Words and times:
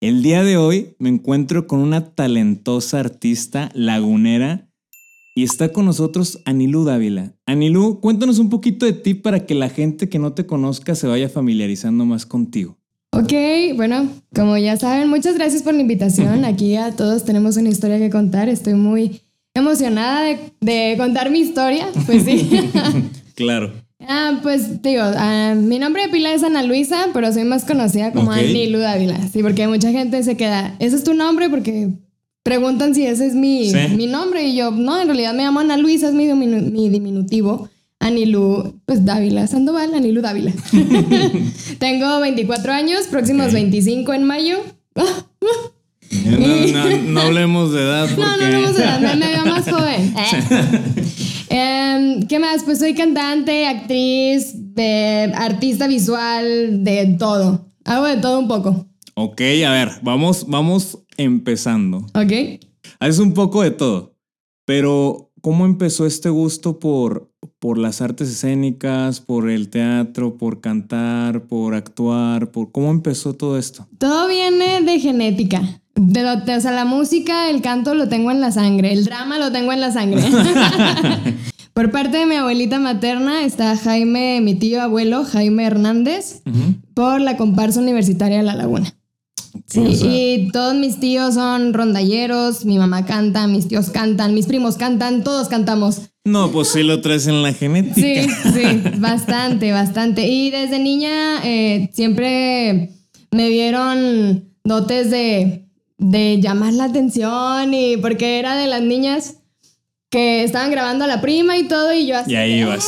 El 0.00 0.22
día 0.22 0.44
de 0.44 0.56
hoy 0.56 0.94
me 1.00 1.08
encuentro 1.08 1.66
con 1.66 1.80
una 1.80 2.14
talentosa 2.14 3.00
artista 3.00 3.68
lagunera 3.74 4.68
y 5.34 5.42
está 5.42 5.72
con 5.72 5.86
nosotros 5.86 6.38
Anilú 6.44 6.84
Dávila. 6.84 7.34
Anilú, 7.46 7.98
cuéntanos 8.00 8.38
un 8.38 8.48
poquito 8.48 8.86
de 8.86 8.92
ti 8.92 9.14
para 9.14 9.44
que 9.44 9.56
la 9.56 9.68
gente 9.68 10.08
que 10.08 10.20
no 10.20 10.34
te 10.34 10.46
conozca 10.46 10.94
se 10.94 11.08
vaya 11.08 11.28
familiarizando 11.28 12.04
más 12.04 12.26
contigo. 12.26 12.78
Ok, 13.10 13.32
bueno, 13.74 14.08
como 14.32 14.56
ya 14.56 14.76
saben, 14.76 15.08
muchas 15.08 15.34
gracias 15.34 15.64
por 15.64 15.74
la 15.74 15.80
invitación. 15.80 16.44
Aquí 16.44 16.76
a 16.76 16.94
todos 16.94 17.24
tenemos 17.24 17.56
una 17.56 17.70
historia 17.70 17.98
que 17.98 18.08
contar. 18.08 18.48
Estoy 18.48 18.74
muy 18.74 19.22
emocionada 19.52 20.22
de, 20.22 20.38
de 20.60 20.94
contar 20.96 21.28
mi 21.28 21.40
historia. 21.40 21.88
Pues 22.06 22.22
sí. 22.22 22.70
claro. 23.34 23.72
Ah, 24.10 24.38
pues 24.42 24.80
digo, 24.82 25.02
ah, 25.04 25.54
mi 25.54 25.78
nombre 25.78 26.02
de 26.04 26.08
pila 26.08 26.32
es 26.32 26.42
Ana 26.42 26.62
Luisa, 26.62 27.08
pero 27.12 27.30
soy 27.30 27.44
más 27.44 27.64
conocida 27.66 28.10
como 28.12 28.30
Ok. 28.30 28.38
Anilu 28.38 28.78
Dávila. 28.78 29.18
Sí, 29.30 29.42
porque 29.42 29.68
mucha 29.68 29.92
gente 29.92 30.22
se 30.22 30.34
queda, 30.36 30.74
¿ese 30.78 30.96
es 30.96 31.04
tu 31.04 31.12
nombre? 31.12 31.50
Porque 31.50 31.90
preguntan 32.42 32.94
si 32.94 33.04
ese 33.04 33.26
es 33.26 33.34
mi, 33.34 33.70
Sí. 33.70 33.76
mi 33.96 34.06
nombre. 34.06 34.44
Y 34.46 34.56
yo, 34.56 34.70
no, 34.70 34.98
en 34.98 35.08
realidad 35.08 35.34
me 35.34 35.42
llamo 35.42 35.60
Ana 35.60 35.76
Luisa, 35.76 36.08
es 36.08 36.14
mi, 36.14 36.26
diminu- 36.26 36.70
mi 36.70 36.88
diminutivo. 36.88 37.68
Anilu, 38.00 38.80
pues 38.86 39.04
Dávila, 39.04 39.46
Sandoval, 39.46 39.92
Anilu 39.92 40.22
Dávila. 40.22 40.52
Tengo 41.78 42.20
24 42.20 42.72
años, 42.72 43.08
próximos 43.10 43.48
Ok. 43.48 43.52
25 43.54 44.12
en 44.14 44.24
mayo. 44.24 44.56
No, 44.94 45.04
no- 46.40 47.02
no 47.08 47.20
hablemos 47.20 47.72
de 47.72 47.82
edad 47.82 48.08
porque... 48.16 48.22
No, 48.40 48.50
no, 48.50 48.62
vamos 48.62 48.80
a- 48.80 48.98
me, 49.00 49.16
me 49.16 49.26
veo 49.28 49.44
más 49.44 49.64
joven. 49.68 50.14
Em, 51.50 52.26
¿Qué 52.26 52.38
más? 52.38 52.64
Pues 52.64 52.78
soy 52.78 52.94
cantante, 52.94 53.66
actriz, 53.66 54.54
artista 55.34 55.86
visual, 55.86 56.84
de 56.84 57.16
todo. 57.18 57.66
Hago 57.84 58.04
de 58.04 58.16
todo 58.18 58.38
un 58.38 58.48
poco. 58.48 58.86
Ok, 59.14 59.40
a 59.66 59.72
ver, 59.72 59.88
vamos, 60.02 60.46
vamos 60.46 60.98
empezando. 61.16 61.98
¿Ok? 62.14 62.60
Haces 63.00 63.18
un 63.18 63.34
poco 63.34 63.62
de 63.62 63.70
todo, 63.70 64.16
pero 64.64 65.32
¿cómo 65.40 65.66
empezó 65.66 66.06
este 66.06 66.28
gusto 66.28 66.78
por, 66.78 67.27
por 67.58 67.78
las 67.78 68.00
artes 68.00 68.28
escénicas, 68.28 69.20
por 69.20 69.50
el 69.50 69.68
teatro, 69.68 70.36
por 70.36 70.60
cantar, 70.60 71.42
por 71.42 71.74
actuar? 71.74 72.50
Por, 72.50 72.70
¿Cómo 72.72 72.90
empezó 72.90 73.34
todo 73.34 73.58
esto? 73.58 73.86
Todo 73.98 74.28
viene 74.28 74.80
de 74.82 75.00
genética. 75.00 75.80
De 75.94 76.22
lo- 76.22 76.36
de- 76.36 76.56
o 76.56 76.60
sea, 76.60 76.70
la 76.70 76.84
música, 76.84 77.50
el 77.50 77.60
canto 77.60 77.94
lo 77.94 78.08
tengo 78.08 78.30
en 78.30 78.40
la 78.40 78.52
sangre. 78.52 78.92
El 78.92 79.04
drama 79.04 79.38
lo 79.40 79.50
tengo 79.50 79.72
en 79.72 79.80
la 79.80 79.90
sangre. 79.92 80.22
Por 81.74 81.90
parte 81.92 82.18
de 82.18 82.26
mi 82.26 82.34
abuelita 82.34 82.78
materna 82.80 83.44
está 83.44 83.76
Jaime, 83.76 84.40
mi 84.40 84.54
tío 84.56 84.82
abuelo, 84.82 85.24
Jaime 85.24 85.64
Hernández, 85.64 86.42
por 86.92 87.20
la 87.20 87.36
comparsa 87.36 87.78
universitaria 87.80 88.38
de 88.38 88.42
La 88.42 88.56
Laguna. 88.56 88.94
Sí, 89.66 89.80
O 89.80 89.92
sea, 89.92 90.08
y 90.12 90.48
todos 90.50 90.74
mis 90.74 90.98
tíos 90.98 91.34
son 91.34 91.72
rondalleros, 91.72 92.64
mi 92.64 92.78
mamá 92.78 93.04
canta, 93.06 93.46
mis 93.46 93.68
tíos 93.68 93.90
cantan, 93.90 94.34
mis 94.34 94.46
primos 94.46 94.76
cantan, 94.76 95.22
todos 95.22 95.46
cantamos. 95.48 96.10
No, 96.28 96.50
pues 96.50 96.68
sí 96.68 96.82
lo 96.82 97.00
traes 97.00 97.26
en 97.26 97.42
la 97.42 97.52
genética. 97.52 97.94
Sí, 97.94 98.28
sí, 98.54 98.82
bastante, 98.98 99.72
bastante. 99.72 100.26
Y 100.28 100.50
desde 100.50 100.78
niña 100.78 101.40
eh, 101.44 101.90
siempre 101.92 102.90
me 103.30 103.48
dieron 103.48 104.44
dotes 104.64 105.10
de, 105.10 105.64
de 105.98 106.40
llamar 106.40 106.72
la 106.74 106.84
atención 106.84 107.72
y 107.74 107.96
porque 107.96 108.38
era 108.38 108.56
de 108.56 108.66
las 108.66 108.82
niñas 108.82 109.34
que 110.10 110.42
estaban 110.42 110.70
grabando 110.70 111.04
a 111.04 111.06
la 111.06 111.20
prima 111.20 111.58
y 111.58 111.64
todo 111.68 111.92
y 111.92 112.06
yo 112.06 112.16
así. 112.16 112.32
Y 112.32 112.36
ahí 112.36 112.60
ibas. 112.60 112.86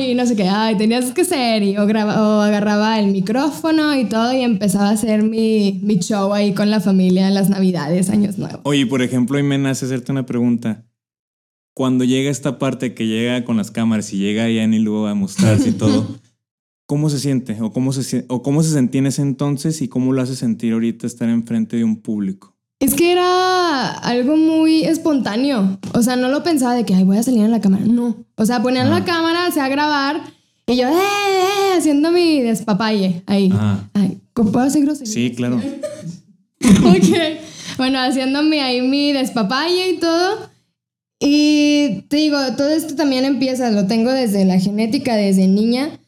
Y 0.00 0.14
no 0.14 0.26
sé 0.26 0.34
qué, 0.34 0.48
ay, 0.48 0.76
tenías 0.76 1.12
que 1.12 1.24
ser 1.24 1.62
y 1.62 1.76
o, 1.76 1.86
graba- 1.86 2.20
o 2.20 2.40
agarraba 2.42 2.98
el 2.98 3.06
micrófono 3.08 3.94
y 3.96 4.06
todo 4.06 4.32
y 4.32 4.40
empezaba 4.42 4.88
a 4.88 4.92
hacer 4.92 5.22
mi, 5.22 5.78
mi 5.84 5.98
show 6.00 6.32
ahí 6.34 6.52
con 6.52 6.68
la 6.70 6.80
familia 6.80 7.28
en 7.28 7.34
las 7.34 7.48
navidades, 7.48 8.10
años 8.10 8.38
nuevos. 8.38 8.60
Oye, 8.64 8.86
por 8.86 9.02
ejemplo, 9.02 9.36
ahí 9.36 9.44
me 9.44 9.56
nace 9.56 9.86
hacerte 9.86 10.10
una 10.12 10.26
pregunta. 10.26 10.82
Cuando 11.76 12.04
llega 12.04 12.30
esta 12.30 12.58
parte 12.58 12.94
que 12.94 13.06
llega 13.06 13.44
con 13.44 13.58
las 13.58 13.70
cámaras 13.70 14.10
y 14.14 14.16
llega 14.16 14.48
ya 14.48 14.64
y 14.64 14.78
luego 14.78 15.08
a 15.08 15.14
mostrarse 15.14 15.68
y 15.68 15.72
todo, 15.78 16.08
¿cómo 16.86 17.10
se 17.10 17.18
siente? 17.18 17.58
¿O 17.60 17.70
cómo 17.70 17.92
se, 17.92 18.24
¿O 18.28 18.42
cómo 18.42 18.62
se 18.62 18.70
sentía 18.70 19.00
en 19.00 19.08
ese 19.08 19.20
entonces 19.20 19.82
y 19.82 19.88
cómo 19.88 20.14
lo 20.14 20.22
hace 20.22 20.36
sentir 20.36 20.72
ahorita 20.72 21.06
estar 21.06 21.28
enfrente 21.28 21.76
de 21.76 21.84
un 21.84 21.96
público? 22.00 22.56
Es 22.80 22.94
que 22.94 23.12
era 23.12 23.90
algo 23.90 24.38
muy 24.38 24.84
espontáneo. 24.84 25.78
O 25.92 26.00
sea, 26.00 26.16
no 26.16 26.28
lo 26.28 26.42
pensaba 26.42 26.74
de 26.74 26.86
que, 26.86 26.94
ay, 26.94 27.04
voy 27.04 27.18
a 27.18 27.22
salir 27.22 27.42
en 27.42 27.50
la 27.50 27.60
cámara. 27.60 27.84
No. 27.84 28.24
O 28.36 28.46
sea, 28.46 28.62
ponían 28.62 28.86
Ah. 28.86 29.00
la 29.00 29.04
cámara, 29.04 29.44
hacía 29.44 29.68
grabar 29.68 30.22
y 30.66 30.76
yo, 30.76 30.88
eh, 30.88 30.92
eh, 30.92 31.76
haciendo 31.76 32.10
mi 32.10 32.40
despapalle 32.40 33.22
ahí. 33.26 33.50
Ajá. 33.52 33.90
Ay, 33.92 34.22
¿cómo 34.32 34.50
¿puedo 34.50 34.64
hacer 34.64 34.80
grosería? 34.82 35.12
Sí, 35.12 35.32
claro. 35.36 35.56
ok. 36.60 37.16
Bueno, 37.76 37.98
haciéndome 37.98 38.62
ahí 38.62 38.80
mi 38.80 39.12
despapalle 39.12 39.90
y 39.90 39.98
todo. 39.98 40.55
Y 41.18 42.04
te 42.08 42.16
digo, 42.16 42.38
todo 42.56 42.68
esto 42.68 42.94
también 42.94 43.24
empieza, 43.24 43.70
lo 43.70 43.86
tengo 43.86 44.12
desde 44.12 44.44
la 44.44 44.58
genética, 44.58 45.16
desde 45.16 45.46
niña. 45.46 45.98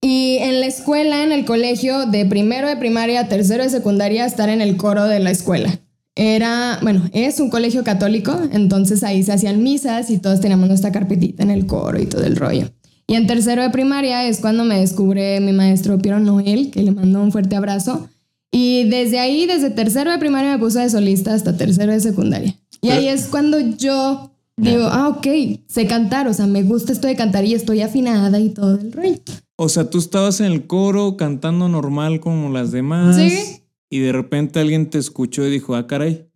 Y 0.00 0.38
en 0.40 0.60
la 0.60 0.66
escuela, 0.66 1.22
en 1.22 1.32
el 1.32 1.44
colegio, 1.44 2.06
de 2.06 2.26
primero 2.26 2.68
de 2.68 2.76
primaria, 2.76 3.28
tercero 3.28 3.62
de 3.62 3.70
secundaria, 3.70 4.26
estar 4.26 4.48
en 4.48 4.60
el 4.60 4.76
coro 4.76 5.04
de 5.04 5.20
la 5.20 5.30
escuela. 5.30 5.80
Era, 6.14 6.78
bueno, 6.82 7.08
es 7.12 7.40
un 7.40 7.48
colegio 7.48 7.84
católico, 7.84 8.38
entonces 8.52 9.02
ahí 9.02 9.22
se 9.22 9.32
hacían 9.32 9.62
misas 9.62 10.10
y 10.10 10.18
todos 10.18 10.40
teníamos 10.40 10.68
nuestra 10.68 10.92
carpetita 10.92 11.42
en 11.42 11.50
el 11.50 11.66
coro 11.66 11.98
y 12.00 12.06
todo 12.06 12.24
el 12.24 12.36
rollo. 12.36 12.70
Y 13.06 13.14
en 13.14 13.26
tercero 13.26 13.62
de 13.62 13.70
primaria 13.70 14.26
es 14.26 14.40
cuando 14.40 14.64
me 14.64 14.78
descubre 14.78 15.40
mi 15.40 15.52
maestro 15.52 15.98
Piero 15.98 16.20
Noel, 16.20 16.70
que 16.70 16.82
le 16.82 16.90
mando 16.90 17.22
un 17.22 17.32
fuerte 17.32 17.56
abrazo. 17.56 18.08
Y 18.50 18.88
desde 18.90 19.18
ahí, 19.18 19.46
desde 19.46 19.70
tercero 19.70 20.10
de 20.10 20.18
primaria 20.18 20.52
me 20.52 20.58
puse 20.58 20.80
de 20.80 20.90
solista 20.90 21.32
hasta 21.32 21.56
tercero 21.56 21.92
de 21.92 22.00
secundaria. 22.00 22.54
Y 22.82 22.90
ahí 22.90 23.08
es 23.08 23.26
cuando 23.26 23.58
yo 23.60 24.31
digo, 24.56 24.84
ah, 24.90 25.08
ok, 25.08 25.26
sé 25.68 25.86
cantar, 25.86 26.28
o 26.28 26.34
sea, 26.34 26.46
me 26.46 26.62
gusta 26.62 26.92
esto 26.92 27.06
de 27.06 27.16
cantar 27.16 27.44
y 27.44 27.54
estoy 27.54 27.80
afinada 27.80 28.38
y 28.38 28.50
todo 28.50 28.74
el 28.80 28.92
rollo. 28.92 29.16
O 29.56 29.68
sea, 29.68 29.90
tú 29.90 29.98
estabas 29.98 30.40
en 30.40 30.46
el 30.46 30.66
coro 30.66 31.16
cantando 31.16 31.68
normal 31.68 32.20
como 32.20 32.50
las 32.50 32.70
demás. 32.72 33.16
Sí. 33.16 33.62
Y 33.90 33.98
de 33.98 34.12
repente 34.12 34.58
alguien 34.60 34.88
te 34.90 34.98
escuchó 34.98 35.46
y 35.46 35.50
dijo, 35.50 35.74
ah, 35.74 35.86
caray. 35.86 36.26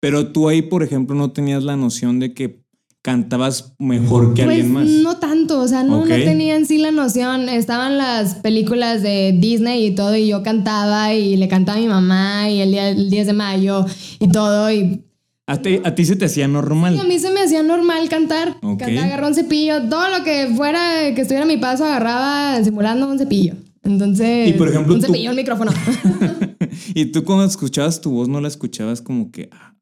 Pero 0.00 0.28
tú 0.32 0.48
ahí, 0.48 0.62
por 0.62 0.82
ejemplo, 0.82 1.14
no 1.16 1.32
tenías 1.32 1.64
la 1.64 1.76
noción 1.76 2.20
de 2.20 2.34
que 2.34 2.62
cantabas 3.02 3.74
mejor 3.78 4.32
que 4.34 4.44
Pues 4.44 4.56
alguien 4.56 4.72
más. 4.72 4.88
no 4.88 5.18
tanto, 5.18 5.60
o 5.60 5.68
sea, 5.68 5.82
no, 5.82 6.00
Ok. 6.00 6.08
no 6.08 6.14
tenía 6.16 6.56
en 6.56 6.64
sí 6.66 6.78
la 6.78 6.90
noción. 6.90 7.48
Estaban 7.50 7.98
las 7.98 8.36
películas 8.36 9.02
de 9.02 9.36
Disney 9.38 9.84
y 9.86 9.94
todo, 9.94 10.16
y 10.16 10.28
yo 10.28 10.42
cantaba 10.42 11.12
y 11.12 11.36
le 11.36 11.48
cantaba 11.48 11.76
a 11.78 11.80
mi 11.82 11.88
mamá 11.88 12.48
y 12.50 12.60
el, 12.60 12.70
día, 12.70 12.88
el 12.90 13.10
10 13.10 13.26
de 13.26 13.32
mayo 13.34 13.84
y 14.20 14.28
todo. 14.28 14.70
Y 14.72 15.02
A 15.46 15.58
ti, 15.60 15.80
a 15.84 15.94
ti 15.94 16.04
se 16.06 16.16
te 16.16 16.24
hacía 16.24 16.48
normal. 16.48 16.98
a 16.98 17.04
mí 17.04 17.18
se 17.18 17.30
me 17.30 17.40
hacía 17.40 17.62
normal 17.62 18.08
cantar. 18.08 18.56
Ok. 18.62 18.78
Cantaba, 18.78 19.04
agarraba 19.06 19.28
un 19.28 19.34
cepillo, 19.34 19.88
todo 19.90 20.08
lo 20.16 20.24
que 20.24 20.48
fuera 20.56 21.14
que 21.14 21.20
estuviera 21.20 21.44
a 21.44 21.48
mi 21.48 21.58
paso 21.58 21.84
agarraba 21.84 22.62
simulando 22.64 23.06
un 23.10 23.18
cepillo. 23.18 23.54
Entonces, 23.82 24.48
Y, 24.48 24.52
por 24.54 24.68
ejemplo, 24.68 24.94
un 24.94 25.00
tú- 25.00 25.06
cepillo, 25.08 25.30
un 25.30 25.36
micrófono. 25.36 25.70
y 26.94 27.06
tú 27.06 27.24
cuando 27.24 27.44
escuchabas 27.44 28.00
tu 28.00 28.10
voz 28.10 28.28
no 28.28 28.40
la 28.40 28.48
escuchabas 28.48 29.02
como 29.02 29.30
que, 29.30 29.50
ah, 29.52 29.74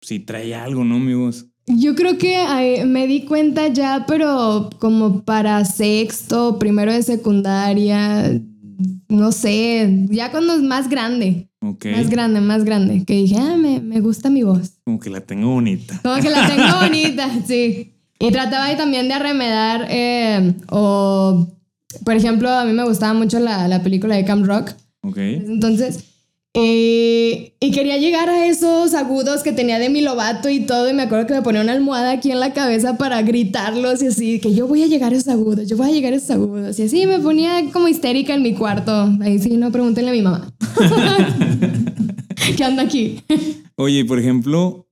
sí 0.00 0.18
trae 0.20 0.54
algo, 0.54 0.82
¿no? 0.84 0.98
Mi 0.98 1.12
voz. 1.12 1.46
Yo 1.66 1.94
creo 1.94 2.16
que 2.16 2.84
me 2.86 3.06
di 3.06 3.24
cuenta 3.24 3.68
ya, 3.68 4.04
pero 4.06 4.70
como 4.78 5.24
para 5.24 5.64
sexto, 5.64 6.58
primero 6.60 6.92
de 6.92 7.02
secundaria, 7.02 8.40
no 9.08 9.32
sé, 9.32 10.06
ya 10.10 10.30
cuando 10.30 10.54
es 10.54 10.62
más 10.62 10.88
grande, 10.88 11.48
Ok. 11.60 11.86
más 11.92 12.08
grande, 12.10 12.40
más 12.40 12.64
grande, 12.64 13.04
que 13.04 13.14
dije, 13.14 13.36
ah, 13.38 13.56
me, 13.56 13.80
me 13.80 14.00
gusta 14.00 14.30
mi 14.30 14.42
voz. 14.42 14.72
Como 14.84 14.98
que 15.00 15.10
la 15.10 15.20
tengo 15.20 15.48
bonita. 15.52 16.00
Como 16.02 16.20
que 16.20 16.30
la 16.30 16.46
tengo 16.48 16.64
bonita, 16.80 17.28
sí. 17.46 17.92
Y 18.18 18.30
trataba 18.30 18.64
ahí 18.66 18.76
también 18.76 19.08
de 19.08 19.14
arremedar, 19.14 19.86
eh, 19.90 20.54
o, 20.70 21.46
por 22.04 22.14
ejemplo, 22.14 22.50
a 22.50 22.64
mí 22.64 22.72
me 22.72 22.84
gustaba 22.84 23.14
mucho 23.14 23.38
la, 23.40 23.68
la 23.68 23.82
película 23.82 24.16
de 24.16 24.24
Camp 24.24 24.46
Rock. 24.46 24.72
Ok. 25.02 25.18
Entonces, 25.18 26.04
eh, 26.58 27.52
y 27.60 27.70
quería 27.70 27.98
llegar 27.98 28.30
a 28.30 28.46
esos 28.46 28.94
agudos 28.94 29.42
que 29.42 29.52
tenía 29.52 29.78
de 29.78 29.90
mi 29.90 30.00
lobato 30.00 30.48
y 30.48 30.60
todo. 30.60 30.88
Y 30.88 30.94
me 30.94 31.02
acuerdo 31.02 31.26
que 31.26 31.34
me 31.34 31.42
ponía 31.42 31.60
una 31.60 31.72
almohada 31.72 32.12
aquí 32.12 32.30
en 32.30 32.40
la 32.40 32.54
cabeza 32.54 32.96
para 32.96 33.20
gritarlos 33.20 34.02
y 34.02 34.06
así, 34.06 34.40
que 34.40 34.54
yo 34.54 34.66
voy 34.66 34.82
a 34.82 34.86
llegar 34.86 35.12
a 35.12 35.16
esos 35.16 35.28
agudos, 35.28 35.68
yo 35.68 35.76
voy 35.76 35.90
a 35.90 35.92
llegar 35.92 36.14
a 36.14 36.16
esos 36.16 36.30
agudos. 36.30 36.78
Y 36.78 36.84
así 36.84 37.06
me 37.06 37.18
ponía 37.18 37.62
como 37.74 37.88
histérica 37.88 38.34
en 38.34 38.42
mi 38.42 38.54
cuarto. 38.54 38.90
Ahí 39.20 39.38
sí, 39.38 39.58
no 39.58 39.70
pregúntenle 39.70 40.10
a 40.10 40.14
mi 40.14 40.22
mamá. 40.22 40.50
que 42.56 42.64
anda 42.64 42.84
aquí. 42.84 43.20
Oye, 43.76 44.06
por 44.06 44.18
ejemplo, 44.18 44.88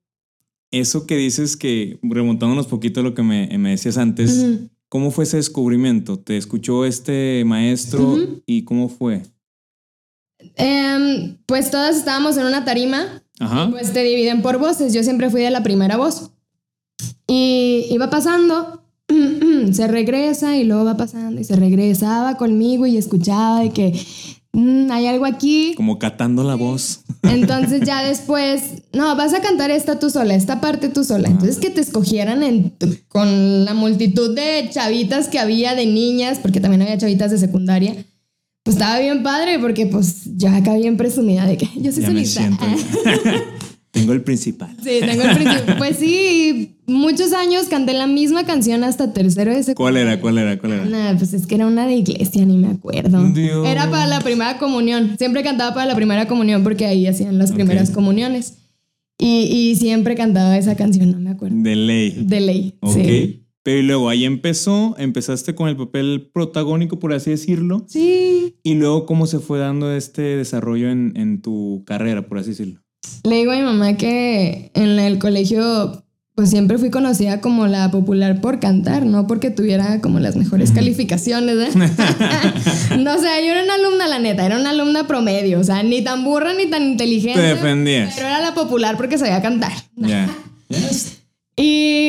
eso 0.70 1.06
que 1.06 1.16
dices 1.16 1.56
que, 1.56 1.98
remontándonos 2.02 2.66
poquito 2.66 3.00
a 3.00 3.02
lo 3.02 3.14
que 3.14 3.22
me, 3.22 3.48
me 3.56 3.70
decías 3.70 3.96
antes. 3.96 4.46
¿cómo 4.90 5.10
fue 5.10 5.24
ese 5.24 5.38
descubrimiento? 5.38 6.20
¿Te 6.20 6.36
escuchó 6.36 6.84
este 6.84 7.42
maestro 7.44 8.16
y 8.46 8.62
cómo 8.62 8.88
fue? 8.88 9.22
Em, 10.56 11.36
pues 11.46 11.70
todas 11.70 11.96
estábamos 11.96 12.36
en 12.36 12.46
una 12.46 12.64
tarima 12.64 13.22
Ajá. 13.40 13.68
Pues 13.70 13.92
te 13.92 14.02
dividen 14.04 14.42
por 14.42 14.58
voces. 14.58 14.94
Yo 14.94 15.02
siempre 15.02 15.28
fui 15.28 15.40
de 15.42 15.50
la 15.50 15.62
primera 15.64 15.96
voz. 15.96 16.30
Y 17.26 17.86
iba 17.90 18.08
pasando, 18.08 18.84
se 19.72 19.88
regresa 19.88 20.56
y 20.56 20.64
luego 20.64 20.84
va 20.84 20.96
pasando 20.96 21.40
y 21.40 21.44
se 21.44 21.56
regresaba 21.56 22.36
conmigo 22.36 22.86
y 22.86 22.96
escuchaba 22.96 23.60
de 23.60 23.70
que 23.70 24.00
"Mm, 24.52 24.90
hay 24.92 25.06
algo 25.06 25.24
aquí. 25.24 25.74
Como 25.76 25.98
catando 25.98 26.44
la 26.44 26.54
voz. 26.54 27.00
Entonces 27.24 27.80
ya 27.84 28.02
después, 28.06 28.84
no, 28.92 29.16
vas 29.16 29.34
a 29.34 29.40
cantar 29.40 29.72
esta 29.72 29.98
tú 29.98 30.10
sola, 30.10 30.34
esta 30.36 30.60
parte 30.60 30.88
tú 30.88 31.02
sola. 31.02 31.28
Entonces 31.28 31.58
que 31.58 31.70
te 31.70 31.80
escogieran 31.80 32.44
en- 32.44 32.72
con 33.08 33.64
la 33.64 33.74
multitud 33.74 34.34
de 34.36 34.68
chavitas 34.70 35.26
que 35.26 35.40
había, 35.40 35.74
de 35.74 35.86
niñas, 35.86 36.38
porque 36.40 36.60
también 36.60 36.82
había 36.82 36.98
chavitas 36.98 37.32
de 37.32 37.38
secundaria. 37.38 37.96
Pues 38.64 38.76
estaba 38.76 38.98
bien 38.98 39.22
padre 39.22 39.58
porque 39.58 39.86
pues 39.86 40.22
ya 40.36 40.56
acá 40.56 40.74
bien 40.74 40.96
presumida 40.96 41.46
de 41.46 41.56
que 41.58 41.68
yo 41.76 41.92
soy 41.92 42.02
ya 42.02 42.08
solista. 42.08 42.50
Tengo 43.90 44.12
el 44.12 44.22
principal. 44.22 44.74
Sí, 44.82 44.90
tengo 45.00 45.22
el 45.22 45.36
principio. 45.36 45.76
Pues 45.78 45.96
sí, 45.98 46.78
muchos 46.84 47.32
años 47.32 47.66
canté 47.70 47.92
la 47.92 48.08
misma 48.08 48.44
canción 48.44 48.82
hasta 48.82 49.12
tercero 49.12 49.52
de 49.52 49.58
¿Cuál 49.58 49.64
secundaria. 49.94 50.02
era? 50.02 50.20
¿Cuál 50.20 50.38
era? 50.38 50.58
¿Cuál 50.58 50.72
era? 50.72 50.84
Nah, 50.86 51.16
pues 51.16 51.32
es 51.32 51.46
que 51.46 51.54
era 51.54 51.68
una 51.68 51.86
de 51.86 51.94
iglesia, 51.94 52.44
ni 52.44 52.56
me 52.56 52.66
acuerdo. 52.68 53.22
Dios. 53.30 53.64
Era 53.68 53.88
para 53.90 54.08
la 54.08 54.20
primera 54.20 54.58
comunión. 54.58 55.14
Siempre 55.16 55.44
cantaba 55.44 55.74
para 55.74 55.86
la 55.86 55.94
primera 55.94 56.26
comunión 56.26 56.64
porque 56.64 56.86
ahí 56.86 57.06
hacían 57.06 57.38
las 57.38 57.52
primeras 57.52 57.90
Ok. 57.90 57.94
comuniones. 57.94 58.54
Y, 59.16 59.42
y 59.42 59.76
siempre 59.76 60.16
cantaba 60.16 60.58
esa 60.58 60.74
canción, 60.74 61.12
no 61.12 61.20
me 61.20 61.30
acuerdo. 61.30 61.54
De 61.60 61.76
ley. 61.76 62.24
De 62.26 62.40
ley. 62.40 62.74
Ok. 62.80 62.94
Sí. 62.96 63.43
Pero 63.64 63.82
luego 63.82 64.08
ahí 64.10 64.24
empezó, 64.24 64.94
empezaste 64.98 65.54
con 65.56 65.68
el 65.68 65.76
papel 65.76 66.30
protagónico, 66.32 67.00
por 67.00 67.12
así 67.12 67.30
decirlo. 67.30 67.84
Sí. 67.88 68.56
Y 68.62 68.74
luego, 68.74 69.06
¿cómo 69.06 69.26
se 69.26 69.40
fue 69.40 69.58
dando 69.58 69.92
este 69.92 70.22
desarrollo 70.36 70.90
en, 70.90 71.14
en 71.16 71.42
tu 71.42 71.82
carrera, 71.86 72.26
por 72.26 72.38
así 72.38 72.50
decirlo? 72.50 72.82
Le 73.24 73.36
digo 73.36 73.52
a 73.52 73.56
mi 73.56 73.62
mamá 73.62 73.96
que 73.96 74.70
en 74.74 74.98
el 74.98 75.18
colegio 75.18 76.04
pues 76.34 76.50
siempre 76.50 76.78
fui 76.78 76.90
conocida 76.90 77.40
como 77.40 77.68
la 77.68 77.90
popular 77.92 78.40
por 78.40 78.58
cantar, 78.58 79.06
no 79.06 79.26
porque 79.28 79.50
tuviera 79.50 80.00
como 80.00 80.18
las 80.18 80.34
mejores 80.34 80.72
calificaciones. 80.72 81.56
¿eh? 81.56 81.70
no, 82.98 83.14
o 83.14 83.18
sea, 83.18 83.40
yo 83.40 83.52
era 83.52 83.62
una 83.62 83.74
alumna, 83.74 84.08
la 84.08 84.18
neta, 84.18 84.44
era 84.44 84.58
una 84.58 84.70
alumna 84.70 85.06
promedio, 85.06 85.60
o 85.60 85.64
sea, 85.64 85.82
ni 85.84 86.02
tan 86.02 86.24
burra 86.24 86.52
ni 86.54 86.66
tan 86.66 86.82
inteligente. 86.82 87.40
Te 87.40 87.46
defendías. 87.46 88.14
Pero 88.16 88.26
era 88.26 88.40
la 88.40 88.54
popular 88.54 88.96
porque 88.96 89.16
sabía 89.16 89.40
cantar. 89.40 89.72
Ya. 89.96 90.28
Ya. 90.68 90.78
Y 91.56 92.03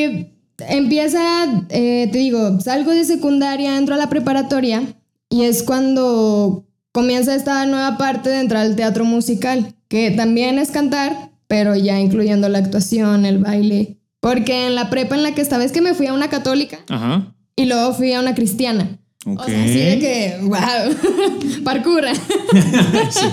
empieza, 0.70 1.46
eh, 1.70 2.10
te 2.12 2.18
digo, 2.18 2.60
salgo 2.62 2.92
de 2.92 3.04
secundaria, 3.06 3.78
entro 3.78 3.96
a 3.96 3.98
la 3.98 4.10
preparatoria 4.10 4.84
y 5.30 5.44
es 5.44 5.64
cuando 5.64 6.66
comienza 6.92 7.36
esta 7.36 7.66
nueva 7.66 7.98
parte 7.98 8.30
de 8.30 8.40
entrar 8.40 8.66
al 8.66 8.76
teatro 8.76 9.04
musical, 9.06 9.74
que 9.88 10.12
también 10.12 10.60
es 10.60 10.72
cantar, 10.72 11.32
pero 11.48 11.76
ya 11.76 12.00
incluyendo 12.00 12.48
la 12.50 12.60
actuación, 12.60 13.26
el 13.26 13.40
baile. 13.40 13.98
Porque 14.22 14.66
en 14.68 14.76
la 14.76 14.90
prepa 14.90 15.16
en 15.16 15.24
la 15.24 15.36
que 15.36 15.42
estaba 15.42 15.64
es 15.64 15.72
que 15.72 15.82
me 15.82 15.94
fui 15.94 16.08
a 16.08 16.14
una 16.14 16.30
católica 16.30 16.80
Ajá. 16.90 17.36
y 17.56 17.66
luego 17.66 17.94
fui 17.94 18.14
a 18.14 18.20
una 18.20 18.34
cristiana. 18.34 18.98
Ok. 19.28 19.40
O 19.42 19.46
sea, 19.46 19.64
así 19.64 19.78
de 19.80 20.00
que, 20.00 20.38
wow, 20.44 21.64
parkour. 21.64 22.04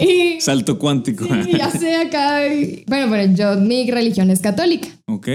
y, 0.00 0.40
Salto 0.40 0.78
cuántico. 0.78 1.26
y 1.26 1.56
ya 1.56 1.70
sé 1.70 1.96
acá, 1.96 2.46
y- 2.46 2.84
bueno, 2.86 3.06
pero 3.10 3.32
yo, 3.32 3.60
mi 3.60 3.90
religión 3.90 4.30
es 4.30 4.40
católica. 4.40 4.88
ok. 5.06 5.28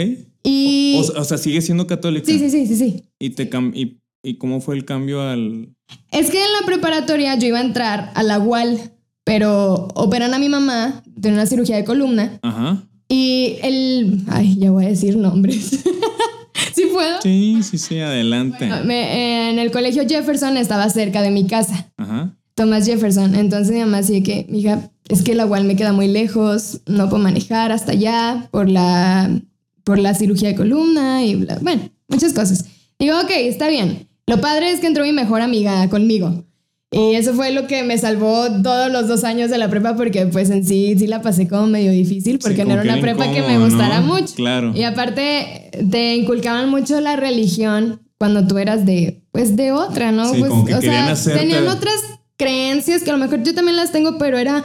Y... 0.43 0.95
O, 1.15 1.21
o 1.21 1.23
sea, 1.23 1.37
sigue 1.37 1.61
siendo 1.61 1.87
católica. 1.87 2.25
Sí, 2.25 2.39
sí, 2.39 2.49
sí, 2.49 2.65
sí, 2.67 2.75
sí. 2.75 3.03
¿Y, 3.19 3.31
te 3.31 3.49
cam- 3.49 3.71
y, 3.75 3.99
¿Y 4.23 4.35
cómo 4.37 4.61
fue 4.61 4.75
el 4.75 4.85
cambio 4.85 5.21
al...? 5.21 5.69
Es 6.11 6.29
que 6.31 6.37
en 6.43 6.51
la 6.59 6.65
preparatoria 6.65 7.35
yo 7.37 7.47
iba 7.47 7.59
a 7.59 7.63
entrar 7.65 8.11
a 8.15 8.23
la 8.23 8.39
UAL, 8.39 8.79
pero 9.23 9.87
operan 9.95 10.33
a 10.33 10.39
mi 10.39 10.49
mamá 10.49 11.03
de 11.05 11.29
una 11.29 11.45
cirugía 11.45 11.75
de 11.75 11.83
columna 11.83 12.39
Ajá. 12.41 12.83
y 13.09 13.57
el... 13.61 14.21
Ay, 14.27 14.55
ya 14.57 14.71
voy 14.71 14.85
a 14.85 14.89
decir 14.89 15.17
nombres. 15.17 15.83
¿Sí 16.73 16.83
puedo? 16.93 17.21
Sí, 17.21 17.59
sí, 17.63 17.77
sí, 17.77 17.99
adelante. 17.99 18.69
Me- 18.85 19.49
en 19.51 19.59
el 19.59 19.71
colegio 19.71 20.03
Jefferson 20.07 20.57
estaba 20.57 20.89
cerca 20.89 21.21
de 21.21 21.31
mi 21.31 21.45
casa, 21.47 21.91
Ajá. 21.97 22.35
Thomas 22.55 22.85
Jefferson. 22.85 23.35
Entonces 23.35 23.73
mi 23.73 23.79
mamá 23.81 23.99
así 23.99 24.23
que, 24.23 24.45
hija, 24.51 24.91
es 25.09 25.21
que 25.23 25.35
la 25.35 25.45
UAL 25.45 25.65
me 25.65 25.75
queda 25.75 25.93
muy 25.93 26.07
lejos, 26.07 26.81
no 26.87 27.09
puedo 27.09 27.21
manejar 27.23 27.71
hasta 27.71 27.91
allá 27.93 28.47
por 28.51 28.69
la, 28.69 29.41
por 29.83 29.99
la 29.99 30.13
cirugía 30.13 30.49
de 30.49 30.55
columna 30.55 31.23
y 31.25 31.35
bla- 31.35 31.59
bueno, 31.61 31.89
muchas 32.07 32.33
cosas. 32.33 32.65
Digo, 32.99 33.19
ok, 33.19 33.29
está 33.31 33.67
bien. 33.69 34.07
Lo 34.27 34.39
padre 34.41 34.71
es 34.71 34.79
que 34.79 34.87
entró 34.87 35.03
mi 35.03 35.11
mejor 35.11 35.41
amiga 35.41 35.89
conmigo. 35.89 36.45
Y 36.93 37.15
eso 37.15 37.33
fue 37.33 37.51
lo 37.51 37.67
que 37.67 37.83
me 37.83 37.97
salvó 37.97 38.47
todos 38.61 38.91
los 38.91 39.07
dos 39.07 39.23
años 39.23 39.49
de 39.49 39.57
la 39.57 39.69
prepa 39.69 39.95
porque 39.95 40.25
pues 40.25 40.49
en 40.49 40.65
sí 40.65 40.93
sí 40.99 41.07
la 41.07 41.21
pasé 41.21 41.47
como 41.47 41.65
medio 41.67 41.89
difícil 41.91 42.37
porque 42.37 42.63
Sí, 42.63 42.67
no 42.67 42.73
era 42.73 42.81
una 42.83 42.99
prepa 42.99 43.31
que 43.31 43.41
me 43.41 43.57
gustara 43.59 44.01
¿no? 44.01 44.07
mucho. 44.07 44.35
Claro. 44.35 44.73
Y 44.75 44.83
aparte 44.83 45.71
te 45.89 46.15
inculcaban 46.17 46.69
mucho 46.69 46.99
la 46.99 47.15
religión 47.15 48.01
cuando 48.17 48.45
tú 48.45 48.57
eras 48.57 48.85
de 48.85 49.23
pues 49.31 49.55
de 49.55 49.71
otra, 49.71 50.11
¿no? 50.11 50.31
Sí, 50.33 50.39
pues, 50.39 50.49
como 50.49 50.65
que 50.65 50.75
o 50.75 50.79
querían 50.81 51.05
sea, 51.05 51.13
hacerte- 51.13 51.39
tenían 51.39 51.67
otras 51.69 51.95
creencias 52.35 53.03
que 53.03 53.09
a 53.09 53.13
lo 53.13 53.19
mejor 53.19 53.41
yo 53.43 53.53
también 53.55 53.77
las 53.77 53.93
tengo, 53.93 54.17
pero 54.17 54.37
era 54.37 54.61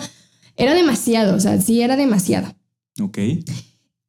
era 0.57 0.75
demasiado, 0.75 1.37
o 1.37 1.41
sea, 1.41 1.61
sí 1.61 1.81
era 1.81 1.97
demasiado. 1.97 2.53
Ok. 3.01 3.19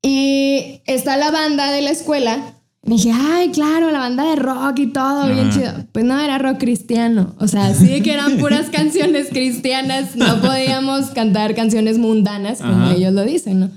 Y 0.01 0.81
está 0.85 1.17
la 1.17 1.31
banda 1.31 1.71
de 1.71 1.81
la 1.81 1.91
escuela. 1.91 2.53
Dije, 2.83 3.11
ay, 3.13 3.49
claro, 3.49 3.91
la 3.91 3.99
banda 3.99 4.23
de 4.29 4.37
rock 4.37 4.79
y 4.79 4.87
todo, 4.87 5.25
bien 5.27 5.49
Ajá. 5.49 5.59
chido. 5.59 5.73
Pues 5.91 6.05
no, 6.05 6.19
era 6.21 6.37
rock 6.37 6.57
cristiano. 6.59 7.35
O 7.39 7.47
sea, 7.47 7.73
sí 7.73 8.01
que 8.01 8.13
eran 8.13 8.37
puras 8.39 8.69
canciones 8.69 9.27
cristianas. 9.29 10.15
No 10.15 10.39
podíamos 10.39 11.07
cantar 11.07 11.53
canciones 11.53 11.97
mundanas, 11.97 12.59
como 12.59 12.85
Ajá. 12.85 12.93
ellos 12.95 13.13
lo 13.13 13.25
dicen, 13.25 13.59
¿no? 13.59 13.71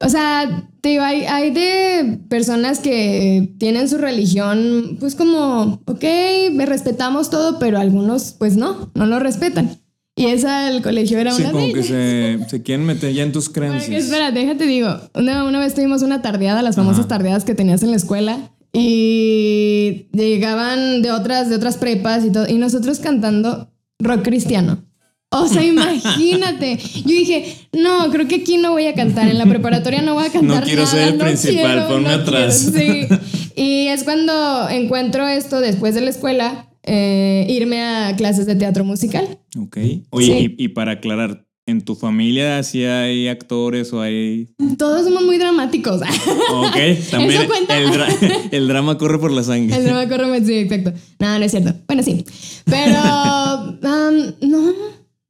O 0.00 0.08
sea, 0.08 0.68
te 0.80 0.90
digo, 0.90 1.02
hay, 1.02 1.22
hay 1.22 1.50
de 1.50 2.20
personas 2.28 2.78
que 2.78 3.54
tienen 3.58 3.88
su 3.88 3.96
religión, 3.96 4.98
pues 5.00 5.14
como, 5.14 5.80
ok, 5.86 6.04
me 6.52 6.66
respetamos 6.66 7.30
todo, 7.30 7.58
pero 7.58 7.78
algunos, 7.78 8.34
pues 8.38 8.56
no, 8.56 8.90
no 8.94 9.06
lo 9.06 9.18
respetan. 9.18 9.78
Y 10.16 10.26
esa, 10.26 10.70
el 10.70 10.80
colegio 10.80 11.18
era 11.18 11.32
Sí, 11.32 11.42
una 11.42 11.48
de 11.48 11.52
como 11.52 11.72
que 11.74 11.82
se, 11.82 12.38
se 12.48 12.62
quieren 12.62 12.86
meter 12.86 13.12
ya 13.12 13.24
en 13.24 13.32
tus 13.32 13.46
Porque, 13.46 13.60
creencias. 13.60 14.04
espera, 14.04 14.30
déjate 14.30 14.64
digo. 14.66 14.96
Una, 15.14 15.44
una 15.44 15.58
vez 15.58 15.74
tuvimos 15.74 16.02
una 16.02 16.22
tardeada, 16.22 16.62
las 16.62 16.76
famosas 16.76 17.00
Ajá. 17.00 17.08
tardeadas 17.08 17.44
que 17.44 17.54
tenías 17.54 17.82
en 17.82 17.90
la 17.90 17.96
escuela. 17.96 18.50
Y 18.72 20.06
llegaban 20.12 21.02
de 21.02 21.10
otras, 21.12 21.48
de 21.48 21.56
otras 21.56 21.76
prepas 21.78 22.24
y 22.24 22.30
todo. 22.30 22.46
Y 22.48 22.54
nosotros 22.58 22.98
cantando 23.00 23.70
rock 23.98 24.22
cristiano. 24.22 24.84
O 25.30 25.48
sea, 25.48 25.64
imagínate. 25.64 26.76
Yo 27.04 27.10
dije, 27.10 27.56
no, 27.72 28.10
creo 28.10 28.28
que 28.28 28.36
aquí 28.36 28.56
no 28.56 28.70
voy 28.72 28.86
a 28.86 28.94
cantar. 28.94 29.28
En 29.28 29.38
la 29.38 29.46
preparatoria 29.46 30.02
no 30.02 30.14
voy 30.14 30.26
a 30.26 30.30
cantar. 30.30 30.60
No 30.60 30.66
quiero 30.66 30.82
nada, 30.82 30.94
ser 30.94 31.08
el 31.08 31.18
no 31.18 31.24
principal, 31.24 31.72
quiero, 31.72 31.88
ponme 31.88 32.08
no 32.08 32.14
atrás. 32.14 32.70
quiero". 32.72 33.08
Sí. 33.08 33.14
Y 33.56 33.86
es 33.86 34.02
cuando 34.02 34.68
encuentro 34.68 35.28
esto 35.28 35.60
después 35.60 35.94
de 35.94 36.00
la 36.00 36.10
escuela, 36.10 36.68
eh, 36.84 37.46
irme 37.48 37.82
a 37.82 38.14
clases 38.16 38.46
de 38.46 38.54
teatro 38.56 38.84
musical. 38.84 39.38
Ok. 39.58 39.78
Oye, 40.10 40.26
Sí. 40.26 40.54
y, 40.58 40.64
y 40.64 40.68
para 40.68 40.92
aclarar, 40.92 41.46
¿en 41.66 41.80
tu 41.82 41.94
familia 41.94 42.62
sí 42.62 42.84
hay 42.84 43.26
actores 43.28 43.92
o 43.92 44.00
hay...? 44.02 44.48
Todos 44.78 45.04
somos 45.04 45.22
muy 45.24 45.38
dramáticos. 45.38 46.00
Ok, 46.52 46.76
también 47.10 47.40
Eso 47.42 47.46
cuenta. 47.48 47.76
el, 47.78 47.88
dra- 47.90 48.48
el 48.52 48.68
drama 48.68 48.98
corre 48.98 49.18
por 49.18 49.32
la 49.32 49.42
sangre. 49.42 49.76
El 49.76 49.84
drama 49.84 50.08
corre, 50.08 50.44
sí, 50.44 50.54
exacto. 50.54 50.92
No, 51.18 51.38
no 51.38 51.44
es 51.44 51.50
cierto. 51.50 51.74
Bueno, 51.86 52.02
sí. 52.02 52.24
Pero, 52.66 52.94
um, 53.82 54.48
no, 54.48 54.72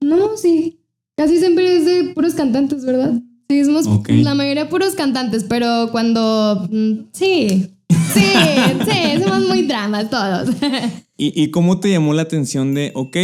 no, 0.01 0.37
sí. 0.37 0.81
Casi 1.17 1.39
siempre 1.39 1.77
es 1.77 1.85
de 1.87 2.13
puros 2.15 2.35
cantantes, 2.35 2.85
¿verdad? 2.85 3.13
Sí, 3.49 3.65
somos 3.65 3.87
la 4.09 4.35
mayoría 4.35 4.69
puros 4.69 4.95
cantantes, 4.95 5.45
pero 5.45 5.89
cuando, 5.93 6.67
mm, 6.71 6.93
sí, 7.13 7.69
sí, 8.13 8.33
sí, 8.91 9.23
somos 9.23 9.49
muy 9.49 9.63
dramas 9.63 10.11
todos. 10.11 10.49
¿Y, 11.17 11.43
y 11.43 11.51
cómo 11.51 11.81
te 11.81 11.91
llamó 11.91 12.15
la 12.15 12.23
atención 12.23 12.75
de, 12.75 12.93
ok, 12.95 13.17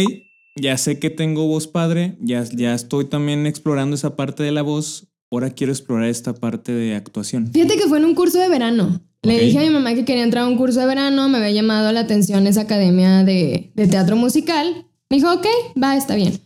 ya 0.55 0.77
sé 0.77 0.99
que 0.99 1.09
tengo 1.09 1.47
voz 1.47 1.67
padre, 1.67 2.17
ya, 2.21 2.43
ya 2.43 2.73
estoy 2.73 3.05
también 3.05 3.45
explorando 3.45 3.95
esa 3.95 4.15
parte 4.15 4.43
de 4.43 4.51
la 4.51 4.61
voz, 4.61 5.07
ahora 5.31 5.49
quiero 5.49 5.73
explorar 5.73 6.09
esta 6.09 6.33
parte 6.33 6.71
de 6.71 6.95
actuación? 6.95 7.51
Fíjate 7.51 7.77
que 7.77 7.87
fue 7.87 7.99
en 7.99 8.05
un 8.05 8.15
curso 8.15 8.39
de 8.39 8.49
verano. 8.49 9.01
Le 9.23 9.39
dije 9.39 9.59
a 9.59 9.61
mi 9.61 9.69
mamá 9.69 9.93
que 9.93 10.03
quería 10.03 10.23
entrar 10.23 10.45
a 10.45 10.47
un 10.47 10.57
curso 10.57 10.79
de 10.79 10.87
verano, 10.87 11.29
me 11.29 11.37
había 11.37 11.51
llamado 11.51 11.91
la 11.91 11.99
atención 11.99 12.47
esa 12.47 12.61
academia 12.61 13.23
de, 13.23 13.71
de 13.75 13.87
teatro 13.87 14.15
musical. 14.15 14.87
Me 15.09 15.17
dijo, 15.17 15.31
ok, 15.31 15.45
va, 15.81 15.95
está 15.95 16.15
bien. 16.15 16.39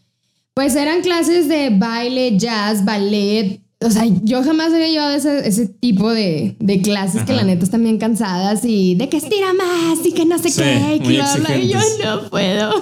Pues 0.53 0.75
eran 0.75 1.01
clases 1.01 1.47
de 1.47 1.69
baile, 1.69 2.37
jazz, 2.37 2.83
ballet. 2.83 3.61
O 3.81 3.91
sea, 3.91 4.05
yo 4.23 4.41
jamás 4.41 4.73
había 4.73 4.87
llevado 4.87 5.15
ese, 5.15 5.47
ese 5.47 5.67
tipo 5.67 6.09
de, 6.09 6.55
de 6.59 6.81
clases 6.81 7.23
que 7.23 7.33
la 7.33 7.43
neta 7.43 7.65
están 7.65 7.83
bien 7.83 7.97
cansadas 7.97 8.63
y 8.63 8.95
de 8.95 9.09
que 9.09 9.17
estira 9.17 9.53
más 9.53 10.05
y 10.05 10.13
que 10.13 10.25
no 10.25 10.37
sé 10.37 10.49
Sí, 10.49 10.61
qué 10.61 10.95
y 10.95 10.99
que 10.99 11.05
muy 11.05 11.15
bla, 11.15 11.35
bla, 11.35 11.57
y 11.57 11.67
yo 11.67 11.79
no 12.03 12.29
puedo. 12.29 12.73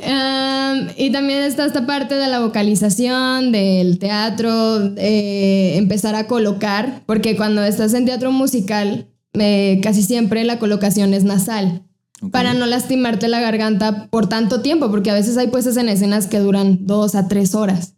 Um, 0.00 0.88
y 0.96 1.10
también 1.10 1.42
está 1.42 1.66
esta 1.66 1.84
parte 1.84 2.14
de 2.14 2.28
la 2.28 2.40
vocalización, 2.40 3.50
del 3.50 3.98
teatro, 3.98 4.94
eh, 4.96 5.74
empezar 5.76 6.14
a 6.14 6.28
colocar, 6.28 7.02
porque 7.04 7.36
cuando 7.36 7.64
estás 7.64 7.92
en 7.94 8.06
teatro 8.06 8.30
musical, 8.30 9.08
eh, 9.34 9.80
casi 9.82 10.02
siempre 10.02 10.44
la 10.44 10.60
colocación 10.60 11.12
es 11.12 11.24
nasal. 11.24 11.82
Para 12.30 12.54
no 12.54 12.64
lastimarte 12.64 13.28
la 13.28 13.40
garganta 13.40 14.08
por 14.10 14.28
tanto 14.28 14.62
tiempo, 14.62 14.90
porque 14.90 15.10
a 15.10 15.14
veces 15.14 15.36
hay 15.36 15.48
puestas 15.48 15.76
en 15.76 15.90
escenas 15.90 16.28
que 16.28 16.38
duran 16.38 16.86
dos 16.86 17.14
a 17.14 17.28
tres 17.28 17.54
horas. 17.54 17.95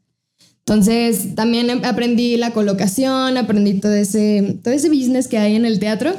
Entonces, 0.69 1.35
también 1.35 1.71
em- 1.71 1.83
aprendí 1.83 2.37
la 2.37 2.51
colocación, 2.51 3.39
aprendí 3.39 3.81
todo 3.81 3.95
ese, 3.95 4.59
todo 4.63 4.75
ese 4.75 4.91
business 4.91 5.27
que 5.27 5.39
hay 5.39 5.57
en 5.57 5.65
el 5.65 5.79
teatro. 5.79 6.13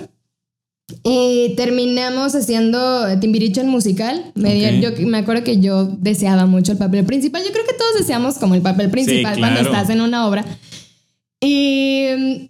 Y 1.04 1.54
terminamos 1.56 2.34
haciendo 2.34 3.06
Timbiriche 3.20 3.62
en 3.62 3.70
musical. 3.70 4.32
Me, 4.34 4.56
di- 4.56 4.88
Ok. 4.88 4.98
yo 4.98 5.08
me 5.08 5.20
acuerdo 5.20 5.44
que 5.44 5.60
yo 5.60 5.86
deseaba 5.86 6.48
mucho 6.48 6.72
el 6.72 6.80
papel 6.80 7.06
principal. 7.06 7.44
Yo 7.46 7.52
creo 7.52 7.64
que 7.68 7.76
todos 7.76 7.94
deseamos 8.00 8.40
como 8.40 8.56
el 8.56 8.64
papel 8.64 8.90
principal 8.90 9.38
cuando 9.38 9.60
claro. 9.60 9.72
estás 9.76 9.92
en 9.92 10.02
una 10.02 10.28
obra. 10.28 10.44
Y 11.42 12.50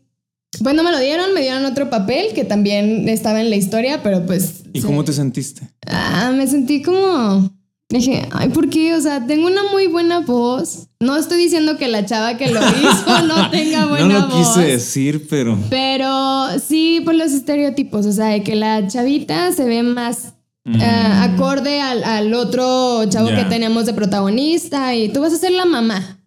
pues 0.63 0.73
no 0.73 0.83
me 0.83 0.91
lo 0.91 0.99
dieron, 0.99 1.33
me 1.33 1.41
dieron 1.41 1.65
otro 1.65 1.89
papel 1.89 2.27
que 2.33 2.45
también 2.45 3.09
estaba 3.09 3.41
en 3.41 3.49
la 3.49 3.57
historia, 3.57 4.01
pero 4.03 4.25
pues... 4.25 4.63
¿Y 4.71 4.79
sí. 4.79 4.87
cómo 4.87 5.03
te 5.03 5.11
sentiste? 5.11 5.67
Ah, 5.85 6.31
me 6.33 6.47
sentí 6.47 6.81
como... 6.81 7.51
Dije, 7.91 8.27
ay, 8.31 8.49
¿por 8.49 8.69
qué? 8.69 8.93
O 8.93 9.01
sea, 9.01 9.25
tengo 9.25 9.47
una 9.47 9.63
muy 9.71 9.87
buena 9.87 10.19
voz. 10.19 10.89
No 10.99 11.17
estoy 11.17 11.39
diciendo 11.39 11.75
que 11.77 11.87
la 11.87 12.05
chava 12.05 12.37
que 12.37 12.51
lo 12.51 12.59
hizo 12.59 13.21
no 13.27 13.49
tenga 13.51 13.81
No 13.81 13.89
buena 13.89 14.19
lo 14.19 14.27
voz. 14.27 14.47
quise 14.55 14.67
decir, 14.67 15.27
pero 15.27 15.57
Pero 15.71 16.47
sí, 16.59 17.01
por 17.03 17.15
los 17.15 17.31
estereotipos, 17.31 18.05
o 18.05 18.11
sea, 18.11 18.27
de 18.27 18.43
que 18.43 18.53
la 18.55 18.87
chavita 18.87 19.51
se 19.51 19.65
ve 19.65 19.83
más 19.83 20.33
Mm. 20.65 20.81
eh, 20.81 20.85
acorde 20.85 21.79
al, 21.79 22.03
al 22.03 22.33
otro 22.33 23.05
chavo 23.09 23.29
que 23.29 23.45
tenemos 23.45 23.85
de 23.85 23.93
protagonista 23.93 24.93
y 24.93 25.07
tú 25.09 25.21
vas 25.21 25.31
a 25.33 25.37
ser 25.37 25.51
la 25.53 25.63
mamá. 25.65 26.19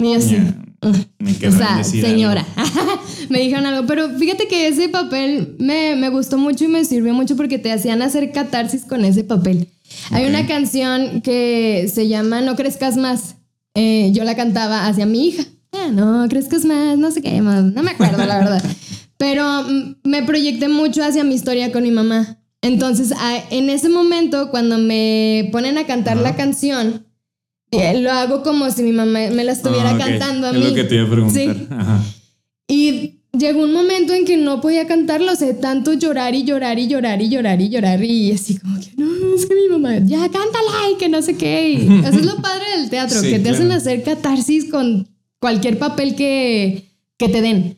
Y 0.00 0.12
así, 0.14 0.36
Ya, 0.82 0.92
me 1.18 1.48
o 1.48 1.52
sea, 1.58 1.82
señora, 1.82 2.46
me 3.30 3.40
dijeron 3.40 3.64
algo, 3.66 3.86
pero 3.86 4.10
fíjate 4.10 4.46
que 4.48 4.68
ese 4.68 4.90
papel 4.90 5.56
me, 5.58 5.96
me 5.96 6.10
gustó 6.10 6.36
mucho 6.36 6.64
y 6.64 6.68
me 6.68 6.84
sirvió 6.84 7.14
mucho 7.14 7.36
porque 7.36 7.58
te 7.58 7.72
hacían 7.72 8.02
hacer 8.02 8.30
catarsis 8.32 8.84
con 8.84 9.04
ese 9.04 9.24
papel. 9.24 9.66
Hay 10.10 10.26
una 10.26 10.46
canción 10.46 11.20
que 11.20 11.90
se 11.92 12.08
llama 12.08 12.40
No 12.40 12.56
crezcas 12.56 12.96
más. 12.96 13.36
Eh, 13.74 14.10
yo 14.12 14.24
la 14.24 14.34
cantaba 14.36 14.86
hacia 14.86 15.06
mi 15.06 15.28
hija. 15.28 15.44
Ah, 15.72 15.88
no 15.92 16.26
crezcas 16.28 16.64
más, 16.64 16.96
no 16.98 17.10
sé 17.10 17.20
qué 17.22 17.40
más, 17.42 17.62
no 17.64 17.82
me 17.82 17.90
acuerdo 17.92 18.24
la 18.24 18.38
verdad. 18.38 18.62
Pero 19.18 19.62
mm, 19.64 19.96
me 20.04 20.22
proyecté 20.22 20.68
mucho 20.68 21.04
hacia 21.04 21.24
mi 21.24 21.34
historia 21.34 21.70
con 21.72 21.82
mi 21.82 21.90
mamá. 21.90 22.38
Entonces, 22.62 23.12
en 23.50 23.70
ese 23.70 23.88
momento, 23.88 24.50
cuando 24.50 24.78
me 24.78 25.48
ponen 25.52 25.78
a 25.78 25.86
cantar 25.86 26.16
la 26.16 26.34
canción, 26.34 27.06
eh, 27.70 28.00
lo 28.00 28.10
hago 28.10 28.42
como 28.42 28.68
si 28.70 28.82
mi 28.82 28.92
mamá 28.92 29.20
me 29.30 29.44
la 29.44 29.52
estuviera 29.52 29.90
Ah, 29.90 29.98
cantando 29.98 30.48
a 30.48 30.50
es 30.50 30.56
mí. 30.56 30.64
lo 30.64 30.74
que 30.74 30.84
te 30.84 30.94
iba 30.96 31.04
a 31.06 31.10
preguntar. 31.10 31.42
Sí. 31.56 31.66
Ajá. 31.70 32.02
Y 32.66 33.17
llegó 33.38 33.62
un 33.62 33.72
momento 33.72 34.12
en 34.12 34.24
que 34.24 34.36
no 34.36 34.60
podía 34.60 34.86
cantarlo, 34.86 35.32
o 35.32 35.36
sea, 35.36 35.58
tanto 35.58 35.92
llorar 35.94 36.34
y 36.34 36.44
llorar 36.44 36.78
y 36.78 36.86
llorar 36.88 37.22
y 37.22 37.28
llorar 37.28 37.60
y 37.60 37.68
llorar 37.68 38.02
y 38.04 38.32
así 38.32 38.58
como 38.58 38.78
que 38.80 38.90
no, 38.96 39.34
es 39.34 39.46
que 39.46 39.54
mi 39.54 39.68
mamá, 39.68 39.98
ya 40.04 40.20
cántala 40.22 40.90
y 40.94 40.98
que 40.98 41.08
no 41.08 41.22
sé 41.22 41.36
qué. 41.36 41.70
Y 41.70 41.76
eso 42.04 42.18
es 42.18 42.26
lo 42.26 42.36
padre 42.36 42.64
del 42.78 42.90
teatro, 42.90 43.20
Sí, 43.20 43.30
que 43.30 43.38
te 43.38 43.50
hacen 43.50 43.66
claro. 43.66 43.80
hacer 43.80 44.02
catarsis 44.02 44.70
con 44.70 45.08
cualquier 45.40 45.78
papel 45.78 46.14
que, 46.14 46.84
que 47.16 47.28
te 47.28 47.40
den. 47.40 47.76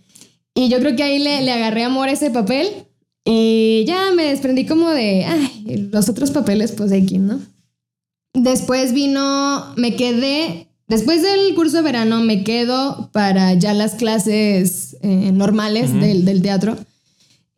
Y 0.54 0.68
yo 0.68 0.78
creo 0.78 0.96
que 0.96 1.02
ahí 1.02 1.18
le, 1.18 1.42
le 1.42 1.52
agarré 1.52 1.84
amor 1.84 2.08
a 2.08 2.12
ese 2.12 2.30
papel 2.30 2.66
y 3.24 3.84
ya 3.86 4.12
me 4.14 4.24
desprendí 4.24 4.66
como 4.66 4.88
de, 4.90 5.24
ay, 5.24 5.88
los 5.92 6.08
otros 6.08 6.30
papeles 6.30 6.72
pues 6.72 6.90
X, 6.90 7.18
¿no? 7.20 7.40
Después 8.32 8.92
vino, 8.92 9.74
me 9.76 9.96
quedé, 9.96 10.68
después 10.90 11.22
del 11.22 11.54
curso 11.54 11.78
de 11.78 11.82
verano 11.82 12.20
me 12.20 12.44
quedo 12.44 13.08
para 13.12 13.54
ya 13.54 13.72
las 13.72 13.94
clases 13.94 14.96
eh, 15.02 15.30
normales 15.32 15.92
del, 15.98 16.24
del 16.26 16.42
teatro. 16.42 16.76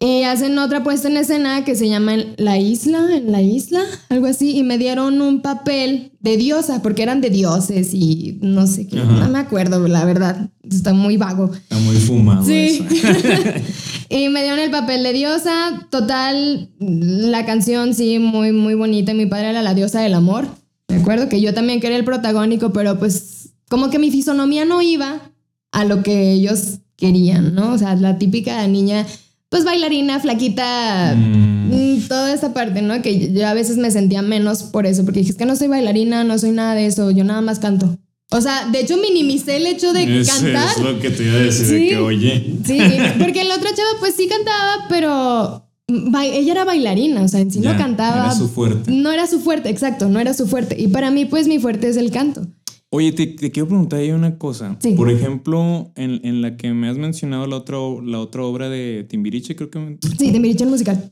Y 0.05 0.25
hacen 0.25 0.59
otra 0.59 0.83
puesta 0.83 1.07
en 1.07 1.17
escena 1.17 1.65
que 1.65 1.77
se 1.77 1.89
llama 1.89 2.17
La 2.37 2.59
Isla, 2.59 3.07
en 3.15 3.31
la 3.31 3.41
isla, 3.41 3.83
algo 4.09 4.27
así, 4.27 4.57
y 4.59 4.65
me 4.65 4.77
dieron 4.77 5.21
un 5.23 5.43
papel 5.43 6.11
de 6.19 6.37
diosa, 6.37 6.83
porque 6.83 7.05
eran 7.05 7.21
de 7.21 7.31
dioses 7.31 7.95
y 7.95 8.37
no 8.43 8.67
sé 8.67 8.89
qué, 8.89 8.99
Ajá. 8.99 9.13
no 9.13 9.29
me 9.29 9.39
acuerdo, 9.39 9.87
la 9.87 10.05
verdad, 10.05 10.51
está 10.69 10.93
muy 10.93 11.17
vago. 11.19 11.53
Está 11.55 11.79
muy 11.79 11.95
fumado 11.99 12.45
Sí. 12.45 12.85
eso. 12.91 13.09
y 14.09 14.29
me 14.29 14.43
dieron 14.43 14.59
el 14.59 14.73
papel 14.73 15.05
de 15.05 15.13
diosa. 15.13 15.87
Total, 15.89 16.69
la 16.81 17.47
canción 17.47 17.95
sí, 17.95 18.19
muy, 18.19 18.51
muy 18.51 18.75
bonita. 18.75 19.15
Mi 19.15 19.27
padre 19.27 19.51
era 19.51 19.63
la 19.63 19.75
diosa 19.75 20.01
del 20.01 20.15
amor. 20.15 20.49
Me 20.93 21.01
acuerdo 21.01 21.29
que 21.29 21.41
yo 21.41 21.55
también 21.55 21.81
quería 21.81 21.97
el 21.97 22.05
protagónico, 22.05 22.73
pero 22.73 22.99
pues 22.99 23.51
como 23.69 23.89
que 23.91 23.99
mi 23.99 24.11
fisonomía 24.11 24.65
no 24.65 24.83
iba 24.83 25.31
a 25.73 25.85
lo 25.85 26.03
que 26.03 26.33
ellos 26.33 26.79
querían, 26.97 27.55
¿no? 27.55 27.73
O 27.73 27.79
sea, 27.79 27.95
la 27.97 28.19
típica 28.19 28.67
niña, 28.69 29.07
pues 29.49 29.65
bailarina, 29.65 30.21
flaquita, 30.21 31.15
Mm. 31.17 31.71
mm, 31.97 32.09
toda 32.09 32.33
esta 32.35 32.53
parte, 32.53 32.83
¿no? 32.83 33.01
Que 33.03 33.33
yo 33.33 33.47
a 33.49 33.55
veces 33.55 33.79
me 33.79 33.91
sentía 33.91 34.21
menos 34.23 34.63
por 34.65 34.87
eso, 34.87 35.05
porque 35.05 35.21
dije, 35.21 35.33
es 35.33 35.39
que 35.39 35.47
no 35.47 35.57
soy 35.57 35.69
bailarina, 35.69 36.25
no 36.25 36.39
soy 36.39 36.51
nada 36.53 36.75
de 36.75 36.87
eso, 36.87 37.11
yo 37.11 37.25
nada 37.25 37.41
más 37.41 37.59
canto. 37.59 37.97
O 38.31 38.41
sea, 38.41 38.67
de 38.71 38.81
hecho 38.81 38.97
minimicé 38.99 39.57
el 39.57 39.67
hecho 39.67 39.93
de 39.93 40.21
Ese 40.21 40.31
cantar. 40.31 40.69
es 40.77 40.83
lo 40.83 40.99
que 41.01 41.11
te 41.11 41.23
iba 41.25 41.35
a 41.35 41.39
decir, 41.39 41.67
de 41.67 41.79
Sí. 41.79 41.89
que 41.89 41.97
oye. 41.99 42.55
Sí, 42.67 42.79
porque 43.19 43.45
la 43.45 43.57
otra 43.57 43.71
chava 43.75 43.89
pues 44.01 44.15
sí 44.15 44.27
cantaba, 44.29 44.87
pero 44.89 45.67
ella 45.89 46.53
era 46.53 46.65
bailarina, 46.65 47.23
o 47.23 47.29
sea, 47.29 47.41
en 47.41 47.51
sí 47.51 47.61
Ya, 47.61 47.73
no 47.73 47.79
cantaba. 47.79 48.25
Era 48.27 48.35
su 48.35 48.49
fuerte. 48.49 48.91
No 48.93 49.11
era 49.13 49.27
su 49.27 49.41
fuerte, 49.41 49.69
exacto, 49.71 50.09
no 50.09 50.21
era 50.21 50.35
su 50.35 50.47
fuerte. 50.47 50.81
Y 50.81 50.89
para 50.89 51.11
mí 51.11 51.25
pues 51.25 51.49
mi 51.49 51.59
fuerte 51.59 51.89
es 51.89 51.97
el 51.97 52.11
canto. 52.11 52.47
Oye, 52.95 53.11
te, 53.13 53.27
te 53.27 53.51
quiero 53.51 53.69
preguntar 53.69 54.01
ahí 54.01 54.11
una 54.11 54.37
cosa. 54.39 54.77
Sí. 54.81 54.93
Por 54.93 55.11
ejemplo, 55.11 55.91
en, 55.97 56.21
en 56.25 56.43
la 56.43 56.57
que 56.59 56.73
me 56.75 56.89
has 56.89 56.99
mencionado 56.99 57.47
la 57.47 57.57
otra, 57.57 57.79
la 58.05 58.21
otra 58.21 58.43
obra 58.45 58.69
de 58.69 59.07
Timbiriche, 59.09 59.57
creo 59.57 59.71
que 59.71 59.79
me- 59.79 59.99
Sí, 60.19 60.31
de 60.31 60.39
Mirichen 60.39 60.69
musical. 60.69 61.11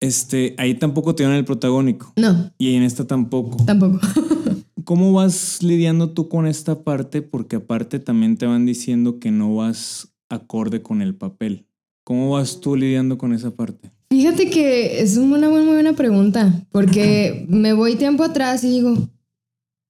este, 0.00 0.54
ahí 0.58 0.74
tampoco 0.74 1.14
te 1.14 1.22
dan 1.22 1.32
el 1.34 1.44
protagónico. 1.44 2.12
No, 2.16 2.50
Y 2.58 2.74
en 2.74 2.82
esta 2.82 3.06
tampoco. 3.06 3.64
tampoco. 3.64 4.00
¿Cómo 4.84 5.12
vas 5.12 5.62
lidiando 5.62 6.10
tú 6.10 6.28
con 6.28 6.46
esta 6.48 6.82
parte? 6.82 7.22
Porque 7.22 7.54
aparte 7.56 8.00
también 8.00 8.36
te 8.36 8.46
van 8.46 8.66
diciendo 8.66 9.20
que 9.20 9.30
no 9.30 9.54
vas 9.54 10.12
acorde 10.28 10.82
con 10.82 11.02
el 11.02 11.14
papel. 11.14 11.66
¿Cómo 12.02 12.30
vas 12.30 12.60
tú 12.60 12.74
lidiando 12.74 13.16
con 13.16 13.32
esa 13.32 13.52
parte? 13.54 13.92
Fíjate 14.12 14.50
que 14.50 15.00
es 15.00 15.16
una 15.16 15.48
muy, 15.48 15.62
muy 15.62 15.72
buena 15.72 15.94
pregunta, 15.94 16.52
porque 16.70 17.46
me 17.48 17.72
voy 17.72 17.94
tiempo 17.94 18.22
atrás 18.24 18.62
y 18.62 18.68
digo, 18.68 18.94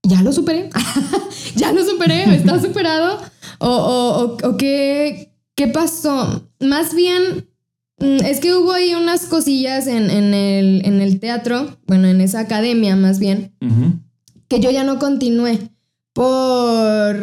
ya 0.05 0.23
lo 0.23 0.33
superé, 0.33 0.71
ya 1.57 1.73
lo 1.73 1.83
superé, 1.85 2.33
está 2.37 2.61
superado, 2.62 3.19
o, 3.59 3.67
o, 3.69 4.23
o- 4.23 4.49
o 4.49 4.57
qué, 4.57 5.33
qué 5.57 5.67
pasó. 5.67 6.49
Más 6.61 6.95
bien, 6.95 7.49
mm, 7.99 8.25
es 8.25 8.38
que 8.38 8.55
hubo 8.55 8.71
ahí 8.71 8.95
unas 8.95 9.26
cosillas 9.26 9.88
en, 9.88 10.09
en 10.09 10.35
el, 10.35 10.87
en 10.87 11.00
el 11.00 11.19
teatro, 11.19 11.79
bueno, 11.88 12.07
en 12.07 12.21
esa 12.21 12.38
academia 12.38 12.95
más 12.95 13.19
bien, 13.19 13.52
que 14.47 14.61
yo 14.61 14.71
ya 14.71 14.85
no 14.85 15.00
continué 15.00 15.59
por 16.12 17.17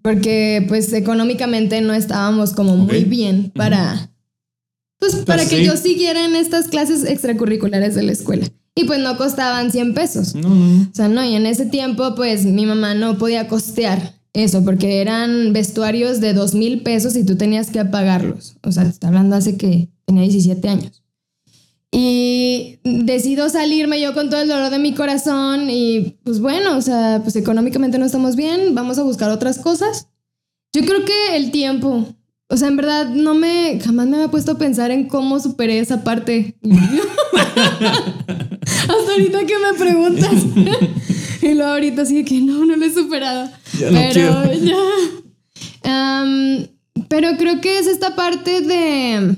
porque 0.00 0.64
pues 0.68 0.92
económicamente 0.92 1.80
no 1.80 1.92
estábamos 1.92 2.52
como 2.52 2.76
muy 2.76 3.02
bien 3.02 3.50
para 3.52 4.10
pues 4.98 5.16
para 5.16 5.44
que 5.46 5.58
sí. 5.58 5.64
yo 5.64 5.76
siguiera 5.76 6.24
en 6.24 6.36
estas 6.36 6.68
clases 6.68 7.04
extracurriculares 7.04 7.94
de 7.94 8.02
la 8.02 8.12
escuela 8.12 8.46
y 8.74 8.84
pues 8.84 9.00
no 9.00 9.16
costaban 9.16 9.72
100 9.72 9.94
pesos. 9.94 10.34
No, 10.34 10.48
no. 10.48 10.82
O 10.82 10.94
sea, 10.94 11.08
no, 11.08 11.24
y 11.24 11.34
en 11.34 11.46
ese 11.46 11.66
tiempo 11.66 12.14
pues 12.14 12.44
mi 12.44 12.66
mamá 12.66 12.94
no 12.94 13.18
podía 13.18 13.48
costear 13.48 14.14
eso 14.32 14.62
porque 14.64 15.00
eran 15.00 15.52
vestuarios 15.54 16.20
de 16.20 16.34
dos 16.34 16.54
mil 16.54 16.82
pesos 16.82 17.16
y 17.16 17.24
tú 17.24 17.36
tenías 17.36 17.70
que 17.70 17.84
pagarlos. 17.84 18.56
O 18.62 18.70
sea, 18.70 18.84
está 18.84 19.08
hablando 19.08 19.34
hace 19.34 19.56
que 19.56 19.88
tenía 20.04 20.22
17 20.22 20.68
años. 20.68 21.02
Y 21.90 22.80
decido 22.84 23.48
salirme 23.48 24.00
yo 24.00 24.12
con 24.12 24.28
todo 24.28 24.42
el 24.42 24.48
dolor 24.48 24.70
de 24.70 24.78
mi 24.78 24.92
corazón 24.92 25.70
y 25.70 26.18
pues 26.24 26.40
bueno, 26.40 26.76
o 26.76 26.82
sea, 26.82 27.20
pues 27.22 27.36
económicamente 27.36 27.98
no 27.98 28.04
estamos 28.04 28.36
bien, 28.36 28.74
vamos 28.74 28.98
a 28.98 29.02
buscar 29.02 29.30
otras 29.30 29.58
cosas. 29.58 30.08
Yo 30.74 30.84
creo 30.84 31.06
que 31.06 31.36
el 31.36 31.50
tiempo, 31.50 32.06
o 32.48 32.56
sea, 32.56 32.68
en 32.68 32.76
verdad 32.76 33.08
no 33.08 33.34
me, 33.34 33.80
jamás 33.84 34.06
me 34.06 34.16
había 34.16 34.30
puesto 34.30 34.52
a 34.52 34.58
pensar 34.58 34.90
en 34.90 35.08
cómo 35.08 35.40
superé 35.40 35.80
esa 35.80 36.04
parte. 36.04 36.56
Hasta 38.62 39.12
ahorita 39.12 39.46
que 39.46 39.54
me 39.58 39.78
preguntas. 39.78 40.32
y 41.42 41.54
luego 41.54 41.72
ahorita 41.72 42.04
sí 42.04 42.24
que 42.24 42.40
no, 42.40 42.64
no 42.64 42.76
lo 42.76 42.84
he 42.84 42.92
superado. 42.92 43.50
Ya 43.78 43.88
pero 43.90 44.52
ya. 44.54 44.76
Pero 47.08 47.36
creo 47.36 47.60
que 47.60 47.78
es 47.78 47.86
esta 47.86 48.14
parte 48.14 48.60
de, 48.60 49.36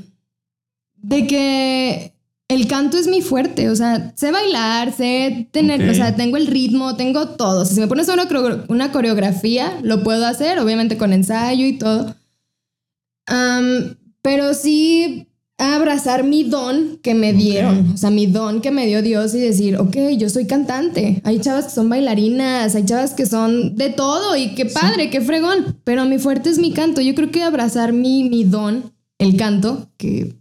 de 0.96 1.26
que 1.26 2.12
el 2.48 2.66
canto 2.66 2.98
es 2.98 3.06
mi 3.06 3.22
fuerte. 3.22 3.70
O 3.70 3.76
sea, 3.76 4.12
sé 4.16 4.30
bailar, 4.30 4.92
sé 4.92 5.48
tener, 5.50 5.88
o 5.88 5.94
sea, 5.94 6.14
tengo 6.16 6.36
el 6.36 6.46
ritmo, 6.46 6.96
tengo 6.96 7.28
todo. 7.30 7.62
O 7.62 7.64
sea, 7.64 7.74
si 7.74 7.80
me 7.80 7.88
pones 7.88 8.08
una, 8.08 8.28
una 8.68 8.92
coreografía, 8.92 9.78
lo 9.82 10.02
puedo 10.02 10.26
hacer, 10.26 10.58
obviamente 10.58 10.96
con 10.96 11.12
ensayo 11.12 11.66
y 11.66 11.78
todo. 11.78 12.14
Pero 14.22 14.54
sí 14.54 15.28
abrazar 15.58 16.22
mi 16.22 16.44
don 16.44 16.98
que 17.02 17.14
me 17.14 17.32
dieron, 17.32 17.90
o 17.94 17.96
sea, 17.96 18.10
mi 18.10 18.26
don 18.26 18.60
que 18.60 18.70
me 18.70 18.86
dio 18.86 19.02
Dios 19.02 19.34
y 19.34 19.40
decir, 19.40 19.76
ok, 19.76 19.96
yo 20.16 20.30
soy 20.30 20.46
cantante. 20.46 21.20
Hay 21.24 21.40
chavas 21.40 21.66
que 21.66 21.70
son 21.72 21.88
bailarinas, 21.88 22.76
hay 22.76 22.84
chavas 22.84 23.12
que 23.12 23.26
son 23.26 23.74
de 23.74 23.90
todo 23.90 24.36
y 24.36 24.54
qué 24.54 24.66
padre, 24.66 25.10
qué 25.10 25.20
fregón, 25.20 25.78
pero 25.82 26.04
mi 26.04 26.18
fuerte 26.18 26.48
es 26.50 26.58
mi 26.58 26.72
canto. 26.72 27.00
Yo 27.00 27.14
creo 27.16 27.32
que 27.32 27.42
abrazar 27.42 27.92
mi, 27.92 28.22
mi 28.22 28.44
don, 28.44 28.92
el 29.18 29.36
canto, 29.36 29.88
que 29.96 30.36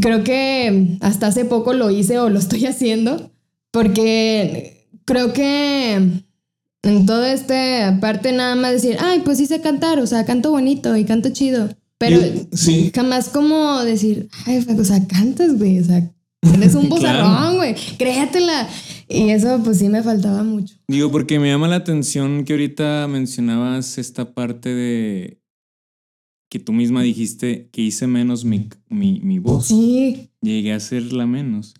creo 0.00 0.24
que 0.24 0.96
hasta 1.02 1.26
hace 1.26 1.44
poco 1.44 1.74
lo 1.74 1.90
hice 1.90 2.18
o 2.18 2.30
lo 2.30 2.38
estoy 2.38 2.64
haciendo, 2.66 3.30
porque 3.70 4.88
creo 5.04 5.34
que 5.34 6.24
en 6.88 7.06
todo 7.06 7.24
este 7.24 7.96
parte 8.00 8.32
nada 8.32 8.54
más 8.54 8.72
decir, 8.72 8.96
ay, 9.00 9.20
pues 9.24 9.38
sí 9.38 9.46
sé 9.46 9.60
cantar, 9.60 9.98
o 9.98 10.06
sea, 10.06 10.24
canto 10.24 10.50
bonito 10.50 10.96
y 10.96 11.04
canto 11.04 11.30
chido. 11.30 11.68
Pero 11.98 12.20
sí. 12.52 12.90
jamás 12.94 13.28
como 13.30 13.82
decir, 13.82 14.28
ay, 14.44 14.58
o 14.58 14.84
sea, 14.84 15.06
cantas, 15.06 15.58
güey, 15.58 15.80
o 15.80 15.84
sea, 15.84 16.12
tienes 16.40 16.74
un 16.74 16.88
bozarrón, 16.90 17.56
güey, 17.56 17.74
créatela. 17.96 18.68
Y 19.08 19.30
eso 19.30 19.60
pues 19.62 19.78
sí 19.78 19.88
me 19.88 20.02
faltaba 20.02 20.42
mucho. 20.42 20.74
Digo, 20.88 21.10
porque 21.10 21.38
me 21.38 21.48
llama 21.48 21.68
la 21.68 21.76
atención 21.76 22.44
que 22.44 22.52
ahorita 22.52 23.06
mencionabas 23.08 23.98
esta 23.98 24.34
parte 24.34 24.74
de 24.74 25.40
que 26.48 26.58
tú 26.58 26.72
misma 26.72 27.02
dijiste 27.02 27.68
que 27.72 27.82
hice 27.82 28.06
menos 28.06 28.44
mi, 28.44 28.68
mi, 28.88 29.20
mi 29.20 29.38
voz. 29.38 29.66
Sí. 29.66 30.30
Llegué 30.40 30.72
a 30.72 30.76
hacerla 30.76 31.26
menos. 31.26 31.74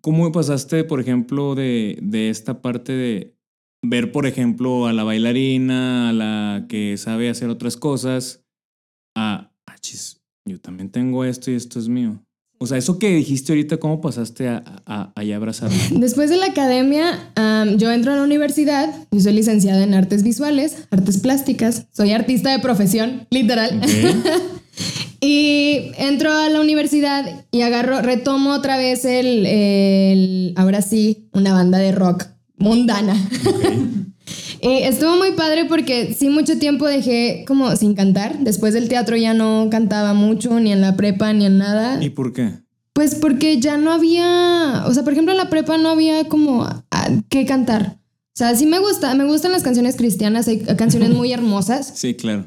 ¿Cómo 0.00 0.30
pasaste, 0.32 0.84
por 0.84 1.00
ejemplo, 1.00 1.54
de, 1.54 1.98
de 2.02 2.30
esta 2.30 2.62
parte 2.62 2.92
de 2.92 3.37
ver, 3.82 4.12
por 4.12 4.26
ejemplo, 4.26 4.86
a 4.86 4.92
la 4.92 5.04
bailarina, 5.04 6.10
a 6.10 6.12
la 6.12 6.66
que 6.68 6.96
sabe 6.96 7.30
hacer 7.30 7.48
otras 7.48 7.76
cosas, 7.76 8.44
a, 9.16 9.52
ah, 9.66 9.76
chis, 9.80 10.20
yo 10.44 10.60
también 10.60 10.90
tengo 10.90 11.24
esto 11.24 11.50
y 11.50 11.54
esto 11.54 11.78
es 11.78 11.88
mío. 11.88 12.22
O 12.60 12.66
sea, 12.66 12.76
eso 12.76 12.98
que 12.98 13.14
dijiste 13.14 13.52
ahorita, 13.52 13.76
¿cómo 13.76 14.00
pasaste 14.00 14.48
a, 14.48 14.82
a? 14.84 15.12
Después 15.92 16.28
de 16.28 16.36
la 16.38 16.46
academia, 16.46 17.32
yo 17.76 17.92
entro 17.92 18.12
a 18.12 18.16
la 18.16 18.22
universidad, 18.22 18.92
yo 19.12 19.20
soy 19.20 19.34
licenciada 19.34 19.84
en 19.84 19.94
artes 19.94 20.24
visuales, 20.24 20.88
artes 20.90 21.18
plásticas, 21.18 21.86
soy 21.92 22.12
artista 22.12 22.50
de 22.50 22.58
profesión, 22.58 23.28
literal. 23.30 23.80
y 25.20 25.92
entro 25.98 26.32
a 26.32 26.48
la 26.48 26.60
universidad 26.60 27.46
y 27.52 27.62
agarro, 27.62 28.02
retomo 28.02 28.50
otra 28.54 28.76
vez 28.76 29.04
el, 29.04 29.46
el 29.46 30.52
ahora 30.56 30.82
sí, 30.82 31.28
una 31.32 31.52
banda 31.52 31.78
de 31.78 31.92
rock 31.92 32.26
mundana. 32.58 33.16
Y 34.60 34.68
estuvo 34.82 35.16
muy 35.16 35.32
padre 35.32 35.64
porque 35.64 36.14
sí 36.14 36.28
mucho 36.28 36.58
tiempo 36.58 36.86
dejé 36.86 37.44
como 37.46 37.74
sin 37.76 37.94
cantar. 37.94 38.38
Después 38.40 38.74
del 38.74 38.88
teatro 38.88 39.16
ya 39.16 39.34
no 39.34 39.68
cantaba 39.70 40.14
mucho, 40.14 40.60
ni 40.60 40.72
en 40.72 40.80
la 40.80 40.96
prepa, 40.96 41.32
ni 41.32 41.46
en 41.46 41.58
nada. 41.58 42.02
¿Y 42.02 42.10
por 42.10 42.32
qué? 42.32 42.52
Pues 42.92 43.14
porque 43.14 43.60
ya 43.60 43.76
no 43.76 43.92
había, 43.92 44.84
o 44.86 44.92
sea, 44.92 45.04
por 45.04 45.12
ejemplo 45.12 45.32
en 45.32 45.38
la 45.38 45.50
prepa 45.50 45.78
no 45.78 45.88
había 45.90 46.24
como 46.28 46.66
qué 47.28 47.46
cantar. 47.46 47.98
O 47.98 48.38
sea, 48.38 48.54
sí 48.54 48.66
me 48.66 48.78
gusta, 48.78 49.14
me 49.14 49.24
gustan 49.24 49.50
las 49.50 49.64
canciones 49.64 49.96
cristianas, 49.96 50.46
hay 50.46 50.58
canciones 50.76 51.10
muy 51.10 51.32
hermosas. 51.32 51.92
Sí, 51.94 52.14
claro. 52.14 52.46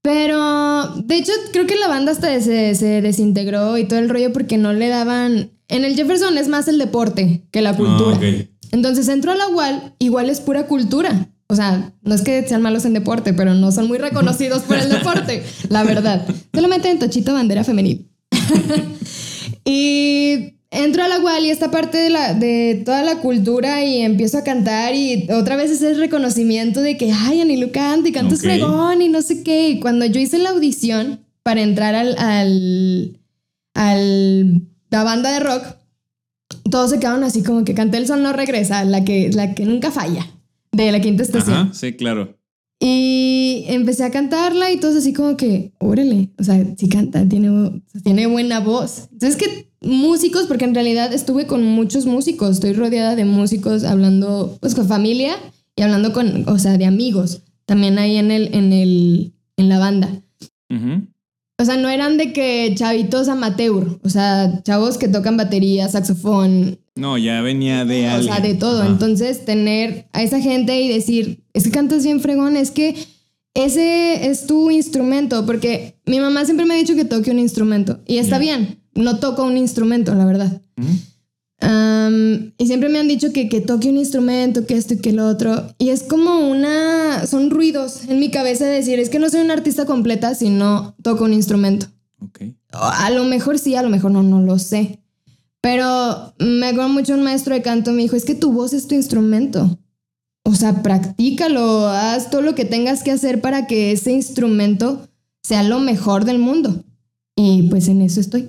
Pero, 0.00 0.94
de 1.02 1.16
hecho, 1.16 1.32
creo 1.52 1.66
que 1.66 1.74
la 1.74 1.88
banda 1.88 2.12
hasta 2.12 2.40
se, 2.40 2.76
se, 2.76 3.00
desintegró 3.00 3.76
y 3.76 3.88
todo 3.88 3.98
el 3.98 4.08
rollo 4.08 4.32
porque 4.32 4.56
no 4.56 4.72
le 4.72 4.86
daban... 4.86 5.50
En 5.66 5.84
el 5.84 5.96
Jefferson 5.96 6.38
es 6.38 6.46
más 6.46 6.68
el 6.68 6.78
deporte 6.78 7.42
que 7.50 7.60
la 7.60 7.76
cultura. 7.76 8.16
Ah, 8.22 8.44
Entonces 8.72 9.08
entró 9.08 9.32
a 9.32 9.36
la 9.36 9.48
UAL, 9.48 9.94
igual 9.98 10.30
es 10.30 10.40
pura 10.40 10.66
cultura. 10.66 11.28
O 11.48 11.54
sea, 11.54 11.92
no 12.02 12.14
es 12.14 12.22
que 12.22 12.46
sean 12.46 12.62
malos 12.62 12.84
en 12.84 12.92
deporte, 12.92 13.32
pero 13.32 13.54
no 13.54 13.70
son 13.70 13.86
muy 13.86 13.98
reconocidos 13.98 14.62
por 14.62 14.78
el 14.78 14.88
deporte, 14.88 15.44
la 15.68 15.84
verdad. 15.84 16.26
Solamente 16.52 16.90
en 16.90 16.98
Tochito 16.98 17.32
Bandera 17.34 17.62
Femenil. 17.62 18.08
y 19.64 20.54
entro 20.70 21.04
a 21.04 21.08
la 21.08 21.20
UAL 21.20 21.44
y 21.44 21.50
esta 21.50 21.70
parte 21.70 21.98
de, 21.98 22.10
la, 22.10 22.34
de 22.34 22.82
toda 22.84 23.02
la 23.02 23.18
cultura 23.18 23.84
y 23.84 24.02
empiezo 24.02 24.38
a 24.38 24.44
cantar 24.44 24.94
y 24.94 25.28
otra 25.30 25.56
vez 25.56 25.70
ese 25.70 25.94
reconocimiento 25.94 26.82
de 26.82 26.96
que, 26.96 27.12
ay, 27.12 27.40
Anilu 27.40 27.70
canta 27.70 28.08
y 28.08 28.12
cantas 28.12 28.40
okay. 28.40 28.58
fregón 28.58 29.00
y 29.02 29.08
no 29.08 29.22
sé 29.22 29.44
qué. 29.44 29.68
Y 29.68 29.80
cuando 29.80 30.04
yo 30.04 30.20
hice 30.20 30.38
la 30.38 30.50
audición 30.50 31.24
para 31.44 31.62
entrar 31.62 31.94
al, 31.94 32.16
al, 32.18 33.20
al 33.74 34.62
la 34.90 35.04
banda 35.04 35.32
de 35.32 35.40
rock, 35.40 35.62
todos 36.70 36.90
se 36.90 36.98
quedaron 36.98 37.24
así 37.24 37.42
como 37.42 37.64
que 37.64 37.74
canté 37.74 37.98
el 37.98 38.06
sol 38.06 38.22
no 38.22 38.32
regresa, 38.32 38.84
la 38.84 39.04
que, 39.04 39.30
la 39.32 39.54
que 39.54 39.64
nunca 39.64 39.90
falla 39.90 40.26
de 40.72 40.92
la 40.92 41.00
quinta 41.00 41.22
estación. 41.22 41.74
sí, 41.74 41.92
claro. 41.94 42.36
Y 42.78 43.64
empecé 43.68 44.04
a 44.04 44.10
cantarla 44.10 44.70
y 44.70 44.78
todos 44.78 44.96
así 44.96 45.14
como 45.14 45.36
que, 45.36 45.72
órale, 45.78 46.30
o 46.38 46.44
sea, 46.44 46.62
sí 46.76 46.88
canta, 46.88 47.26
tiene, 47.26 47.82
tiene 48.04 48.26
buena 48.26 48.60
voz. 48.60 49.08
Entonces 49.12 49.36
que 49.36 49.70
músicos, 49.80 50.46
porque 50.46 50.66
en 50.66 50.74
realidad 50.74 51.12
estuve 51.14 51.46
con 51.46 51.64
muchos 51.64 52.04
músicos, 52.04 52.50
estoy 52.50 52.74
rodeada 52.74 53.16
de 53.16 53.24
músicos 53.24 53.84
hablando 53.84 54.58
pues 54.60 54.74
con 54.74 54.86
familia 54.86 55.36
y 55.74 55.82
hablando 55.82 56.12
con, 56.12 56.46
o 56.48 56.58
sea, 56.58 56.76
de 56.76 56.84
amigos, 56.84 57.42
también 57.64 57.98
ahí 57.98 58.16
en 58.16 58.30
el, 58.30 58.54
en 58.54 58.72
el, 58.72 59.32
en 59.56 59.68
la 59.68 59.78
banda. 59.78 60.10
O 61.58 61.64
sea, 61.64 61.76
no 61.76 61.88
eran 61.88 62.18
de 62.18 62.32
que 62.32 62.74
chavitos 62.76 63.28
amateur, 63.28 63.98
o 64.02 64.08
sea, 64.08 64.62
chavos 64.62 64.98
que 64.98 65.08
tocan 65.08 65.36
batería, 65.36 65.88
saxofón, 65.88 66.78
no, 66.96 67.18
ya 67.18 67.42
venía 67.42 67.84
de 67.84 68.06
alguien. 68.06 68.32
O 68.32 68.34
sea, 68.34 68.42
de 68.42 68.54
todo. 68.54 68.82
Entonces, 68.84 69.44
tener 69.44 70.08
a 70.12 70.22
esa 70.22 70.40
gente 70.40 70.80
y 70.80 70.88
decir, 70.88 71.44
es 71.52 71.64
que 71.64 71.70
cantas 71.70 72.04
bien 72.04 72.20
fregón, 72.20 72.56
es 72.56 72.70
que 72.70 72.96
ese 73.52 74.28
es 74.28 74.46
tu 74.46 74.70
instrumento, 74.70 75.44
porque 75.44 75.98
mi 76.06 76.20
mamá 76.20 76.46
siempre 76.46 76.64
me 76.64 76.74
ha 76.74 76.78
dicho 76.78 76.94
que 76.94 77.04
toque 77.04 77.30
un 77.30 77.38
instrumento. 77.38 78.00
Y 78.06 78.16
está 78.16 78.38
bien, 78.38 78.80
no 78.94 79.18
toco 79.18 79.44
un 79.44 79.58
instrumento, 79.58 80.14
la 80.14 80.24
verdad. 80.24 80.62
Y 81.60 82.66
siempre 82.66 82.88
me 82.88 82.98
han 82.98 83.08
dicho 83.08 83.32
que, 83.32 83.48
que 83.48 83.60
toque 83.60 83.88
un 83.88 83.96
instrumento, 83.96 84.66
que 84.66 84.74
esto 84.74 84.94
y 84.94 84.98
que 84.98 85.12
lo 85.12 85.26
otro. 85.26 85.74
Y 85.78 85.88
es 85.88 86.02
como 86.02 86.48
una... 86.48 87.26
Son 87.26 87.50
ruidos 87.50 88.04
en 88.08 88.20
mi 88.20 88.30
cabeza 88.30 88.66
de 88.66 88.74
decir, 88.74 88.98
es 88.98 89.08
que 89.08 89.18
no 89.18 89.30
soy 89.30 89.40
una 89.40 89.54
artista 89.54 89.86
completa 89.86 90.34
si 90.34 90.50
no 90.50 90.94
toco 91.02 91.24
un 91.24 91.32
instrumento. 91.32 91.86
Okay. 92.20 92.56
A 92.72 93.10
lo 93.10 93.24
mejor 93.24 93.58
sí, 93.58 93.74
a 93.74 93.82
lo 93.82 93.88
mejor 93.88 94.10
no, 94.10 94.22
no 94.22 94.42
lo 94.42 94.58
sé. 94.58 95.00
Pero 95.60 96.34
me 96.38 96.68
acuerdo 96.68 96.90
mucho 96.90 97.14
un 97.14 97.22
maestro 97.22 97.54
de 97.54 97.62
canto 97.62 97.92
me 97.92 98.02
dijo, 98.02 98.16
es 98.16 98.24
que 98.24 98.34
tu 98.34 98.52
voz 98.52 98.72
es 98.72 98.86
tu 98.86 98.94
instrumento. 98.94 99.78
O 100.44 100.54
sea, 100.54 100.82
practícalo, 100.82 101.88
haz 101.88 102.30
todo 102.30 102.40
lo 102.40 102.54
que 102.54 102.64
tengas 102.64 103.02
que 103.02 103.10
hacer 103.10 103.40
para 103.40 103.66
que 103.66 103.90
ese 103.90 104.12
instrumento 104.12 105.08
sea 105.42 105.64
lo 105.64 105.80
mejor 105.80 106.24
del 106.24 106.38
mundo. 106.38 106.84
Y 107.36 107.64
pues 107.64 107.86
en 107.88 108.00
eso 108.00 108.18
estoy. 108.20 108.48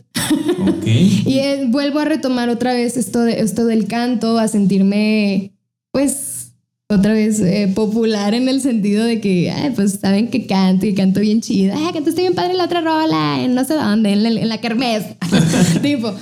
Okay. 0.79 1.23
y 1.25 1.67
vuelvo 1.67 1.99
a 1.99 2.05
retomar 2.05 2.49
otra 2.49 2.73
vez 2.73 2.95
esto, 2.95 3.21
de, 3.21 3.41
esto 3.41 3.65
del 3.65 3.85
canto, 3.85 4.39
a 4.39 4.47
sentirme, 4.47 5.51
pues, 5.91 6.53
otra 6.89 7.11
vez 7.11 7.41
eh, 7.41 7.69
popular 7.75 8.33
en 8.33 8.47
el 8.47 8.61
sentido 8.61 9.03
de 9.03 9.19
que, 9.19 9.53
pues 9.75 9.99
saben 9.99 10.29
que 10.29 10.47
canto 10.47 10.85
y 10.85 10.93
canto 10.93 11.19
bien 11.19 11.41
chido. 11.41 11.75
Ah, 11.77 11.91
cantaste 11.93 12.21
bien 12.21 12.33
padre 12.33 12.53
la 12.53 12.63
otra 12.63 12.79
rola, 12.79 13.43
en 13.43 13.55
no 13.55 13.65
sé 13.65 13.73
dónde, 13.73 14.13
en 14.13 14.23
la, 14.23 14.29
en 14.29 14.47
la 14.47 14.61
kermés. 14.61 15.03
tipo. 15.81 16.13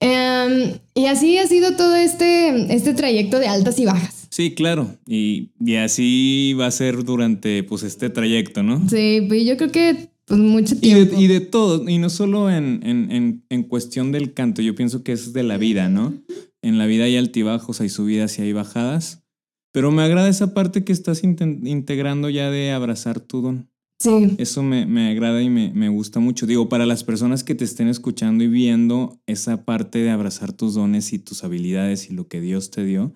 Em, 0.00 0.78
y 0.94 1.06
así 1.06 1.36
ha 1.36 1.46
sido 1.46 1.76
todo 1.76 1.94
este, 1.94 2.74
este 2.74 2.94
trayecto 2.94 3.38
de 3.38 3.48
altas 3.48 3.78
y 3.78 3.84
bajas. 3.84 4.28
Sí, 4.30 4.54
claro. 4.54 4.96
Y, 5.06 5.50
y, 5.60 5.76
así 5.76 6.54
va 6.58 6.66
a 6.66 6.70
ser 6.70 7.04
durante 7.04 7.62
pues 7.64 7.82
este 7.82 8.08
trayecto, 8.08 8.62
¿no? 8.62 8.88
Sí, 8.88 9.24
pues 9.26 9.44
yo 9.44 9.56
creo 9.56 9.72
que 9.72 10.10
pues, 10.28 10.40
mucho 10.40 10.78
tiempo. 10.78 11.14
Y 11.14 11.16
de, 11.16 11.22
y 11.22 11.26
de 11.26 11.40
todo, 11.40 11.88
y 11.88 11.98
no 11.98 12.10
solo 12.10 12.50
en, 12.50 12.80
en, 12.84 13.44
en, 13.48 13.62
cuestión 13.62 14.12
del 14.12 14.34
canto, 14.34 14.62
yo 14.62 14.74
pienso 14.74 15.02
que 15.02 15.12
es 15.12 15.32
de 15.32 15.42
la 15.42 15.56
vida, 15.56 15.88
¿no? 15.88 16.14
En 16.62 16.78
la 16.78 16.86
vida 16.86 17.04
hay 17.04 17.16
altibajos, 17.16 17.80
hay 17.80 17.88
subidas 17.88 18.38
y 18.38 18.42
hay 18.42 18.52
bajadas. 18.52 19.24
Pero 19.72 19.90
me 19.90 20.02
agrada 20.02 20.28
esa 20.28 20.54
parte 20.54 20.84
que 20.84 20.92
estás 20.92 21.22
integrando 21.24 22.30
ya 22.30 22.50
de 22.50 22.72
abrazar 22.72 23.20
tu 23.20 23.42
don. 23.42 23.70
Sí. 24.00 24.36
Eso 24.38 24.62
me, 24.62 24.86
me 24.86 25.10
agrada 25.10 25.42
y 25.42 25.50
me, 25.50 25.72
me, 25.72 25.88
gusta 25.88 26.20
mucho. 26.20 26.46
Digo, 26.46 26.68
para 26.68 26.86
las 26.86 27.04
personas 27.04 27.42
que 27.42 27.54
te 27.54 27.64
estén 27.64 27.88
escuchando 27.88 28.44
y 28.44 28.48
viendo 28.48 29.20
esa 29.26 29.64
parte 29.64 29.98
de 29.98 30.10
abrazar 30.10 30.52
tus 30.52 30.74
dones 30.74 31.12
y 31.12 31.18
tus 31.18 31.42
habilidades 31.42 32.10
y 32.10 32.14
lo 32.14 32.28
que 32.28 32.40
Dios 32.40 32.70
te 32.70 32.84
dio, 32.84 33.12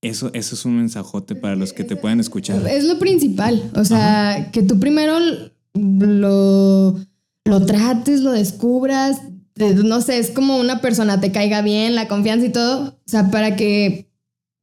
eso, 0.00 0.30
eso 0.32 0.54
es 0.54 0.64
un 0.64 0.76
mensajote 0.76 1.34
para 1.34 1.56
los 1.56 1.72
que 1.72 1.84
te 1.84 1.96
puedan 1.96 2.20
escuchar. 2.20 2.66
Es 2.68 2.84
lo 2.84 2.98
principal. 2.98 3.70
O 3.74 3.84
sea, 3.84 4.50
que 4.52 4.62
tú 4.62 4.78
primero 4.78 5.18
lo, 5.78 6.96
lo 7.44 7.66
trates, 7.66 8.20
lo 8.20 8.32
descubras. 8.32 9.20
No 9.56 10.00
sé, 10.00 10.18
es 10.18 10.30
como 10.30 10.58
una 10.58 10.80
persona 10.80 11.20
te 11.20 11.32
caiga 11.32 11.62
bien, 11.62 11.94
la 11.94 12.08
confianza 12.08 12.46
y 12.46 12.52
todo. 12.52 12.88
O 12.88 13.10
sea, 13.10 13.30
para 13.30 13.56
que 13.56 14.08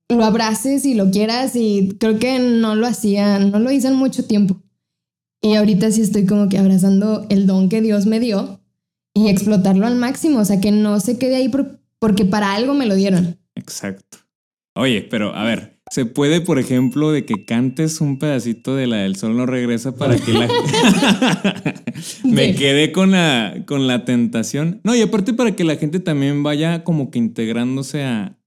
lo 0.09 0.23
abraces 0.23 0.85
y 0.85 0.93
lo 0.93 1.11
quieras. 1.11 1.55
Y 1.55 1.95
creo 1.99 2.19
que 2.19 2.39
no 2.39 2.75
lo 2.75 2.87
hacía, 2.87 3.39
no 3.39 3.59
lo 3.59 3.71
hice 3.71 3.87
en 3.89 3.95
mucho 3.95 4.25
tiempo. 4.25 4.61
Y 5.41 5.55
ahorita 5.55 5.91
sí 5.91 6.01
estoy 6.01 6.25
como 6.25 6.49
que 6.49 6.57
abrazando 6.57 7.25
el 7.29 7.45
don 7.45 7.69
que 7.69 7.81
Dios 7.81 8.05
me 8.05 8.19
dio 8.19 8.61
y 9.13 9.29
explotarlo 9.29 9.87
al 9.87 9.95
máximo, 9.95 10.39
o 10.39 10.45
sea, 10.45 10.59
que 10.59 10.71
no 10.71 10.99
se 10.99 11.17
quede 11.17 11.35
ahí 11.37 11.51
porque 11.99 12.25
para 12.25 12.53
algo 12.53 12.73
me 12.73 12.85
lo 12.85 12.95
dieron. 12.95 13.37
Exacto. 13.55 14.24
Oye, 14.75 15.03
pero 15.03 15.33
a 15.33 15.43
ver, 15.45 15.79
¿se 15.89 16.05
puede, 16.05 16.41
por 16.41 16.59
ejemplo, 16.59 17.11
de 17.11 17.25
que 17.25 17.45
cantes 17.45 18.01
un 18.01 18.19
pedacito 18.19 18.75
de 18.75 18.87
la 18.87 18.97
del 18.97 19.15
sol 19.15 19.37
no 19.37 19.45
regresa 19.45 19.95
para 19.95 20.17
que 20.17 20.33
la... 20.33 20.49
Me 22.25 22.53
quedé 22.55 22.91
con 22.91 23.11
la, 23.11 23.63
con 23.65 23.87
la 23.87 24.03
tentación. 24.03 24.81
No, 24.83 24.93
y 24.93 25.01
aparte 25.01 25.33
para 25.33 25.55
que 25.55 25.63
la 25.63 25.77
gente 25.77 26.01
también 26.01 26.43
vaya 26.43 26.83
como 26.83 27.09
que 27.09 27.19
integrándose 27.19 28.03
a... 28.03 28.37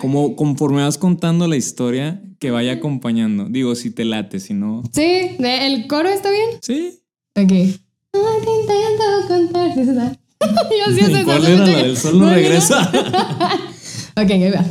Como 0.00 0.36
conforme 0.36 0.82
vas 0.82 0.96
contando 0.96 1.48
la 1.48 1.56
historia, 1.56 2.22
que 2.38 2.50
vaya 2.50 2.74
acompañando. 2.74 3.46
Digo, 3.48 3.74
si 3.74 3.90
te 3.90 4.04
late, 4.04 4.40
si 4.40 4.54
no... 4.54 4.84
Sí, 4.92 5.36
¿el 5.38 5.86
coro 5.86 6.08
está 6.08 6.30
bien? 6.30 6.50
Sí. 6.62 7.00
Ok. 7.34 7.50
Ay, 7.50 7.74
te 8.12 8.50
intento 8.60 9.04
contar. 9.28 10.18
¿sí 10.94 11.24
cuál 11.24 11.46
era 11.46 11.66
la 11.66 11.78
del 11.82 11.96
sol 11.96 12.18
no 12.18 12.30
regresa? 12.30 12.90
Ok, 14.20 14.30
ahí 14.32 14.50
va. 14.50 14.66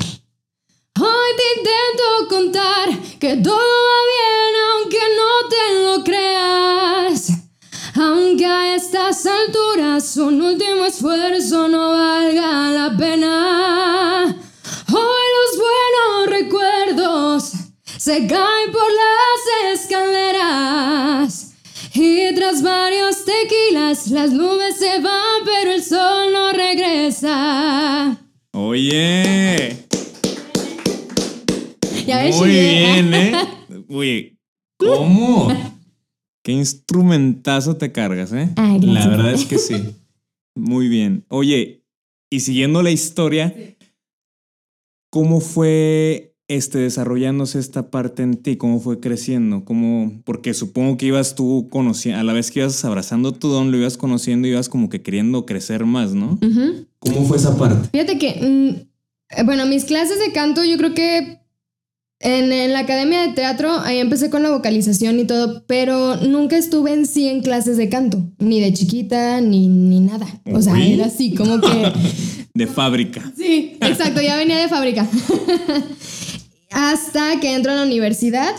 Hoy 1.00 1.30
te 1.38 1.60
intento 1.60 2.28
contar 2.28 3.20
que 3.20 3.38
todo 3.38 3.56
va 3.56 4.00
bien 4.16 4.52
aunque 4.74 5.00
no 5.16 5.32
te 5.48 5.64
lo 5.84 6.04
creas. 6.04 7.30
Aunque 7.96 8.46
a 8.46 8.76
estas 8.76 9.24
alturas 9.26 10.18
un 10.18 10.42
último 10.42 10.86
esfuerzo 10.86 11.68
no 11.68 11.92
valga 11.92 12.72
la 12.72 12.98
pena. 12.98 14.26
Hoy 14.92 15.26
los 15.38 15.52
buenos 15.60 16.40
recuerdos 16.40 17.52
se 17.98 18.26
caen 18.26 18.72
por 18.72 18.90
las 19.04 19.80
escaleras. 19.80 21.52
Y 21.94 22.34
tras 22.34 22.64
varios 22.64 23.24
tequilas 23.24 24.08
las 24.08 24.32
nubes 24.32 24.78
se 24.78 25.00
van 25.00 25.44
pero 25.46 25.74
el 25.74 25.84
sol 25.84 26.34
no 26.34 26.54
regresa. 26.54 28.18
Oye. 28.54 29.87
Ya 32.08 32.24
ves, 32.24 32.38
Muy 32.38 32.50
bien, 32.50 33.14
¿eh? 33.14 33.34
Uy, 33.90 34.40
¿cómo? 34.78 35.50
Qué 36.42 36.54
instrumentazo 36.54 37.76
te 37.76 37.92
cargas, 37.92 38.32
¿eh? 38.32 38.50
Ay, 38.56 38.80
la 38.80 39.06
verdad 39.08 39.34
es 39.34 39.46
que 39.46 39.58
sí. 39.58 39.94
Muy 40.56 40.88
bien. 40.88 41.26
Oye, 41.28 41.84
y 42.30 42.40
siguiendo 42.40 42.82
la 42.82 42.92
historia, 42.92 43.54
¿cómo 45.10 45.42
fue 45.42 46.38
este 46.48 46.78
desarrollándose 46.80 47.60
esta 47.60 47.92
parte 47.92 48.24
en 48.24 48.38
ti? 48.38 48.56
¿Cómo 48.56 48.80
fue 48.80 49.02
creciendo? 49.02 49.66
¿Cómo? 49.66 50.22
Porque 50.24 50.54
supongo 50.54 50.96
que 50.96 51.08
ibas 51.08 51.36
tú 51.36 51.68
conociendo, 51.70 52.22
a 52.22 52.24
la 52.24 52.32
vez 52.32 52.52
que 52.52 52.62
ibas 52.62 52.86
abrazando 52.86 53.34
tu 53.34 53.50
don, 53.50 53.70
lo 53.70 53.78
ibas 53.78 53.98
conociendo 53.98 54.48
y 54.48 54.52
ibas 54.52 54.70
como 54.70 54.88
que 54.88 55.02
queriendo 55.02 55.46
crecer 55.46 55.86
más, 55.86 56.14
¿no? 56.14 56.40
¿Cómo 57.00 57.26
fue 57.26 57.36
esa 57.36 57.58
parte? 57.58 57.90
Fíjate 57.92 58.18
que, 58.18 58.40
mm, 58.42 59.40
eh, 59.40 59.44
bueno, 59.44 59.66
mis 59.66 59.84
clases 59.84 60.20
de 60.20 60.32
canto, 60.32 60.64
yo 60.64 60.78
creo 60.78 60.94
que 60.94 61.42
en, 62.20 62.52
en 62.52 62.74
la 62.74 62.80
academia 62.80 63.22
de 63.22 63.34
teatro, 63.34 63.72
ahí 63.82 64.00
empecé 64.00 64.30
con 64.30 64.44
la 64.44 64.50
vocalización 64.50 65.20
y 65.20 65.26
todo, 65.26 65.66
pero 65.68 66.18
nunca 66.18 66.58
estuve 66.58 66.94
en 66.94 67.06
sí 67.06 67.28
en 67.28 67.42
clases 67.42 67.78
de 67.78 67.90
canto, 67.90 68.32
ni 68.40 68.60
de 68.60 68.74
chiquita, 68.74 69.40
ni, 69.42 69.68
ni 69.68 70.00
nada. 70.00 70.28
O 70.52 70.62
sea, 70.62 70.84
era 70.84 71.06
así, 71.06 71.34
como 71.34 71.60
que... 71.62 71.94
De 72.58 72.66
fábrica. 72.66 73.32
Sí, 73.38 73.78
exacto, 73.82 74.20
ya 74.20 74.36
venía 74.36 74.58
de 74.58 74.68
fábrica. 74.68 75.08
Hasta 76.72 77.40
que 77.40 77.54
entro 77.54 77.72
a 77.72 77.76
la 77.76 77.84
universidad 77.84 78.52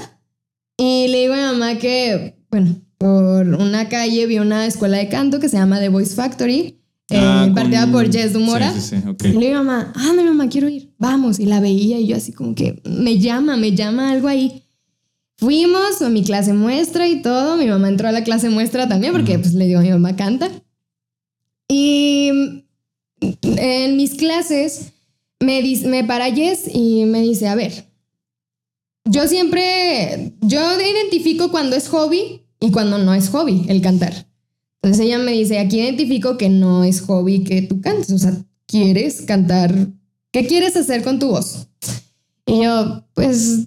y 0.77 1.09
le 1.09 1.23
digo 1.23 1.35
a 1.35 1.37
mi 1.37 1.43
mamá 1.43 1.79
que, 1.79 2.39
bueno, 2.49 2.81
por 2.97 3.45
una 3.45 3.89
calle 3.89 4.27
vi 4.27 4.39
una 4.39 4.67
escuela 4.67 4.99
de 4.99 5.09
canto 5.09 5.41
que 5.41 5.49
se 5.49 5.57
llama 5.57 5.81
The 5.81 5.89
Voice 5.89 6.15
Factory, 6.15 6.81
eh, 7.11 7.19
Ah, 7.21 7.39
con- 7.41 7.49
impartida 7.49 7.87
por 7.91 8.13
Jess 8.13 8.33
Dumora. 8.33 8.73
Sí, 8.73 8.81
sí, 8.81 8.97
sí, 9.03 9.09
ok. 9.09 9.25
Y 9.25 9.33
le 9.33 9.47
digo 9.49 9.65
mamá, 9.65 9.93
ah, 9.97 10.13
mi 10.17 10.25
mamá, 10.25 10.49
quiero 10.49 10.69
ir, 10.69 10.93
vamos. 10.99 11.39
Y 11.41 11.47
la 11.47 11.61
veía 11.61 11.99
y 11.99 12.07
yo 12.07 12.17
así 12.17 12.33
como 12.33 12.55
que 12.55 12.83
me 12.85 13.19
llama, 13.19 13.57
me 13.57 13.73
llama 13.75 14.11
algo 14.11 14.29
ahí. 14.29 14.65
Fuimos 15.39 16.03
a 16.03 16.09
mi 16.09 16.23
clase 16.25 16.53
muestra 16.53 17.07
y 17.09 17.23
todo. 17.23 17.57
Mi 17.57 17.67
mamá 17.67 17.89
entró 17.89 18.09
a 18.09 18.13
la 18.13 18.25
clase 18.25 18.51
muestra 18.51 18.89
también 18.89 19.13
porque 19.13 19.39
pues 19.39 19.55
le 19.55 19.67
digo, 19.67 19.81
mi 19.81 19.91
mamá 19.91 20.17
canta. 20.17 20.51
Y 21.69 22.31
en 23.21 23.97
mis 23.97 24.15
clases 24.15 24.93
me, 25.41 25.63
dis- 25.63 25.87
me 25.87 26.05
para 26.05 26.33
Jess 26.33 26.69
y 26.73 27.05
me 27.05 27.21
dice, 27.23 27.47
a 27.49 27.55
ver, 27.55 27.87
yo 29.05 29.27
siempre, 29.29 30.35
yo 30.41 30.61
identifico 30.81 31.51
cuando 31.51 31.77
es 31.77 31.89
hobby 31.89 32.43
y 32.61 32.71
cuando 32.71 32.99
no 32.99 33.15
es 33.15 33.29
hobby 33.31 33.65
el 33.69 33.81
cantar. 33.81 34.27
Entonces 34.83 35.07
ella 35.07 35.19
me 35.19 35.33
dice, 35.33 35.59
aquí 35.59 35.81
identifico 35.81 36.37
que 36.39 36.49
no 36.49 36.85
es 36.85 37.01
hobby 37.03 37.43
que 37.45 37.63
tú 37.63 37.81
cantes, 37.81 38.11
o 38.13 38.19
sea, 38.19 38.37
quieres 38.67 39.23
cantar, 39.23 39.75
¿qué 40.31 40.47
quieres 40.47 40.77
hacer 40.77 41.03
con 41.03 41.19
tu 41.19 41.29
voz? 41.29 41.67
Y 42.47 42.63
yo, 42.63 43.05
pues, 43.15 43.67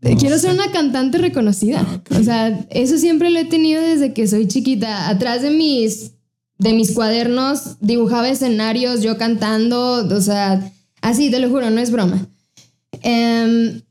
No 0.00 0.16
quiero 0.18 0.36
sé. 0.36 0.42
ser 0.42 0.54
una 0.54 0.70
cantante 0.72 1.18
reconocida. 1.18 1.84
Ah. 1.86 2.02
O 2.18 2.22
sea, 2.22 2.66
eso 2.70 2.98
siempre 2.98 3.30
lo 3.30 3.38
he 3.38 3.44
tenido 3.44 3.82
desde 3.82 4.12
que 4.12 4.26
soy 4.26 4.48
chiquita. 4.48 5.08
Atrás 5.08 5.42
de 5.42 5.50
mis, 5.50 6.12
de 6.58 6.72
mis 6.72 6.92
cuadernos 6.92 7.76
dibujaba 7.80 8.28
escenarios, 8.28 9.02
yo 9.02 9.16
cantando, 9.18 10.06
o 10.06 10.20
sea, 10.20 10.72
así, 11.02 11.30
te 11.30 11.38
lo 11.38 11.48
juro, 11.50 11.70
no 11.70 11.80
es 11.80 11.90
broma. 11.90 12.26
Em, 13.02 13.82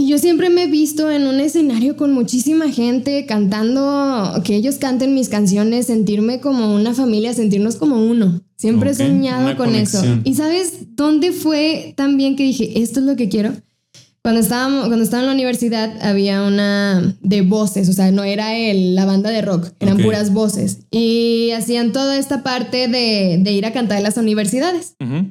y 0.00 0.06
yo 0.08 0.18
siempre 0.18 0.48
me 0.50 0.64
he 0.64 0.66
visto 0.66 1.10
en 1.10 1.26
un 1.26 1.40
escenario 1.40 1.96
con 1.96 2.12
muchísima 2.12 2.70
gente 2.70 3.26
cantando, 3.26 4.40
que 4.44 4.56
ellos 4.56 4.76
canten 4.76 5.14
mis 5.14 5.28
canciones, 5.28 5.86
sentirme 5.86 6.40
como 6.40 6.74
una 6.74 6.94
familia, 6.94 7.34
sentirnos 7.34 7.76
como 7.76 7.96
uno. 8.04 8.40
Siempre 8.56 8.90
Ok, 8.90 9.00
he 9.00 9.06
soñado 9.06 9.56
con 9.56 9.74
eso. 9.74 9.98
conexión. 9.98 10.22
¿Y 10.24 10.34
sabes 10.34 10.96
dónde 10.96 11.32
fue 11.32 11.94
también 11.96 12.36
que 12.36 12.44
dije, 12.44 12.80
esto 12.82 13.00
es 13.00 13.06
lo 13.06 13.16
que 13.16 13.28
quiero? 13.28 13.52
Cuando 14.22 14.40
estábamos, 14.40 14.86
cuando 14.86 15.02
estaba 15.02 15.22
en 15.22 15.28
la 15.28 15.34
universidad 15.34 15.90
había 16.02 16.42
una 16.42 17.16
de 17.22 17.40
voces, 17.42 17.88
o 17.88 17.92
sea, 17.94 18.10
no 18.10 18.22
era 18.24 18.56
el, 18.56 18.94
la 18.94 19.06
banda 19.06 19.30
de 19.30 19.40
rock, 19.40 19.68
eran 19.80 19.96
Ok. 19.96 20.02
puras 20.02 20.32
voces. 20.32 20.80
Y 20.90 21.50
hacían 21.52 21.92
toda 21.92 22.18
esta 22.18 22.42
parte 22.42 22.88
de, 22.88 23.38
de 23.40 23.52
ir 23.52 23.64
a 23.64 23.72
cantar 23.72 23.96
en 23.98 24.04
las 24.04 24.16
universidades. 24.18 24.94
Ujú. 25.00 25.30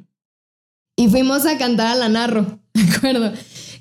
Y 0.95 1.07
fuimos 1.07 1.45
a 1.45 1.57
cantar 1.57 1.87
a 1.87 1.95
la 1.95 2.09
Narro, 2.09 2.59
¿de 2.73 2.81
acuerdo? 2.81 3.31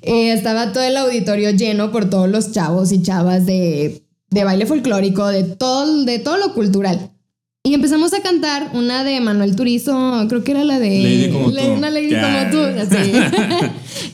Eh, 0.01 0.31
estaba 0.31 0.71
todo 0.71 0.83
el 0.83 0.97
auditorio 0.97 1.51
lleno 1.51 1.91
por 1.91 2.09
todos 2.09 2.29
los 2.29 2.51
chavos 2.51 2.91
y 2.91 3.01
chavas 3.01 3.45
de, 3.45 4.03
de 4.29 4.43
baile 4.43 4.65
folclórico, 4.65 5.27
de 5.27 5.43
todo, 5.43 6.03
de 6.05 6.19
todo 6.19 6.37
lo 6.37 6.53
cultural. 6.53 7.11
Y 7.63 7.73
empezamos 7.73 8.13
a 8.13 8.21
cantar 8.21 8.71
una 8.73 9.03
de 9.03 9.19
Manuel 9.19 9.55
Turizo, 9.55 10.25
creo 10.29 10.43
que 10.43 10.51
era 10.51 10.63
la 10.63 10.79
de... 10.79 11.03
Lady 11.03 11.31
como 11.31 11.51
tú. 11.51 11.59
Una 11.59 11.89
Lady 11.89 12.11
como 12.11 12.51
tú, 12.51 12.61
así. 12.79 13.11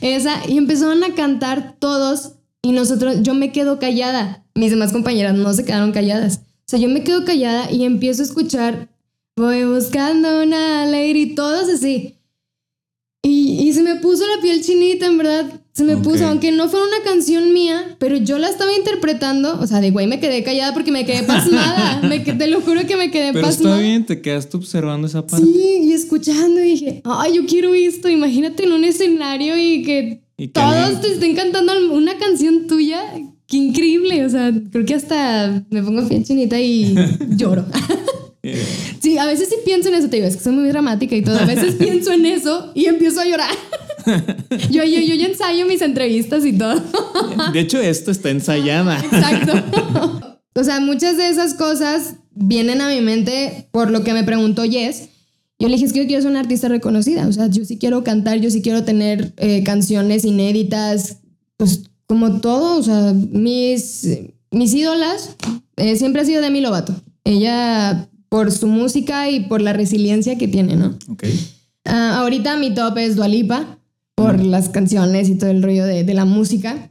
Esa, 0.00 0.40
y 0.48 0.58
empezaron 0.58 1.04
a 1.04 1.14
cantar 1.14 1.76
todos 1.78 2.32
y 2.62 2.72
nosotros, 2.72 3.18
yo 3.22 3.34
me 3.34 3.52
quedo 3.52 3.78
callada. 3.78 4.44
Mis 4.56 4.70
demás 4.70 4.92
compañeras 4.92 5.34
no 5.34 5.54
se 5.54 5.64
quedaron 5.64 5.92
calladas. 5.92 6.40
O 6.66 6.68
sea, 6.68 6.80
yo 6.80 6.88
me 6.88 7.04
quedo 7.04 7.24
callada 7.24 7.70
y 7.70 7.84
empiezo 7.84 8.22
a 8.22 8.26
escuchar, 8.26 8.88
voy 9.36 9.64
buscando 9.64 10.42
una 10.42 10.84
lady, 10.84 11.36
todos 11.36 11.68
así. 11.68 12.16
Y, 13.22 13.60
y 13.60 13.72
se 13.72 13.84
me 13.84 13.96
puso 13.96 14.24
la 14.26 14.42
piel 14.42 14.62
chinita, 14.64 15.06
en 15.06 15.18
verdad. 15.18 15.46
Se 15.76 15.84
me 15.84 15.98
puso, 15.98 16.26
aunque 16.26 16.52
no 16.52 16.70
fuera 16.70 16.86
una 16.86 17.04
canción 17.04 17.52
mía, 17.52 17.96
pero 17.98 18.16
yo 18.16 18.38
la 18.38 18.48
estaba 18.48 18.72
interpretando. 18.74 19.60
O 19.60 19.66
sea, 19.66 19.82
de 19.82 19.90
güey 19.90 20.06
me 20.06 20.18
quedé 20.20 20.42
callada 20.42 20.72
porque 20.72 20.90
me 20.90 21.04
quedé 21.04 21.22
pasmada. 21.22 22.00
me, 22.08 22.20
te 22.20 22.46
lo 22.46 22.62
juro 22.62 22.86
que 22.86 22.96
me 22.96 23.10
quedé 23.10 23.34
Pero 23.34 23.46
pasmada. 23.46 23.76
está 23.76 23.86
bien, 23.86 24.06
te 24.06 24.22
quedaste 24.22 24.56
observando 24.56 25.06
esa 25.06 25.26
parte. 25.26 25.44
Sí, 25.44 25.80
y 25.82 25.92
escuchando 25.92 26.60
y 26.64 26.68
dije, 26.68 27.02
ay, 27.04 27.34
yo 27.34 27.44
quiero 27.44 27.74
esto. 27.74 28.08
Imagínate 28.08 28.64
en 28.64 28.72
un 28.72 28.84
escenario 28.84 29.58
y 29.58 29.82
que 29.82 30.22
Y 30.38 30.46
que 30.48 30.52
todos 30.54 31.02
te 31.02 31.12
estén 31.12 31.36
cantando 31.36 31.74
una 31.92 32.16
canción 32.16 32.66
tuya. 32.66 33.02
Qué 33.46 33.58
increíble. 33.58 34.24
O 34.24 34.30
sea, 34.30 34.50
creo 34.72 34.86
que 34.86 34.94
hasta 34.94 35.62
me 35.68 35.82
pongo 35.82 36.00
bien 36.08 36.24
chinita 36.24 36.58
y 36.58 36.94
lloro. 37.36 37.66
Sí, 39.00 39.18
a 39.18 39.26
veces 39.26 39.48
sí 39.48 39.56
pienso 39.64 39.88
en 39.88 39.94
eso, 39.94 40.08
te 40.08 40.16
digo, 40.16 40.28
es 40.28 40.36
que 40.36 40.42
soy 40.42 40.52
muy 40.52 40.68
dramática 40.68 41.14
y 41.14 41.22
todo. 41.22 41.38
A 41.38 41.44
veces 41.44 41.74
pienso 41.78 42.12
en 42.12 42.26
eso 42.26 42.72
y 42.74 42.86
empiezo 42.86 43.20
a 43.20 43.24
llorar. 43.24 43.50
Yo, 44.70 44.84
yo, 44.84 45.00
yo 45.00 45.16
ya 45.16 45.26
ensayo 45.26 45.66
mis 45.66 45.82
entrevistas 45.82 46.44
y 46.46 46.52
todo. 46.52 46.80
De 47.52 47.58
hecho, 47.58 47.80
esto 47.80 48.12
está 48.12 48.30
ensayada. 48.30 49.00
Exacto. 49.00 50.38
O 50.54 50.62
sea, 50.62 50.78
muchas 50.78 51.16
de 51.16 51.28
esas 51.28 51.54
cosas 51.54 52.14
vienen 52.32 52.80
a 52.80 52.88
mi 52.88 53.00
mente 53.00 53.68
por 53.72 53.90
lo 53.90 54.04
que 54.04 54.12
me 54.12 54.22
preguntó 54.22 54.62
Jess. 54.62 55.08
Yo 55.58 55.68
le 55.68 55.74
dije, 55.74 55.86
es 55.86 55.92
que 55.92 56.00
yo 56.00 56.06
quiero 56.06 56.22
ser 56.22 56.30
una 56.30 56.40
artista 56.40 56.68
reconocida. 56.68 57.26
O 57.26 57.32
sea, 57.32 57.48
yo 57.48 57.64
sí 57.64 57.78
quiero 57.78 58.04
cantar, 58.04 58.38
yo 58.38 58.50
sí 58.50 58.62
quiero 58.62 58.84
tener 58.84 59.32
eh, 59.38 59.64
canciones 59.64 60.24
inéditas, 60.24 61.18
pues 61.56 61.82
como 62.06 62.40
todo. 62.40 62.78
O 62.78 62.82
sea, 62.82 63.12
mis, 63.12 64.08
mis 64.50 64.72
ídolas 64.72 65.30
eh, 65.76 65.96
siempre 65.96 66.22
ha 66.22 66.24
sido 66.24 66.42
Demi 66.42 66.60
Lovato. 66.60 66.94
Ella, 67.24 68.08
por 68.28 68.50
su 68.52 68.66
música 68.66 69.30
y 69.30 69.40
por 69.40 69.60
la 69.62 69.72
resiliencia 69.72 70.36
que 70.38 70.48
tiene, 70.48 70.76
¿no? 70.76 70.96
Ok. 71.08 71.24
Ah, 71.84 72.18
ahorita 72.20 72.56
mi 72.56 72.74
top 72.74 72.98
es 72.98 73.16
Dualipa 73.16 73.78
por 74.14 74.40
las 74.44 74.68
canciones 74.68 75.28
y 75.28 75.36
todo 75.36 75.50
el 75.50 75.62
rollo 75.62 75.84
de, 75.84 76.04
de 76.04 76.14
la 76.14 76.24
música. 76.24 76.90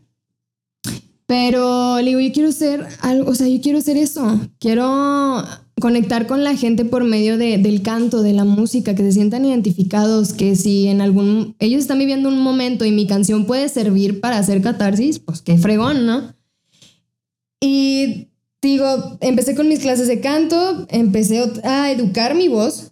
Pero 1.27 1.97
le 1.99 2.05
digo, 2.09 2.19
yo 2.19 2.31
quiero 2.31 2.51
ser 2.51 2.85
algo, 3.01 3.31
o 3.31 3.35
sea, 3.35 3.47
yo 3.47 3.59
quiero 3.59 3.81
ser 3.81 3.97
eso. 3.97 4.39
Quiero 4.59 5.43
conectar 5.81 6.27
con 6.27 6.43
la 6.43 6.55
gente 6.55 6.85
por 6.85 7.03
medio 7.03 7.37
de- 7.37 7.57
del 7.57 7.81
canto, 7.81 8.21
de 8.21 8.33
la 8.33 8.45
música, 8.45 8.93
que 8.95 9.01
se 9.03 9.11
sientan 9.13 9.43
identificados, 9.43 10.33
que 10.33 10.55
si 10.55 10.87
en 10.87 11.01
algún... 11.01 11.55
Ellos 11.59 11.81
están 11.81 11.97
viviendo 11.97 12.29
un 12.29 12.39
momento 12.39 12.85
y 12.85 12.91
mi 12.91 13.07
canción 13.07 13.45
puede 13.45 13.67
servir 13.69 14.21
para 14.21 14.37
hacer 14.37 14.61
catarsis, 14.61 15.17
pues 15.19 15.41
qué 15.41 15.57
fregón, 15.57 16.05
¿no? 16.05 16.33
Y 17.59 18.27
digo, 18.65 19.17
empecé 19.21 19.55
con 19.55 19.67
mis 19.67 19.79
clases 19.79 20.07
de 20.07 20.19
canto, 20.19 20.85
empecé 20.89 21.43
a 21.63 21.91
educar 21.91 22.35
mi 22.35 22.47
voz, 22.47 22.91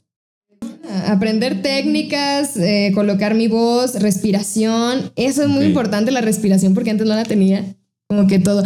a 0.90 1.12
aprender 1.14 1.62
técnicas, 1.62 2.56
eh, 2.58 2.92
colocar 2.94 3.36
mi 3.36 3.48
voz, 3.48 3.96
respiración. 3.96 5.12
Eso 5.16 5.44
es 5.44 5.50
muy 5.50 5.64
Ok. 5.64 5.70
importante, 5.70 6.12
la 6.12 6.22
respiración, 6.22 6.74
porque 6.74 6.92
antes 6.92 7.08
no 7.08 7.16
la 7.16 7.24
tenía. 7.24 7.76
Como 8.08 8.28
que 8.28 8.40
todo. 8.40 8.64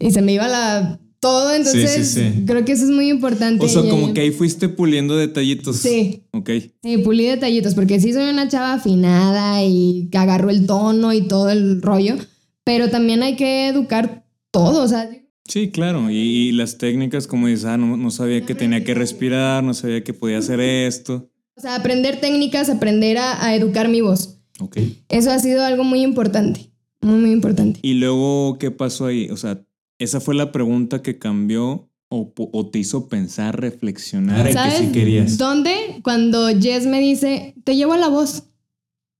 y 0.00 0.10
se 0.10 0.22
me 0.22 0.32
iba 0.32 0.48
la. 0.48 1.00
Todo, 1.20 1.54
entonces 1.54 2.08
sí, 2.08 2.20
sí. 2.20 2.44
creo 2.46 2.66
que 2.66 2.72
eso 2.72 2.84
es 2.84 2.90
muy 2.90 3.08
importante. 3.08 3.64
O 3.64 3.68
sea, 3.68 3.80
como 3.88 4.12
que 4.12 4.20
ahí 4.20 4.30
fuiste 4.30 4.68
puliendo 4.68 5.16
detallitos. 5.16 5.78
Sí. 5.78 6.22
Ok. 6.32 6.50
Sí, 6.82 6.98
pulí 6.98 7.24
detallitos, 7.24 7.74
porque 7.74 7.98
sí 7.98 8.12
soy 8.12 8.28
una 8.28 8.46
chava 8.48 8.74
afinada 8.74 9.64
y 9.64 10.08
que 10.12 10.18
agarro 10.18 10.50
el 10.50 10.66
tono 10.66 11.14
y 11.14 11.22
todo 11.22 11.48
el 11.48 11.80
rollo, 11.80 12.16
pero 12.62 12.90
también 12.90 13.22
hay 13.22 13.36
que 13.36 13.68
educar 13.68 14.26
todo, 14.50 14.82
o 14.82 14.86
sea, 14.88 15.08
Sí, 15.46 15.70
claro. 15.70 16.10
Y, 16.10 16.16
y 16.16 16.52
las 16.52 16.78
técnicas, 16.78 17.26
como 17.26 17.46
dices, 17.48 17.66
ah, 17.66 17.76
no, 17.76 17.96
no 17.96 18.10
sabía 18.10 18.44
que 18.46 18.54
tenía 18.54 18.82
que 18.84 18.94
respirar, 18.94 19.62
no 19.62 19.74
sabía 19.74 20.02
que 20.02 20.14
podía 20.14 20.38
hacer 20.38 20.60
esto. 20.60 21.30
o 21.56 21.60
sea, 21.60 21.74
aprender 21.76 22.20
técnicas, 22.20 22.68
aprender 22.70 23.18
a, 23.18 23.44
a 23.44 23.54
educar 23.54 23.88
mi 23.88 24.00
voz. 24.00 24.38
Ok. 24.60 24.78
Eso 25.08 25.30
ha 25.30 25.38
sido 25.38 25.64
algo 25.64 25.84
muy 25.84 26.00
importante, 26.02 26.70
muy, 27.02 27.18
muy 27.18 27.30
importante. 27.32 27.80
Y 27.82 27.94
luego, 27.94 28.56
¿qué 28.58 28.70
pasó 28.70 29.06
ahí? 29.06 29.28
O 29.30 29.36
sea, 29.36 29.60
esa 29.98 30.20
fue 30.20 30.34
la 30.34 30.50
pregunta 30.52 31.02
que 31.02 31.18
cambió 31.18 31.90
o, 32.08 32.32
o 32.36 32.70
te 32.70 32.78
hizo 32.78 33.08
pensar, 33.08 33.60
reflexionar 33.60 34.40
en 34.40 34.46
que 34.46 34.52
¿Sabes 34.52 34.78
sí 34.78 34.92
querías. 34.92 35.36
dónde? 35.38 36.00
Cuando 36.02 36.48
Jess 36.58 36.86
me 36.86 37.00
dice, 37.00 37.54
te 37.64 37.76
llevo 37.76 37.92
a 37.94 37.98
la 37.98 38.08
voz. 38.08 38.44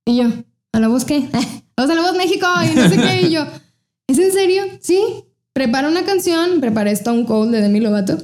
Y 0.07 0.17
yo, 0.19 0.25
¿a 0.73 0.81
la 0.81 0.89
voz 0.89 1.05
qué? 1.05 1.29
Vamos 1.77 1.91
a 1.91 1.95
la 1.95 2.03
voz 2.03 2.17
México 2.17 2.47
y 2.73 2.75
no 2.77 2.89
sé 2.89 2.97
qué. 2.97 3.27
Y 3.27 3.31
yo, 3.31 3.45
¿es 4.07 4.19
en 4.19 4.33
serio? 4.33 4.63
Sí. 4.81 5.03
Prepara 5.55 5.89
una 5.89 6.05
canción, 6.05 6.61
preparé 6.61 6.91
Stone 6.93 7.25
Cold 7.25 7.53
de 7.53 7.63
Demi 7.63 7.81
Lovato. 7.81 8.19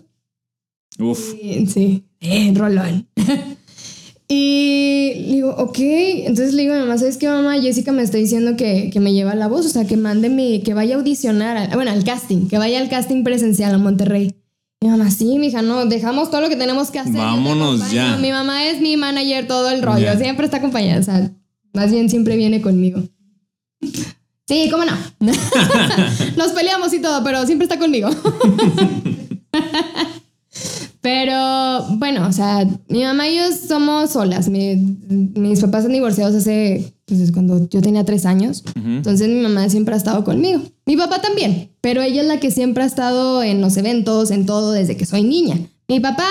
Uf. 0.99 1.33
Sí, 1.40 1.66
sí, 1.66 2.05
eh, 2.21 2.53
rolón. 2.55 3.07
y 4.29 5.12
le 5.16 5.33
digo, 5.35 5.55
ok. 5.57 5.79
Entonces 5.79 6.55
le 6.55 6.62
digo 6.62 6.75
a 6.75 6.79
mi 6.79 6.83
mamá, 6.83 6.99
¿sabes 6.99 7.16
qué, 7.16 7.29
mamá? 7.29 7.61
Jessica 7.61 7.93
me 7.93 8.03
está 8.03 8.19
diciendo 8.19 8.57
que, 8.57 8.90
que 8.93 9.01
me 9.01 9.12
lleva 9.12 9.35
la 9.35 9.47
voz, 9.49 9.64
o 9.66 9.69
sea, 9.69 9.87
que 9.87 9.97
mande 9.97 10.29
mi, 10.29 10.61
que 10.62 10.75
vaya 10.75 10.97
a 10.97 10.99
audicionar, 10.99 11.57
al- 11.57 11.71
bueno, 11.75 11.90
al 11.93 12.05
casting, 12.05 12.49
que 12.49 12.59
vaya 12.59 12.81
al 12.81 12.88
casting 12.88 13.23
presencial 13.25 13.75
a 13.75 13.79
Monterrey. 13.79 14.35
Mi 14.83 14.88
mamá, 14.88 15.11
sí, 15.11 15.38
mija, 15.38 15.62
no, 15.62 15.87
dejamos 15.87 16.31
todo 16.31 16.40
lo 16.40 16.49
que 16.49 16.57
tenemos 16.57 16.90
que 16.90 16.99
hacer. 16.99 17.14
Vámonos 17.14 17.81
acompaño". 17.83 17.93
ya. 17.95 18.16
Mi 18.16 18.31
mamá 18.33 18.66
es 18.66 18.81
mi 18.81 18.97
manager, 18.97 19.47
todo 19.47 19.71
el 19.71 19.83
rollo, 19.83 20.19
siempre 20.19 20.47
está 20.47 20.57
acompañada, 20.59 21.01
o 21.01 21.03
sea, 21.05 21.31
más 21.75 21.93
bien 21.93 22.09
siempre 22.11 22.37
viene 22.37 22.61
conmigo. 22.61 23.03
Sí, 24.51 24.69
cómo 24.69 24.85
no. 24.85 24.93
Nos 26.37 26.49
peleamos 26.51 26.93
y 26.93 27.01
todo, 27.01 27.23
pero 27.23 27.47
siempre 27.47 27.67
está 27.67 27.79
conmigo. 27.79 28.11
Pero 31.03 31.87
bueno, 31.97 32.27
o 32.29 32.33
sea, 32.33 32.67
mi 32.89 33.05
mamá 33.05 33.27
y 33.29 33.37
yo 33.37 33.45
somos 33.67 34.11
solas. 34.11 34.49
Mi- 34.49 34.77
mis 35.09 35.61
papás 35.61 35.85
han 35.87 35.93
divorciados 35.93 36.35
hace, 36.35 36.93
pues 37.07 37.21
es 37.21 37.33
cuando 37.33 37.69
yo 37.71 37.81
tenía 37.81 38.05
tres 38.05 38.27
años. 38.27 38.65
Entonces 38.75 39.29
mi 39.29 39.41
mamá 39.41 39.69
siempre 39.71 39.95
ha 39.95 39.97
estado 39.97 40.25
conmigo. 40.25 40.61
Mi 40.85 40.97
papá 40.97 41.23
también, 41.23 41.71
pero 41.81 42.03
ella 42.03 42.21
es 42.21 42.27
la 42.29 42.39
que 42.41 42.51
siempre 42.51 42.83
ha 42.83 42.87
estado 42.87 43.43
en 43.43 43.61
los 43.63 43.77
eventos, 43.79 44.31
en 44.31 44.45
todo, 44.45 44.73
desde 44.73 44.97
que 44.99 45.07
soy 45.07 45.23
niña. 45.23 45.57
Mi 45.89 46.01
papá, 46.01 46.29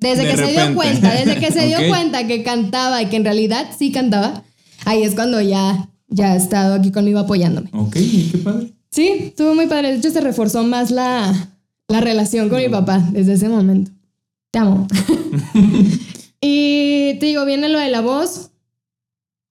desde 0.00 0.24
De 0.24 0.30
que 0.30 0.36
se 0.38 0.52
dio 0.52 0.74
cuenta, 0.74 1.12
desde 1.12 1.36
que 1.38 1.52
se 1.52 1.66
dio 1.66 1.78
cuenta 1.88 2.26
que 2.26 2.42
cantaba 2.42 3.02
y 3.02 3.06
que 3.06 3.16
en 3.16 3.24
realidad 3.24 3.66
sí 3.78 3.92
cantaba, 3.92 4.42
ahí 4.86 5.02
es 5.02 5.14
cuando 5.14 5.40
ya, 5.42 5.90
ya 6.12 6.32
ha 6.32 6.36
estado 6.36 6.74
aquí 6.74 6.92
conmigo 6.92 7.18
apoyándome. 7.18 7.70
Ok, 7.72 7.94
qué 7.94 8.38
padre. 8.38 8.72
Sí, 8.90 9.08
estuvo 9.08 9.54
muy 9.54 9.66
padre. 9.66 9.92
De 9.92 9.98
hecho, 9.98 10.10
se 10.10 10.20
reforzó 10.20 10.62
más 10.64 10.90
la, 10.90 11.54
la 11.88 12.00
relación 12.00 12.48
con 12.48 12.60
mi 12.60 12.68
papá 12.68 13.06
desde 13.12 13.32
ese 13.34 13.48
momento. 13.48 13.90
Te 14.50 14.58
amo. 14.58 14.86
y 16.40 17.14
te 17.18 17.26
digo, 17.26 17.44
viene 17.44 17.68
lo 17.68 17.78
de 17.78 17.88
la 17.88 18.00
voz. 18.02 18.50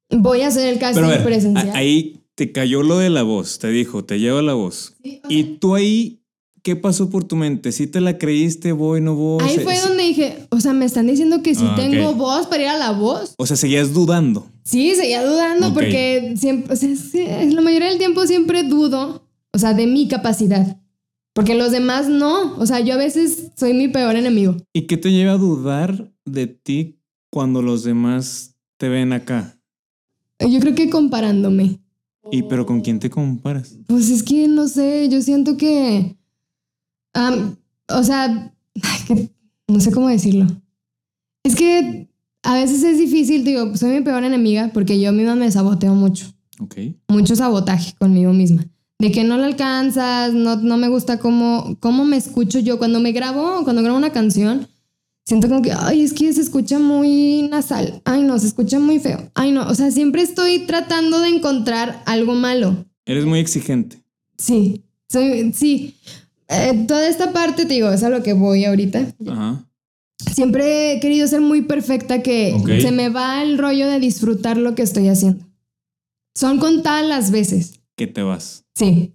Voy 0.09 0.41
a 0.41 0.47
hacer 0.47 0.71
el 0.71 0.77
casting 0.79 1.07
ver, 1.07 1.23
presencial. 1.23 1.71
ahí 1.75 2.19
te 2.35 2.51
cayó 2.51 2.83
lo 2.83 2.97
de 2.97 3.09
la 3.09 3.23
voz, 3.23 3.59
te 3.59 3.69
dijo, 3.69 4.03
te 4.03 4.19
lleva 4.19 4.41
la 4.41 4.53
voz. 4.53 4.93
Y 5.29 5.43
tú 5.59 5.73
ahí, 5.73 6.19
¿qué 6.63 6.75
pasó 6.75 7.09
por 7.09 7.23
tu 7.23 7.35
mente? 7.35 7.71
¿Sí 7.71 7.87
te 7.87 8.01
la 8.01 8.17
creíste, 8.17 8.73
voy, 8.73 8.99
no 8.99 9.15
voy? 9.15 9.43
Ahí 9.43 9.57
fue 9.59 9.79
donde 9.79 10.03
dije, 10.03 10.37
o 10.49 10.59
sea, 10.59 10.73
me 10.73 10.85
están 10.85 11.07
diciendo 11.07 11.41
que 11.41 11.55
si 11.55 11.63
Ah, 11.65 11.75
tengo 11.75 12.13
voz 12.13 12.47
para 12.47 12.63
ir 12.63 12.69
a 12.69 12.77
la 12.77 12.91
voz. 12.91 13.33
O 13.37 13.45
sea, 13.45 13.55
seguías 13.55 13.93
dudando. 13.93 14.50
Sí, 14.63 14.93
seguía 14.95 15.25
dudando 15.25 15.73
porque 15.73 16.33
siempre, 16.37 16.73
o 16.73 16.75
sea, 16.75 17.43
la 17.45 17.61
mayoría 17.61 17.89
del 17.89 17.97
tiempo 17.97 18.25
siempre 18.27 18.63
dudo, 18.63 19.27
o 19.53 19.57
sea, 19.57 19.73
de 19.73 19.87
mi 19.87 20.07
capacidad. 20.07 20.77
Porque 21.33 21.55
los 21.55 21.71
demás 21.71 22.09
no. 22.09 22.57
O 22.57 22.65
sea, 22.65 22.79
yo 22.81 22.93
a 22.93 22.97
veces 22.97 23.51
soy 23.55 23.73
mi 23.73 23.87
peor 23.87 24.15
enemigo. 24.15 24.57
¿Y 24.73 24.81
qué 24.83 24.97
te 24.97 25.11
lleva 25.11 25.33
a 25.33 25.37
dudar 25.37 26.11
de 26.25 26.47
ti 26.47 26.99
cuando 27.29 27.61
los 27.61 27.83
demás 27.83 28.55
te 28.77 28.89
ven 28.89 29.13
acá? 29.13 29.57
Yo 30.39 30.59
creo 30.59 30.75
que 30.75 30.89
comparándome. 30.89 31.79
¿Y 32.31 32.43
pero 32.43 32.65
con 32.65 32.81
quién 32.81 32.99
te 32.99 33.09
comparas? 33.09 33.77
Pues 33.87 34.09
es 34.09 34.23
que 34.23 34.47
no 34.47 34.67
sé, 34.67 35.07
yo 35.09 35.21
siento 35.21 35.57
que. 35.57 36.17
o 37.15 38.03
sea, 38.03 38.53
ay, 38.83 38.99
que- 39.07 39.31
no 39.67 39.79
sé 39.79 39.91
cómo 39.91 40.09
decirlo. 40.09 40.47
Es 41.43 41.55
que 41.55 42.09
a 42.43 42.55
veces 42.55 42.83
es 42.83 42.97
difícil, 42.97 43.43
digo, 43.43 43.75
soy 43.75 43.91
mi 43.91 44.01
peor 44.01 44.23
enemiga 44.23 44.71
porque 44.73 44.99
yo 44.99 45.11
misma 45.11 45.35
me 45.35 45.51
saboteo 45.51 45.93
mucho. 45.93 46.25
Ok. 46.59 46.75
Mucho 47.07 47.35
sabotaje 47.35 47.93
conmigo 47.99 48.33
misma. 48.33 48.65
De 48.99 49.11
que 49.11 49.23
no 49.23 49.37
lo 49.37 49.45
alcanzas, 49.45 50.33
no, 50.33 50.57
no 50.57 50.77
me 50.77 50.87
gusta 50.87 51.17
cómo, 51.17 51.77
cómo 51.79 52.05
me 52.05 52.17
escucho 52.17 52.59
yo. 52.59 52.77
Cuando 52.77 52.99
me 52.99 53.11
grabo, 53.11 53.63
cuando 53.63 53.81
grabo 53.81 53.97
una 53.97 54.11
canción, 54.11 54.67
siento 55.25 55.47
como 55.47 55.61
que, 55.61 55.71
ay, 55.71 56.03
es 56.03 56.13
que 56.13 56.31
se 56.33 56.41
escucha 56.41 56.77
muy 56.77 57.47
nasal. 57.49 58.01
Ay, 58.05 58.21
no, 58.23 58.37
se 58.37 58.47
escucha 58.47 58.79
muy 58.79 58.99
feo. 58.99 59.31
Ay, 59.33 59.51
no. 59.51 59.67
O 59.67 59.73
sea, 59.73 59.89
siempre 59.89 60.21
estoy 60.21 60.67
tratando 60.67 61.19
de 61.19 61.29
encontrar 61.29 62.03
algo 62.05 62.35
malo. 62.35 62.85
Eres 63.05 63.25
muy 63.25 63.39
exigente. 63.39 64.03
Sí, 64.37 64.83
soy, 65.09 65.51
sí. 65.53 65.95
Eh, 66.47 66.85
toda 66.87 67.07
esta 67.07 67.33
parte, 67.33 67.65
te 67.65 67.73
digo, 67.73 67.89
es 67.89 68.03
a 68.03 68.09
lo 68.09 68.21
que 68.21 68.33
voy 68.33 68.65
ahorita. 68.65 69.13
Ajá. 69.27 69.65
Siempre 70.33 70.93
he 70.93 70.99
querido 70.99 71.27
ser 71.27 71.41
muy 71.41 71.61
perfecta 71.63 72.21
que 72.21 72.55
se 72.81 72.91
me 72.91 73.09
va 73.09 73.41
el 73.43 73.57
rollo 73.57 73.87
de 73.87 73.99
disfrutar 73.99 74.57
lo 74.57 74.75
que 74.75 74.81
estoy 74.83 75.07
haciendo. 75.07 75.45
Son 76.35 76.59
contadas 76.59 77.05
las 77.05 77.31
veces. 77.31 77.79
Que 77.95 78.07
te 78.07 78.21
vas. 78.21 78.65
Sí. 78.75 79.13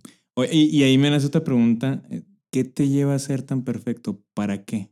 Y, 0.52 0.76
y 0.76 0.82
ahí 0.82 0.98
me 0.98 1.10
nace 1.10 1.26
otra 1.26 1.42
pregunta. 1.44 2.02
eh, 2.10 2.22
¿Qué 2.50 2.64
te 2.64 2.88
lleva 2.88 3.14
a 3.14 3.18
ser 3.18 3.42
tan 3.42 3.62
perfecto? 3.64 4.20
¿Para 4.34 4.64
qué? 4.64 4.90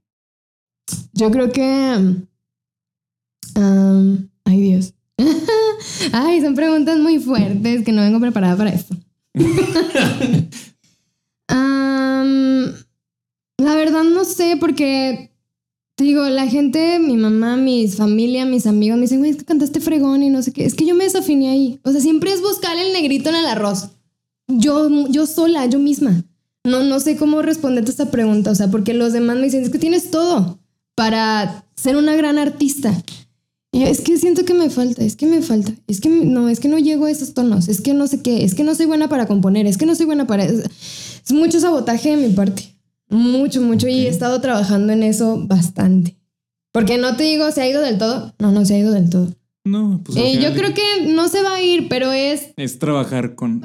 Yo 1.12 1.30
creo 1.30 1.50
que... 1.52 2.16
um, 3.56 4.28
ay, 4.44 4.60
Dios. 4.60 4.94
ay, 6.12 6.40
son 6.40 6.54
preguntas 6.54 6.98
muy 6.98 7.18
fuertes 7.18 7.84
que 7.84 7.92
no 7.92 8.02
vengo 8.02 8.20
preparada 8.20 8.56
para 8.56 8.70
esto. 8.70 8.96
Um, 11.46 12.72
la 13.58 13.74
verdad 13.74 14.02
no 14.04 14.24
sé 14.24 14.56
porque... 14.58 15.30
Digo, 15.96 16.24
la 16.24 16.48
gente, 16.48 16.98
mi 16.98 17.16
mamá, 17.16 17.56
mis 17.56 17.96
familia, 17.96 18.44
mis 18.44 18.66
amigos 18.66 18.96
me 18.96 19.02
dicen, 19.02 19.20
güey, 19.20 19.30
es 19.30 19.36
que 19.36 19.44
cantaste 19.44 19.80
fregón 19.80 20.22
y 20.22 20.30
no 20.30 20.42
sé 20.42 20.52
qué. 20.52 20.64
Es 20.64 20.74
que 20.74 20.86
yo 20.86 20.94
me 20.94 21.04
desafiné 21.04 21.50
ahí. 21.50 21.78
O 21.84 21.92
sea, 21.92 22.00
siempre 22.00 22.32
es 22.32 22.42
buscar 22.42 22.76
el 22.76 22.92
negrito 22.92 23.28
en 23.28 23.36
el 23.36 23.46
arroz. 23.46 23.90
Yo, 24.48 24.88
yo 25.08 25.26
sola, 25.26 25.66
yo 25.66 25.78
misma. 25.78 26.24
No, 26.64 26.82
no 26.82 26.98
sé 26.98 27.16
cómo 27.16 27.42
responderte 27.42 27.90
a 27.90 27.92
esta 27.92 28.10
pregunta. 28.10 28.50
O 28.50 28.54
sea, 28.56 28.70
porque 28.70 28.92
los 28.92 29.12
demás 29.12 29.36
me 29.36 29.44
dicen, 29.44 29.62
es 29.62 29.70
que 29.70 29.78
tienes 29.78 30.10
todo 30.10 30.58
para 30.96 31.64
ser 31.76 31.96
una 31.96 32.16
gran 32.16 32.38
artista. 32.38 32.92
Y 33.74 33.82
es 33.82 34.00
que 34.00 34.16
siento 34.18 34.44
que 34.44 34.54
me 34.54 34.70
falta, 34.70 35.02
es 35.02 35.16
que 35.16 35.26
me 35.26 35.42
falta, 35.42 35.72
es 35.88 36.00
que 36.00 36.08
no, 36.08 36.48
es 36.48 36.60
que 36.60 36.68
no 36.68 36.78
llego 36.78 37.06
a 37.06 37.10
esos 37.10 37.34
tonos, 37.34 37.66
es 37.66 37.80
que 37.80 37.92
no 37.92 38.06
sé 38.06 38.22
qué, 38.22 38.44
es 38.44 38.54
que 38.54 38.62
no 38.62 38.72
soy 38.76 38.86
buena 38.86 39.08
para 39.08 39.26
componer, 39.26 39.66
es 39.66 39.78
que 39.78 39.84
no 39.84 39.96
soy 39.96 40.06
buena 40.06 40.28
para... 40.28 40.44
Es 40.44 41.32
mucho 41.32 41.58
sabotaje 41.58 42.10
de 42.10 42.28
mi 42.28 42.32
parte, 42.32 42.73
mucho, 43.14 43.60
mucho, 43.62 43.88
y 43.88 44.06
he 44.06 44.08
estado 44.08 44.40
trabajando 44.40 44.92
en 44.92 45.02
eso 45.02 45.38
bastante. 45.46 46.16
Porque 46.72 46.98
no 46.98 47.16
te 47.16 47.22
digo, 47.22 47.50
¿se 47.52 47.62
ha 47.62 47.68
ido 47.68 47.80
del 47.80 47.98
todo? 47.98 48.34
No, 48.38 48.50
no 48.50 48.64
se 48.64 48.74
ha 48.74 48.78
ido 48.78 48.92
del 48.92 49.08
todo. 49.08 49.32
No, 49.64 50.00
pues. 50.04 50.18
Eh, 50.18 50.40
yo 50.42 50.52
creo 50.52 50.74
que 50.74 51.06
no 51.12 51.28
se 51.28 51.42
va 51.42 51.54
a 51.54 51.62
ir, 51.62 51.88
pero 51.88 52.12
es... 52.12 52.48
Es 52.56 52.78
trabajar 52.78 53.34
con. 53.34 53.62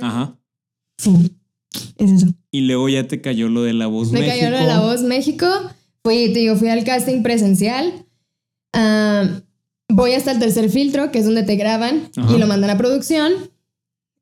Ajá. 0.00 0.36
Sí, 0.98 1.32
es 1.96 2.10
eso. 2.10 2.26
Y 2.50 2.62
luego 2.62 2.88
ya 2.88 3.06
te 3.06 3.20
cayó 3.20 3.48
lo 3.48 3.62
de 3.62 3.72
la 3.72 3.86
voz 3.86 4.10
Me 4.10 4.20
México. 4.20 4.36
cayó 4.36 4.50
lo 4.50 4.58
de 4.58 4.66
la 4.66 4.80
voz 4.80 5.02
México. 5.02 5.46
Fui, 6.02 6.32
te 6.32 6.40
digo, 6.40 6.56
fui 6.56 6.68
al 6.68 6.84
casting 6.84 7.22
presencial. 7.22 8.04
Ah, 8.74 9.40
voy 9.88 10.12
hasta 10.12 10.32
el 10.32 10.38
tercer 10.38 10.68
filtro, 10.70 11.10
que 11.10 11.20
es 11.20 11.24
donde 11.24 11.44
te 11.44 11.56
graban 11.56 12.10
Ajá. 12.16 12.34
y 12.34 12.38
lo 12.38 12.46
mandan 12.46 12.70
a 12.70 12.76
producción. 12.78 13.32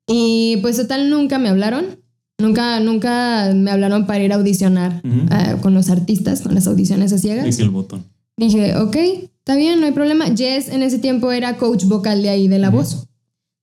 Y 0.07 0.59
pues 0.63 0.77
total, 0.77 1.11
nunca 1.11 1.39
me 1.39 1.49
hablaron. 1.49 2.01
Nunca, 2.39 2.81
nunca 2.81 3.53
me 3.55 3.71
hablaron 3.71 4.07
para 4.07 4.23
ir 4.23 4.33
a 4.33 4.37
audicionar 4.37 5.01
Ujú. 5.05 5.27
ah, 5.31 5.57
con 5.63 5.73
los 5.75 5.89
artistas, 5.89 6.43
con 6.43 6.55
las 6.55 6.67
audiciones 6.67 7.13
a 7.13 7.19
ciegas. 7.19 7.45
Dice 7.47 7.63
el 7.63 7.71
botón. 7.71 8.05
Dije, 8.37 8.77
ok, 8.77 8.97
está 9.39 9.57
bien, 9.57 9.81
no 9.81 9.87
hay 9.87 9.93
problema. 9.93 10.27
Jess 10.37 10.69
en 10.69 10.83
ese 10.83 10.99
tiempo 10.99 11.33
era 11.33 11.57
coach 11.57 11.85
vocal 11.85 12.21
de 12.23 12.29
ahí, 12.29 12.49
de 12.49 12.59
la 12.59 12.69
voz. 12.71 13.07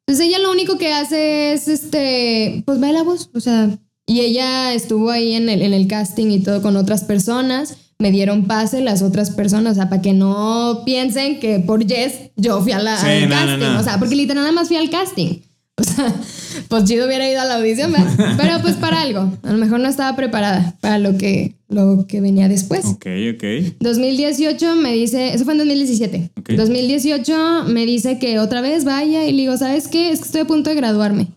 Entonces 0.07 0.27
ella 0.27 0.39
lo 0.39 0.51
único 0.51 0.77
que 0.79 0.91
hace 0.91 1.53
es, 1.53 1.67
este, 1.67 2.63
pues 2.65 2.79
ve 2.79 2.91
la 2.91 3.03
voz, 3.03 3.29
o 3.33 3.39
sea, 3.39 3.69
Y 4.05 4.19
ella 4.21 4.73
estuvo 4.73 5.11
ahí 5.11 5.33
en 5.33 5.47
el, 5.49 5.61
en 5.61 5.73
el 5.73 5.87
casting 5.87 6.27
y 6.31 6.39
todo 6.39 6.61
con 6.61 6.75
otras 6.75 7.03
personas. 7.03 7.77
Me 7.99 8.11
dieron 8.11 8.47
pase 8.47 8.81
las 8.81 9.01
otras 9.01 9.29
personas, 9.29 9.73
o 9.73 9.75
sea, 9.75 9.87
para 9.89 10.01
que 10.01 10.11
no 10.13 10.81
piensen 10.83 11.39
que 11.39 11.59
por 11.59 11.87
Jess 11.87 12.31
yo 12.35 12.59
fui 12.61 12.73
a 12.73 12.79
la, 12.79 12.97
Sí, 12.97 13.05
al 13.07 13.29
no, 13.29 13.35
no, 13.35 13.45
casting. 13.51 13.73
no. 13.75 13.79
O 13.79 13.83
sea, 13.83 13.99
porque 13.99 14.15
literal 14.15 14.43
nada 14.43 14.51
más 14.51 14.67
fui 14.67 14.75
al 14.77 14.89
casting. 14.89 15.37
O 15.75 15.83
sea, 15.83 16.13
pues 16.67 16.83
chido 16.85 17.07
hubiera 17.07 17.29
ido 17.29 17.41
a 17.41 17.45
la 17.45 17.55
audición, 17.55 17.91
¿verdad? 17.91 18.35
pero 18.37 18.61
pues 18.61 18.75
para 18.75 19.01
algo. 19.01 19.31
A 19.43 19.51
lo 19.51 19.57
mejor 19.57 19.79
no 19.79 19.89
estaba 19.89 20.15
preparada 20.15 20.75
para 20.81 20.99
lo 20.99 21.17
que, 21.17 21.55
lo 21.67 22.05
que 22.07 22.21
venía 22.21 22.47
después. 22.47 22.85
Ok, 22.85 23.07
ok. 23.35 23.75
2018 23.79 24.75
me 24.75 24.93
dice, 24.93 25.33
eso 25.33 25.45
fue 25.45 25.53
en 25.53 25.59
2017. 25.59 26.31
Ok. 26.39 26.51
2018 26.51 27.65
me 27.67 27.85
dice 27.85 28.19
que 28.19 28.39
otra 28.39 28.61
vez 28.61 28.85
vaya 28.85 29.25
y 29.25 29.31
le 29.31 29.41
digo, 29.41 29.57
¿sabes 29.57 29.87
qué? 29.87 30.11
Es 30.11 30.19
que 30.19 30.25
estoy 30.25 30.41
a 30.41 30.45
punto 30.45 30.69
de 30.69 30.75
graduarme. 30.75 31.27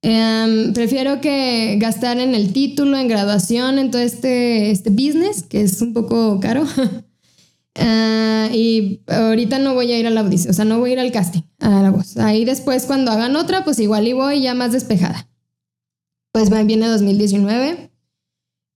Em, 0.00 0.74
prefiero 0.74 1.20
que 1.22 1.78
gastar 1.78 2.18
en 2.18 2.34
el 2.34 2.52
título, 2.52 2.98
en 2.98 3.08
graduación, 3.08 3.78
en 3.78 3.90
todo 3.90 4.02
este, 4.02 4.70
este 4.70 4.90
business, 4.90 5.42
que 5.42 5.62
es 5.62 5.80
un 5.80 5.94
poco 5.94 6.40
caro. 6.40 6.66
Ah, 7.76 8.48
y 8.52 9.00
ahorita 9.08 9.58
no 9.58 9.74
voy 9.74 9.90
a 9.92 9.98
ir 9.98 10.06
a 10.06 10.10
la 10.10 10.20
audición, 10.20 10.50
o 10.50 10.54
sea, 10.54 10.64
no 10.64 10.78
voy 10.78 10.90
a 10.90 10.92
ir 10.94 11.00
al 11.00 11.10
casting, 11.12 11.42
a 11.60 11.82
la 11.82 11.90
voz. 11.90 12.16
Ahí 12.18 12.44
después, 12.44 12.84
cuando 12.86 13.10
hagan 13.10 13.34
otra, 13.36 13.64
pues 13.64 13.78
igual 13.80 14.06
y 14.06 14.12
voy 14.12 14.40
ya 14.42 14.54
más 14.54 14.72
despejada. 14.72 15.28
Pues 16.32 16.52
va- 16.52 16.62
viene 16.62 16.86
2019 16.88 17.90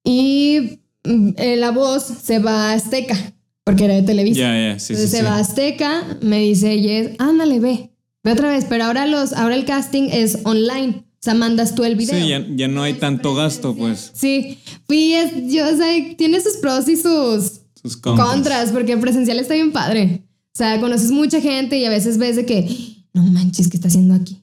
y 0.04 0.80
mm, 1.04 1.28
eh, 1.36 1.56
la 1.56 1.70
voz 1.70 2.02
se 2.04 2.38
va 2.38 2.70
a 2.70 2.72
Azteca, 2.74 3.16
porque 3.64 3.84
era 3.84 3.94
de 3.94 4.02
Televisa. 4.02 4.40
Ya, 4.40 4.72
ya, 4.72 4.78
sí, 4.78 4.86
sí. 4.86 4.92
Entonces 4.94 5.10
se 5.10 5.18
sí. 5.18 5.24
va 5.24 5.36
a 5.36 5.40
Azteca, 5.40 6.18
me 6.22 6.40
dice 6.40 6.80
Yes, 6.80 7.10
ándale, 7.18 7.60
ve, 7.60 7.90
ve 8.24 8.32
otra 8.32 8.50
vez, 8.50 8.64
pero 8.68 8.84
ahora, 8.84 9.06
los, 9.06 9.32
ahora 9.32 9.54
el 9.54 9.64
casting 9.64 10.08
es 10.10 10.38
online, 10.44 11.04
o 11.04 11.20
sea, 11.20 11.34
mandas 11.34 11.74
tú 11.74 11.84
el 11.84 11.96
video. 11.96 12.20
Sí, 12.20 12.28
ya, 12.28 12.44
ya 12.48 12.68
no 12.68 12.82
hay 12.82 12.94
tanto 12.94 13.34
gasto, 13.34 13.74
pues. 13.76 14.10
Sí, 14.14 14.58
fui, 14.86 15.14
es- 15.14 15.52
yo, 15.52 15.68
o 15.68 15.76
sea, 15.76 15.86
tiene 16.16 16.40
sus 16.40 16.56
pros 16.56 16.88
y 16.88 16.96
sus 16.96 17.60
Sus 17.82 17.96
contras. 17.96 18.28
contras, 18.28 18.70
porque 18.72 18.96
presencial 18.96 19.38
está 19.38 19.54
bien 19.54 19.72
padre. 19.72 20.22
O 20.54 20.58
sea, 20.58 20.80
conoces 20.80 21.10
mucha 21.10 21.40
gente 21.40 21.78
y 21.78 21.84
a 21.84 21.90
veces 21.90 22.18
ves 22.18 22.36
de 22.36 22.44
que, 22.44 22.66
no 23.12 23.22
manches, 23.22 23.68
¿qué 23.68 23.76
está 23.76 23.88
haciendo 23.88 24.14
aquí? 24.14 24.40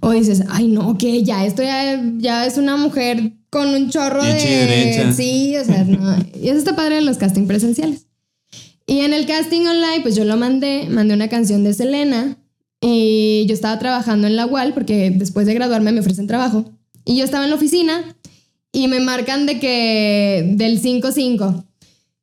O 0.00 0.12
dices, 0.12 0.44
ay, 0.48 0.68
no, 0.68 0.96
que 0.98 1.22
ya, 1.24 1.44
esto 1.44 1.62
ya, 1.62 2.02
ya 2.18 2.46
es 2.46 2.58
una 2.58 2.76
mujer 2.76 3.32
con 3.50 3.68
un 3.68 3.90
chorro 3.90 4.22
de... 4.22 4.34
derecha. 4.34 5.12
Sí, 5.12 5.56
o 5.56 5.64
sea, 5.64 5.84
no. 5.84 6.16
Y 6.40 6.48
eso 6.48 6.58
está 6.58 6.76
padre 6.76 6.98
en 6.98 7.06
los 7.06 7.16
casting 7.16 7.46
presenciales. 7.46 8.06
Y 8.86 9.00
en 9.00 9.12
el 9.12 9.26
casting 9.26 9.62
online, 9.62 10.00
pues 10.02 10.14
yo 10.14 10.24
lo 10.24 10.36
mandé, 10.36 10.88
mandé 10.88 11.14
una 11.14 11.28
canción 11.28 11.64
de 11.64 11.74
Selena 11.74 12.36
y 12.80 13.46
yo 13.48 13.54
estaba 13.54 13.78
trabajando 13.78 14.26
en 14.26 14.36
la 14.36 14.46
UAL 14.46 14.74
porque 14.74 15.10
después 15.10 15.46
de 15.46 15.54
graduarme 15.54 15.90
me 15.92 16.00
ofrecen 16.00 16.26
trabajo. 16.26 16.70
Y 17.04 17.16
yo 17.16 17.24
estaba 17.24 17.44
en 17.44 17.50
la 17.50 17.56
oficina 17.56 18.16
y 18.72 18.88
me 18.88 19.00
marcan 19.00 19.46
de 19.46 19.58
que 19.58 20.52
del 20.56 20.80
5-5. 20.80 21.64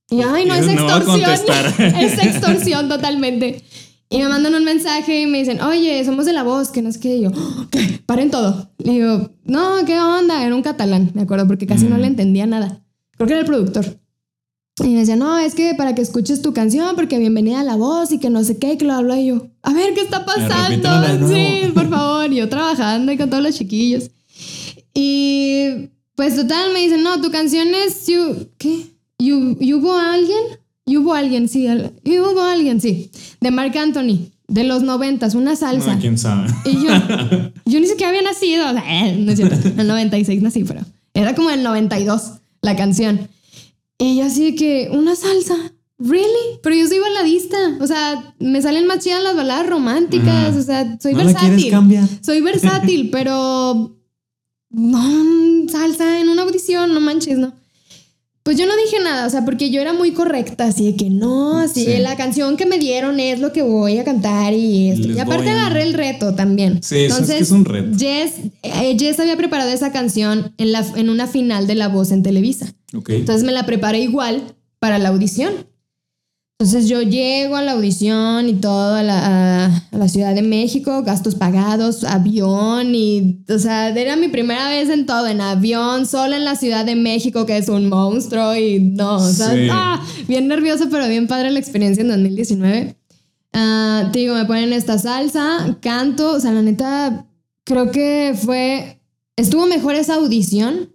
Y 0.09 0.21
ay, 0.21 0.45
no, 0.45 0.53
es 0.55 0.65
No 0.65 0.71
extorsión. 0.73 1.05
contestar. 1.05 1.65
es 2.01 2.23
extorsión 2.23 2.89
totalmente. 2.89 3.63
Y 4.09 4.19
me 4.19 4.27
mandan 4.29 4.53
un 4.53 4.63
mensaje 4.63 5.21
y 5.21 5.25
me 5.25 5.39
dicen, 5.39 5.59
oye, 5.61 6.03
somos 6.05 6.25
de 6.25 6.33
la 6.33 6.43
voz, 6.43 6.69
que 6.69 6.81
no 6.83 6.91
qué. 7.01 7.15
Y 7.15 7.21
yo, 7.23 7.31
"Oh, 7.35 7.67
¿qué? 7.71 7.99
Paren 8.05 8.29
todo. 8.29 8.69
Le 8.77 8.91
digo, 8.93 9.31
no, 9.43 9.83
¿qué 9.87 9.99
onda? 9.99 10.45
Era 10.45 10.53
un 10.53 10.61
catalán, 10.61 11.09
me 11.15 11.23
acuerdo, 11.23 11.47
porque 11.47 11.65
casi 11.65 11.85
no 11.85 11.97
le 11.97 12.05
entendía 12.05 12.45
nada. 12.45 12.83
Creo 13.17 13.25
que 13.27 13.33
era 13.33 13.39
el 13.41 13.47
productor. 13.47 13.97
Y 14.83 14.89
me 14.89 14.99
decía, 14.99 15.15
no, 15.15 15.39
es 15.39 15.55
que 15.55 15.73
para 15.75 15.95
que 15.95 16.01
escuches 16.01 16.41
tu 16.43 16.53
canción, 16.53 16.95
porque 16.95 17.17
bienvenida 17.17 17.61
a 17.61 17.63
la 17.63 17.75
voz 17.75 18.11
y 18.11 18.19
que 18.19 18.29
no 18.29 18.43
sé 18.43 18.57
qué, 18.57 18.77
que 18.77 18.85
lo 18.85 18.93
hablo 18.93 19.15
y 19.15 19.27
yo. 19.27 19.47
A 19.63 19.73
ver, 19.73 19.93
¿qué 19.95 20.01
está 20.01 20.25
pasando? 20.25 21.27
Sí, 21.33 21.71
por 21.73 21.89
favor. 21.89 22.31
Y 22.31 22.35
yo 22.37 22.49
trabajando 22.49 23.11
y 23.11 23.17
con 23.17 23.29
todos 23.31 23.41
los 23.43 23.55
chiquillos. 23.55 24.11
Y 24.93 25.89
pues 26.15 26.35
total, 26.35 26.73
me 26.73 26.79
dicen, 26.81 27.01
no, 27.03 27.19
tu 27.21 27.31
canción 27.31 27.67
es 27.73 28.05
You, 28.07 28.47
¿qué? 28.57 28.92
You, 29.19 29.57
¿Y 29.59 29.73
hubo 29.73 29.93
alguien? 29.95 30.59
¿Y 30.85 30.97
hubo 30.97 31.13
alguien? 31.13 31.47
Sí, 31.47 31.67
¿y 32.03 32.19
hubo 32.19 32.41
alguien? 32.41 32.81
Sí. 32.81 33.09
De 33.39 33.51
Marc 33.51 33.75
Anthony, 33.75 34.29
de 34.47 34.63
los 34.65 34.83
noventas, 34.83 35.33
una 35.35 35.55
salsa. 35.55 35.95
No, 35.95 36.01
quién 36.01 36.17
sabe. 36.17 36.49
Y 36.65 36.73
yo, 36.73 36.89
yo 37.65 37.79
ni 37.79 37.87
siquiera 37.87 38.09
había 38.09 38.21
nacido, 38.21 38.69
o 38.69 38.73
sea, 38.73 39.07
eh, 39.07 39.15
no 39.17 39.31
es 39.31 39.37
cierto, 39.37 39.67
en 39.67 39.79
el 39.79 39.87
96 39.87 40.41
nací, 40.41 40.63
pero 40.63 40.81
era 41.13 41.35
como 41.35 41.49
el 41.49 41.63
92 41.63 42.33
la 42.61 42.75
canción. 42.75 43.29
Y 43.97 44.17
yo 44.17 44.25
así 44.25 44.51
de 44.51 44.55
que, 44.55 44.89
una 44.91 45.15
salsa, 45.15 45.55
¿really? 45.97 46.59
Pero 46.61 46.75
yo 46.75 46.87
soy 46.87 46.99
baladista, 46.99 47.57
o 47.79 47.87
sea, 47.87 48.35
me 48.39 48.61
salen 48.61 48.85
más 48.85 48.99
chidas 48.99 49.23
las 49.23 49.35
baladas 49.35 49.67
románticas, 49.67 50.55
o 50.55 50.61
sea, 50.61 50.97
soy 50.99 51.13
¿No 51.13 51.19
la 51.19 51.25
versátil. 51.25 51.71
cambiar? 51.71 52.07
Soy 52.21 52.41
versátil, 52.41 53.09
pero 53.11 53.95
no, 54.69 55.69
salsa 55.69 56.19
en 56.19 56.29
una 56.29 56.41
audición, 56.41 56.93
no 56.93 56.99
manches, 56.99 57.37
no. 57.37 57.53
Pues 58.43 58.57
yo 58.57 58.65
no 58.65 58.73
dije 58.75 58.97
nada, 59.01 59.25
o 59.25 59.29
sea, 59.29 59.45
porque 59.45 59.69
yo 59.69 59.79
era 59.79 59.93
muy 59.93 60.11
correcta, 60.11 60.65
así 60.65 60.83
de 60.91 60.97
que 60.97 61.09
no, 61.09 61.59
así 61.59 61.85
Sí. 61.85 61.97
la 61.99 62.17
canción 62.17 62.57
que 62.57 62.65
me 62.65 62.77
dieron 62.77 63.21
es 63.21 63.39
lo 63.39 63.53
que 63.53 63.61
voy 63.61 63.97
a 63.99 64.03
cantar 64.03 64.53
y 64.53 64.89
esto. 64.89 65.07
Les 65.07 65.15
y 65.15 65.19
aparte 65.21 65.49
a- 65.49 65.61
agarré 65.61 65.83
el 65.83 65.93
reto 65.93 66.35
también. 66.35 66.83
Sí, 66.83 67.05
eso 67.05 67.21
es 67.21 67.29
que 67.29 67.37
es 67.37 67.51
un 67.51 67.63
reto. 67.63 67.97
Jess, 67.97 68.33
eh, 68.63 68.97
Jess 68.99 69.17
había 69.21 69.37
preparado 69.37 69.69
esa 69.71 69.93
canción 69.93 70.53
en, 70.57 70.73
la, 70.73 70.85
en 70.97 71.09
una 71.09 71.27
final 71.27 71.67
de 71.67 71.75
La 71.75 71.87
Voz 71.87 72.11
en 72.11 72.21
Televisa. 72.21 72.73
Ok. 72.93 73.11
Entonces 73.11 73.45
me 73.45 73.53
la 73.53 73.65
preparé 73.65 74.01
igual 74.01 74.43
para 74.79 74.99
la 74.99 75.07
audición. 75.09 75.53
Entonces 76.63 76.87
yo 76.87 77.01
llego 77.01 77.57
a 77.57 77.61
la 77.61 77.73
audición 77.73 78.47
y 78.47 78.53
todo 78.53 78.95
a 78.95 79.03
la, 79.03 79.65
a- 79.65 79.65
a 79.91 79.97
la 79.97 80.07
Ciudad 80.07 80.33
de 80.33 80.43
México, 80.43 81.03
gastos 81.03 81.35
pagados, 81.35 82.05
avión 82.05 82.95
y, 82.95 83.43
o 83.49 83.59
sea, 83.59 83.89
era 83.89 84.15
mi 84.15 84.29
primera 84.29 84.69
vez 84.69 84.87
en 84.89 85.05
todo, 85.05 85.27
en 85.27 85.41
avión, 85.41 86.05
sola 86.05 86.37
en 86.37 86.45
la 86.45 86.55
Ciudad 86.55 86.85
de 86.85 86.95
México, 86.95 87.45
que 87.45 87.57
es 87.57 87.67
un 87.67 87.89
monstruo 87.89 88.55
y 88.55 88.79
no, 88.79 89.15
o 89.17 89.29
sea, 89.29 89.49
Sí. 89.51 89.67
ah, 89.69 90.01
bien 90.29 90.47
nervioso, 90.47 90.85
pero 90.89 91.05
bien 91.09 91.27
padre 91.27 91.51
la 91.51 91.59
experiencia 91.59 92.01
en 92.01 92.07
2019. 92.07 92.95
Ah, 93.51 94.09
te 94.13 94.19
digo, 94.19 94.33
me 94.33 94.45
ponen 94.45 94.71
esta 94.71 94.97
salsa, 94.97 95.77
canto, 95.81 96.31
o 96.31 96.39
sea, 96.39 96.53
la 96.53 96.61
neta, 96.61 97.25
creo 97.65 97.91
que 97.91 98.35
fue, 98.41 99.01
estuvo 99.35 99.65
mejor 99.67 99.95
esa 99.95 100.15
audición 100.15 100.93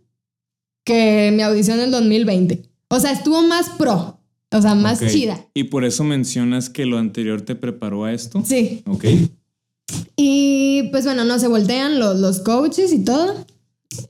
que 0.85 1.31
mi 1.37 1.42
audición 1.42 1.76
del 1.76 1.90
2020. 1.90 2.62
O 2.88 2.98
sea, 3.00 3.12
estuvo 3.12 3.42
más 3.42 3.68
pro. 3.76 4.17
O 4.50 4.62
sea, 4.62 4.74
más 4.74 5.02
Ok. 5.02 5.08
chida. 5.08 5.44
Y 5.54 5.64
por 5.64 5.84
eso 5.84 6.04
mencionas 6.04 6.70
que 6.70 6.87
lo 6.87 6.98
anterior 6.98 7.42
te 7.42 7.54
preparó 7.54 8.04
a 8.04 8.12
esto. 8.12 8.42
Sí. 8.44 8.82
Ok. 8.87 9.04
Y 10.16 10.84
pues 10.90 11.04
bueno, 11.04 11.24
no 11.24 11.38
se 11.38 11.48
voltean 11.48 11.98
los, 11.98 12.18
los 12.18 12.40
coaches 12.40 12.92
y 12.92 13.04
todo. 13.04 13.46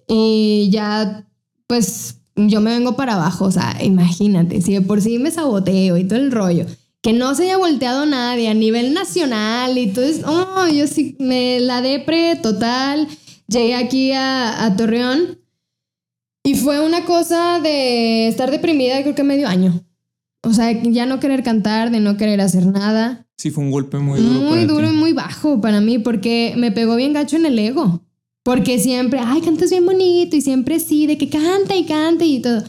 Y 0.09 0.69
ya, 0.71 1.27
pues 1.67 2.17
yo 2.37 2.61
me 2.61 2.71
vengo 2.71 2.97
para 2.97 3.15
abajo. 3.15 3.47
O 3.47 3.51
sea, 3.51 3.77
imagínate, 3.83 4.61
si 4.61 4.73
de 4.75 4.81
por 4.81 5.01
sí 5.01 5.19
me 5.19 5.31
saboteo 5.31 5.97
y 5.97 6.05
todo 6.05 6.19
el 6.19 6.31
rollo. 6.33 6.67
Que 7.01 7.13
no 7.13 7.35
se 7.35 7.45
haya 7.45 7.57
volteado 7.59 8.07
nadie 8.07 8.49
a 8.49 8.55
nivel 8.55 8.93
nacional 8.93 9.79
y 9.79 9.89
todo 9.89 10.05
eso. 10.05 10.25
Oh, 10.27 10.67
yo 10.69 10.87
sí 10.87 11.17
me 11.21 11.61
la 11.61 11.81
depre 11.81 12.37
total. 12.37 13.07
Llegué 13.47 13.75
aquí 13.77 14.13
a, 14.13 14.65
a 14.65 14.77
Torreón 14.77 15.39
y 16.45 16.55
fue 16.55 16.81
una 16.85 17.05
cosa 17.05 17.61
de 17.61 18.29
estar 18.29 18.51
deprimida 18.51 19.01
creo 19.03 19.15
que 19.15 19.23
medio 19.23 19.49
año. 19.49 19.81
O 20.43 20.53
sea, 20.53 20.71
ya 20.83 21.07
no 21.07 21.21
querer 21.21 21.43
cantar, 21.43 21.91
de 21.91 22.01
no 22.01 22.17
querer 22.17 22.41
hacer 22.41 22.67
nada. 22.67 23.27
Sí, 23.37 23.51
fue 23.51 23.65
un 23.65 23.71
golpe 23.71 23.99
muy 23.99 24.21
duro. 24.21 24.41
Muy 24.41 24.51
para 24.51 24.67
duro 24.67 24.87
y 24.87 24.91
ti. 24.91 24.97
muy 24.97 25.13
bajo 25.13 25.61
para 25.61 25.81
mí 25.81 25.99
porque 25.99 26.55
me 26.57 26.73
pegó 26.73 26.97
bien 26.97 27.13
gacho 27.13 27.37
en 27.37 27.47
el 27.47 27.59
ego. 27.59 28.03
Porque 28.43 28.79
siempre, 28.79 29.21
ay, 29.23 29.41
cantas 29.43 29.71
bien 29.71 29.85
bonito 29.85 30.37
y 30.37 30.41
siempre 30.41 30.81
sí, 30.81 31.07
de 31.07 31.19
que 31.19 31.29
canta 31.29 31.77
y 31.77 31.85
canta 31.85 32.25
y 32.25 32.41
todo. 32.41 32.65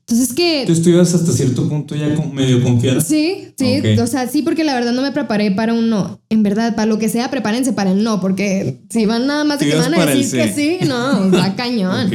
Entonces 0.00 0.34
que... 0.34 0.64
Tú 0.66 0.72
estuvieras 0.72 1.14
hasta 1.14 1.32
cierto 1.32 1.68
punto 1.68 1.94
ya 1.94 2.08
medio 2.32 2.62
confiada. 2.62 3.00
Sí, 3.00 3.48
sí, 3.56 3.78
Ok. 3.78 4.00
o 4.02 4.06
sea, 4.06 4.26
sí, 4.26 4.42
porque 4.42 4.64
la 4.64 4.74
verdad 4.74 4.92
no 4.92 5.00
me 5.00 5.12
preparé 5.12 5.50
para 5.52 5.72
un 5.74 5.88
no. 5.88 6.20
En 6.28 6.42
verdad, 6.42 6.74
para 6.74 6.86
lo 6.86 6.98
que 6.98 7.08
sea, 7.08 7.30
prepárense 7.30 7.72
para 7.72 7.92
el 7.92 8.02
no, 8.02 8.20
porque 8.20 8.80
si 8.90 9.06
van 9.06 9.26
nada 9.26 9.44
más 9.44 9.60
de 9.60 9.70
que 9.70 9.76
van 9.76 9.94
a 9.94 10.06
decir 10.06 10.40
que 10.40 10.52
sí. 10.52 10.78
no, 10.86 11.30
va 11.34 11.54
cañón. 11.54 12.08
Ok. 12.08 12.14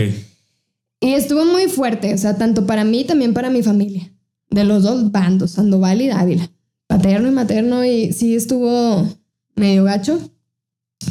Y 1.00 1.14
estuvo 1.14 1.46
muy 1.46 1.68
fuerte, 1.68 2.14
o 2.14 2.18
sea, 2.18 2.38
tanto 2.38 2.66
para 2.66 2.84
mí, 2.84 3.06
también 3.06 3.34
para 3.34 3.50
mi 3.50 3.64
familia. 3.64 4.12
De 4.50 4.64
los 4.64 4.84
dos 4.84 5.12
bandos, 5.12 5.52
Sandoval 5.52 6.02
y 6.02 6.08
Dávila. 6.08 6.50
Paterno 6.88 7.28
y 7.28 7.32
materno, 7.32 7.84
y 7.86 8.14
sí 8.14 8.36
estuvo 8.36 9.08
medio 9.56 9.84
gacho. 9.84 10.20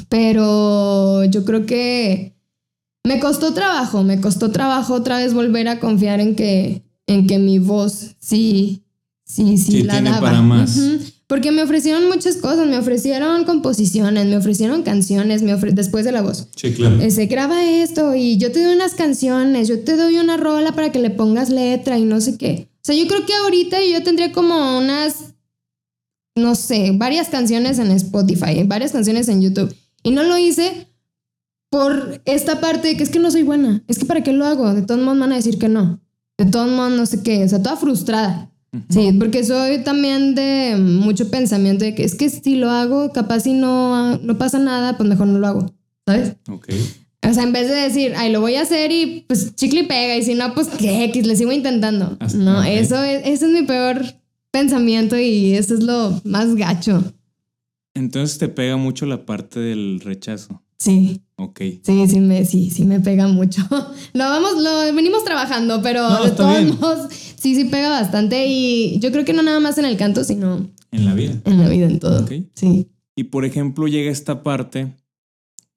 Pero 0.08 1.24
yo 1.24 1.44
creo 1.44 1.66
que 1.66 2.34
me 3.04 3.20
costó 3.20 3.52
trabajo, 3.54 4.02
me 4.02 4.20
costó 4.20 4.50
trabajo 4.50 4.94
otra 4.94 5.18
vez 5.18 5.32
volver 5.34 5.68
a 5.68 5.78
confiar 5.80 6.20
en 6.20 6.34
que, 6.34 6.82
en 7.06 7.26
que 7.26 7.38
mi 7.38 7.58
voz 7.58 8.16
sí, 8.18 8.82
sí, 9.24 9.58
sí, 9.58 9.72
Sí 9.72 9.82
la 9.82 9.94
tiene 9.94 10.10
daba. 10.10 10.22
para 10.22 10.42
más. 10.42 10.78
Porque 11.26 11.50
me 11.50 11.62
ofrecieron 11.62 12.08
muchas 12.08 12.36
cosas, 12.36 12.66
me 12.68 12.78
ofrecieron 12.78 13.44
composiciones, 13.44 14.26
me 14.26 14.36
ofrecieron 14.36 14.82
canciones, 14.82 15.42
me 15.42 15.54
ofre- 15.56 15.72
después 15.74 16.04
de 16.04 16.12
la 16.12 16.22
voz. 16.22 16.48
Sí, 16.56 16.72
claro. 16.72 17.00
Ese, 17.00 17.26
graba 17.26 17.64
esto 17.64 18.14
y 18.14 18.38
yo 18.38 18.52
te 18.52 18.62
doy 18.64 18.74
unas 18.74 18.94
canciones, 18.94 19.66
yo 19.68 19.80
te 19.80 19.96
doy 19.96 20.18
una 20.18 20.36
rola 20.36 20.72
para 20.72 20.92
que 20.92 21.00
le 21.00 21.10
pongas 21.10 21.50
letra 21.50 21.98
y 21.98 22.04
no 22.04 22.20
sé 22.20 22.36
qué. 22.38 22.68
O 22.86 22.92
sea, 22.92 22.94
yo 22.94 23.08
creo 23.08 23.26
que 23.26 23.34
ahorita 23.34 23.78
yo 23.84 24.00
tendría 24.04 24.30
como 24.30 24.78
unas, 24.78 25.34
no 26.36 26.54
sé, 26.54 26.92
varias 26.94 27.28
canciones 27.28 27.80
en 27.80 27.90
Spotify, 27.90 28.62
varias 28.64 28.92
canciones 28.92 29.28
en 29.28 29.42
YouTube. 29.42 29.74
Y 30.04 30.12
no 30.12 30.22
lo 30.22 30.38
hice 30.38 30.86
por 31.68 32.22
esta 32.26 32.60
parte 32.60 32.86
de 32.86 32.96
que 32.96 33.02
es 33.02 33.10
que 33.10 33.18
no 33.18 33.32
soy 33.32 33.42
buena. 33.42 33.82
Es 33.88 33.98
que 33.98 34.04
para 34.04 34.22
qué 34.22 34.32
lo 34.32 34.46
hago. 34.46 34.72
De 34.72 34.82
todos 34.82 35.00
modos 35.00 35.18
van 35.18 35.32
a 35.32 35.34
decir 35.34 35.58
que 35.58 35.68
no. 35.68 36.00
De 36.38 36.44
todos 36.44 36.70
modos 36.70 36.92
no 36.92 37.06
sé 37.06 37.24
qué. 37.24 37.42
O 37.42 37.48
sea, 37.48 37.60
toda 37.60 37.76
frustrada. 37.76 38.52
Sí, 38.88 39.10
porque 39.18 39.42
soy 39.42 39.82
también 39.82 40.36
de 40.36 40.76
mucho 40.78 41.28
pensamiento 41.28 41.84
de 41.84 41.96
que 41.96 42.04
es 42.04 42.14
que 42.14 42.30
si 42.30 42.54
lo 42.54 42.70
hago, 42.70 43.12
capaz 43.12 43.40
si 43.40 43.52
no, 43.52 44.16
no 44.18 44.38
pasa 44.38 44.60
nada, 44.60 44.96
pues 44.96 45.08
mejor 45.08 45.26
no 45.26 45.40
lo 45.40 45.46
hago. 45.48 45.74
¿Sabes? 46.06 46.36
Ok. 46.48 46.68
O 47.28 47.34
sea, 47.34 47.42
en 47.42 47.52
vez 47.52 47.68
de 47.68 47.74
decir, 47.74 48.12
ay, 48.16 48.30
lo 48.32 48.40
voy 48.40 48.54
a 48.56 48.62
hacer 48.62 48.92
y 48.92 49.24
pues 49.26 49.54
chicle 49.56 49.80
y 49.80 49.82
pega, 49.84 50.16
y 50.16 50.22
si 50.22 50.34
no, 50.34 50.54
pues 50.54 50.68
qué, 50.68 51.04
X, 51.04 51.26
le 51.26 51.34
sigo 51.36 51.52
intentando. 51.52 52.16
Hasta- 52.20 52.38
no, 52.38 52.60
ok. 52.60 52.66
eso 52.68 53.02
es, 53.02 53.22
ese 53.26 53.46
es 53.46 53.50
mi 53.52 53.62
peor 53.66 54.02
pensamiento 54.50 55.18
y 55.18 55.54
eso 55.54 55.74
es 55.74 55.82
lo 55.82 56.20
más 56.24 56.54
gacho. 56.54 57.02
Entonces 57.94 58.38
te 58.38 58.48
pega 58.48 58.76
mucho 58.76 59.06
la 59.06 59.24
parte 59.24 59.58
del 59.60 60.00
rechazo. 60.00 60.62
Sí, 60.78 61.22
Ok. 61.36 61.60
sí, 61.82 62.06
sí 62.08 62.20
me, 62.20 62.44
sí, 62.44 62.70
sí 62.70 62.84
me 62.84 63.00
pega 63.00 63.26
mucho. 63.28 63.62
Lo 64.12 64.24
vamos, 64.24 64.62
lo 64.62 64.94
venimos 64.94 65.24
trabajando, 65.24 65.80
pero 65.82 66.06
No, 66.08 66.24
de 66.24 66.30
todos 66.32 66.56
bien. 66.58 66.78
modos, 66.78 67.08
sí, 67.36 67.54
sí 67.54 67.64
pega 67.64 67.88
bastante 67.88 68.46
y 68.46 68.98
yo 69.00 69.10
creo 69.10 69.24
que 69.24 69.32
no 69.32 69.42
nada 69.42 69.58
más 69.60 69.78
en 69.78 69.86
el 69.86 69.96
canto, 69.96 70.22
sino 70.24 70.68
En 70.92 71.04
la 71.06 71.14
vida. 71.14 71.34
en 71.44 71.58
la 71.62 71.68
vida, 71.68 71.86
en 71.86 71.98
todo. 71.98 72.22
Ok. 72.24 72.32
Sí. 72.54 72.88
Y 73.14 73.24
por 73.24 73.46
ejemplo, 73.46 73.86
llega 73.88 74.10
esta 74.10 74.42
parte, 74.42 74.94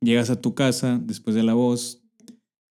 llegas 0.02 0.30
a 0.30 0.39
tu 0.39 0.54
casa 0.54 1.00
después 1.04 1.36
de 1.36 1.43
la 1.43 1.54
voz. 1.54 2.02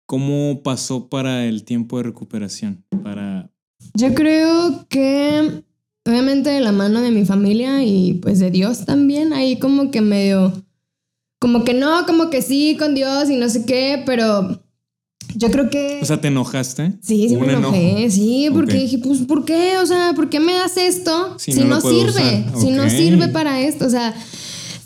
¿Cómo 0.06 0.62
pasó 0.62 1.08
para 1.08 1.44
el 1.44 1.64
tiempo 1.64 1.98
de 1.98 2.04
recuperación? 2.04 2.84
Para. 3.02 3.50
Yo 3.94 4.14
creo 4.14 4.86
que 4.88 5.62
obviamente 6.08 6.50
de 6.50 6.60
la 6.60 6.72
mano 6.72 7.00
de 7.02 7.10
mi 7.10 7.24
familia 7.24 7.84
y 7.84 8.14
pues 8.14 8.38
de 8.38 8.50
Dios 8.50 8.84
también, 8.86 9.32
ahí 9.32 9.58
como 9.58 9.90
que 9.90 10.00
medio, 10.00 10.52
como 11.38 11.64
que 11.64 11.74
no, 11.74 12.06
como 12.06 12.30
que 12.30 12.42
sí 12.42 12.76
con 12.78 12.94
Dios 12.94 13.28
y 13.30 13.36
no 13.36 13.48
sé 13.48 13.66
qué, 13.66 14.02
pero 14.06 14.62
yo 15.34 15.50
creo 15.50 15.68
que... 15.68 16.00
O 16.02 16.06
sea, 16.06 16.20
¿te 16.20 16.28
enojaste? 16.28 16.94
Sí, 17.02 17.28
sí 17.28 17.36
¿Hubo 17.36 17.44
me 17.44 17.52
enojé, 17.52 17.90
enojo? 17.90 18.10
sí, 18.10 18.48
porque 18.52 18.74
dije, 18.74 18.98
pues, 18.98 19.20
¿por 19.20 19.44
qué? 19.44 19.76
O 19.78 19.86
sea, 19.86 20.14
¿por 20.14 20.30
qué 20.30 20.40
me 20.40 20.54
das 20.54 20.76
esto 20.78 21.38
Si 21.38 21.52
si, 21.52 21.64
no 21.64 21.80
sirve? 21.80 22.44
usar. 22.46 22.58
Si 22.58 22.70
no 22.70 22.88
sirve 22.88 23.28
para 23.28 23.60
esto, 23.60 23.86
o 23.86 23.90
sea, 23.90 24.14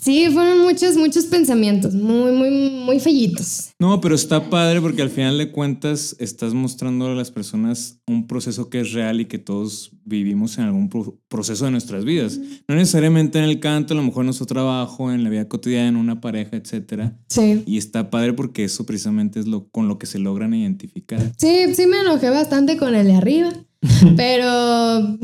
sí, 0.03 0.27
fueron 0.31 0.59
muchos, 0.61 0.95
muchos 0.97 1.25
pensamientos, 1.25 1.93
muy, 1.93 2.31
muy, 2.31 2.49
muy 2.85 2.99
fellitos. 2.99 3.71
No, 3.79 3.99
pero 4.01 4.15
está 4.15 4.49
padre 4.49 4.81
porque 4.81 5.01
al 5.01 5.09
final 5.09 5.37
de 5.37 5.51
cuentas 5.51 6.15
estás 6.19 6.53
mostrando 6.53 7.07
a 7.07 7.15
las 7.15 7.31
personas 7.31 7.99
un 8.07 8.27
proceso 8.27 8.69
que 8.69 8.81
es 8.81 8.91
real 8.93 9.21
y 9.21 9.25
que 9.25 9.39
todos 9.39 9.91
vivimos 10.05 10.57
en 10.57 10.65
algún 10.65 10.89
pro- 10.89 11.17
proceso 11.27 11.65
de 11.65 11.71
nuestras 11.71 12.03
vidas. 12.05 12.39
No 12.67 12.75
necesariamente 12.75 13.39
en 13.39 13.45
el 13.45 13.59
canto, 13.59 13.93
a 13.93 13.97
lo 13.97 14.03
mejor 14.03 14.21
en 14.23 14.27
nuestro 14.27 14.45
trabajo, 14.45 15.11
en 15.11 15.23
la 15.23 15.29
vida 15.29 15.47
cotidiana, 15.47 15.87
en 15.89 15.95
una 15.95 16.19
pareja, 16.21 16.57
etcétera. 16.57 17.17
Sí. 17.29 17.63
Y 17.65 17.77
está 17.77 18.09
padre 18.09 18.33
porque 18.33 18.63
eso 18.65 18.85
precisamente 18.85 19.39
es 19.39 19.47
lo 19.47 19.69
con 19.69 19.87
lo 19.87 19.97
que 19.97 20.05
se 20.05 20.19
logran 20.19 20.53
identificar. 20.53 21.19
Sí, 21.37 21.73
sí 21.75 21.87
me 21.87 21.99
enojé 22.01 22.29
bastante 22.29 22.77
con 22.77 22.93
el 22.95 23.07
de 23.07 23.13
arriba, 23.15 23.53
pero 24.17 25.17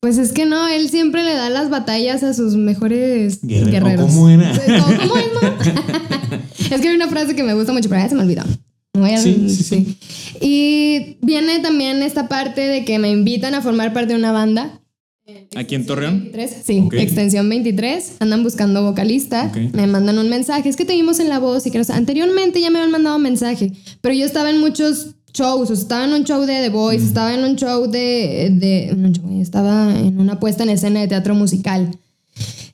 pues 0.00 0.16
es 0.18 0.32
que 0.32 0.46
no, 0.46 0.68
él 0.68 0.88
siempre 0.88 1.24
le 1.24 1.34
da 1.34 1.50
las 1.50 1.70
batallas 1.70 2.22
a 2.22 2.32
sus 2.34 2.54
mejores 2.56 3.40
Guerre- 3.42 3.66
¿o 3.66 3.70
guerreros. 3.70 4.06
cómo 4.12 4.28
era? 4.28 4.52
¿Cómo, 4.52 4.96
cómo 4.96 5.16
es, 5.18 5.26
no? 5.34 6.36
es 6.76 6.80
que 6.80 6.88
hay 6.88 6.94
una 6.94 7.08
frase 7.08 7.34
que 7.34 7.42
me 7.42 7.54
gusta 7.54 7.72
mucho, 7.72 7.88
pero 7.88 8.00
ya 8.02 8.08
se 8.08 8.14
me 8.14 8.22
olvidó. 8.22 8.44
Voy 8.94 9.10
a- 9.10 9.18
Sí, 9.18 9.46
sí, 9.48 9.62
sí. 9.64 9.96
Y 10.40 11.16
viene 11.22 11.58
también 11.60 12.02
esta 12.02 12.28
parte 12.28 12.60
de 12.60 12.84
que 12.84 12.98
me 12.98 13.10
invitan 13.10 13.54
a 13.54 13.60
formar 13.62 13.92
parte 13.92 14.12
de 14.12 14.18
una 14.18 14.32
banda. 14.32 14.80
¿Aquí 15.56 15.74
en 15.74 15.84
Torreón? 15.84 16.20
23, 16.20 16.50
sí, 16.64 16.82
Ok. 16.86 16.94
extensión 16.94 17.48
23. 17.48 18.12
Andan 18.20 18.42
buscando 18.42 18.82
vocalista. 18.82 19.46
Ok. 19.50 19.74
Me 19.74 19.86
mandan 19.86 20.16
un 20.18 20.28
mensaje. 20.30 20.68
Es 20.70 20.76
que 20.76 20.84
te 20.86 20.94
vimos 20.94 21.18
en 21.20 21.28
la 21.28 21.38
voz 21.38 21.66
y 21.66 21.70
que 21.70 21.76
no 21.78 21.84
sé, 21.84 21.92
Anteriormente 21.92 22.60
ya 22.62 22.70
me 22.70 22.78
habían 22.78 22.92
mandado 22.92 23.18
mensaje, 23.18 23.72
pero 24.00 24.14
yo 24.14 24.24
estaba 24.24 24.48
en 24.48 24.58
muchos 24.58 25.16
shows. 25.32 25.70
o 25.70 25.74
sea, 25.74 25.82
estaba 25.82 26.04
en 26.04 26.12
un 26.12 26.24
show 26.24 26.40
de 26.42 26.60
The 26.62 26.68
Voice, 26.70 27.04
Mm. 27.04 27.06
estaba 27.08 27.34
en 27.34 27.44
un 27.44 27.56
show 27.56 27.86
de. 27.90 28.50
de 28.52 29.12
show, 29.12 29.40
estaba 29.40 29.98
en 29.98 30.18
una 30.20 30.38
puesta 30.40 30.62
en 30.62 30.70
escena 30.70 31.00
de 31.00 31.08
teatro 31.08 31.34
musical. 31.34 31.90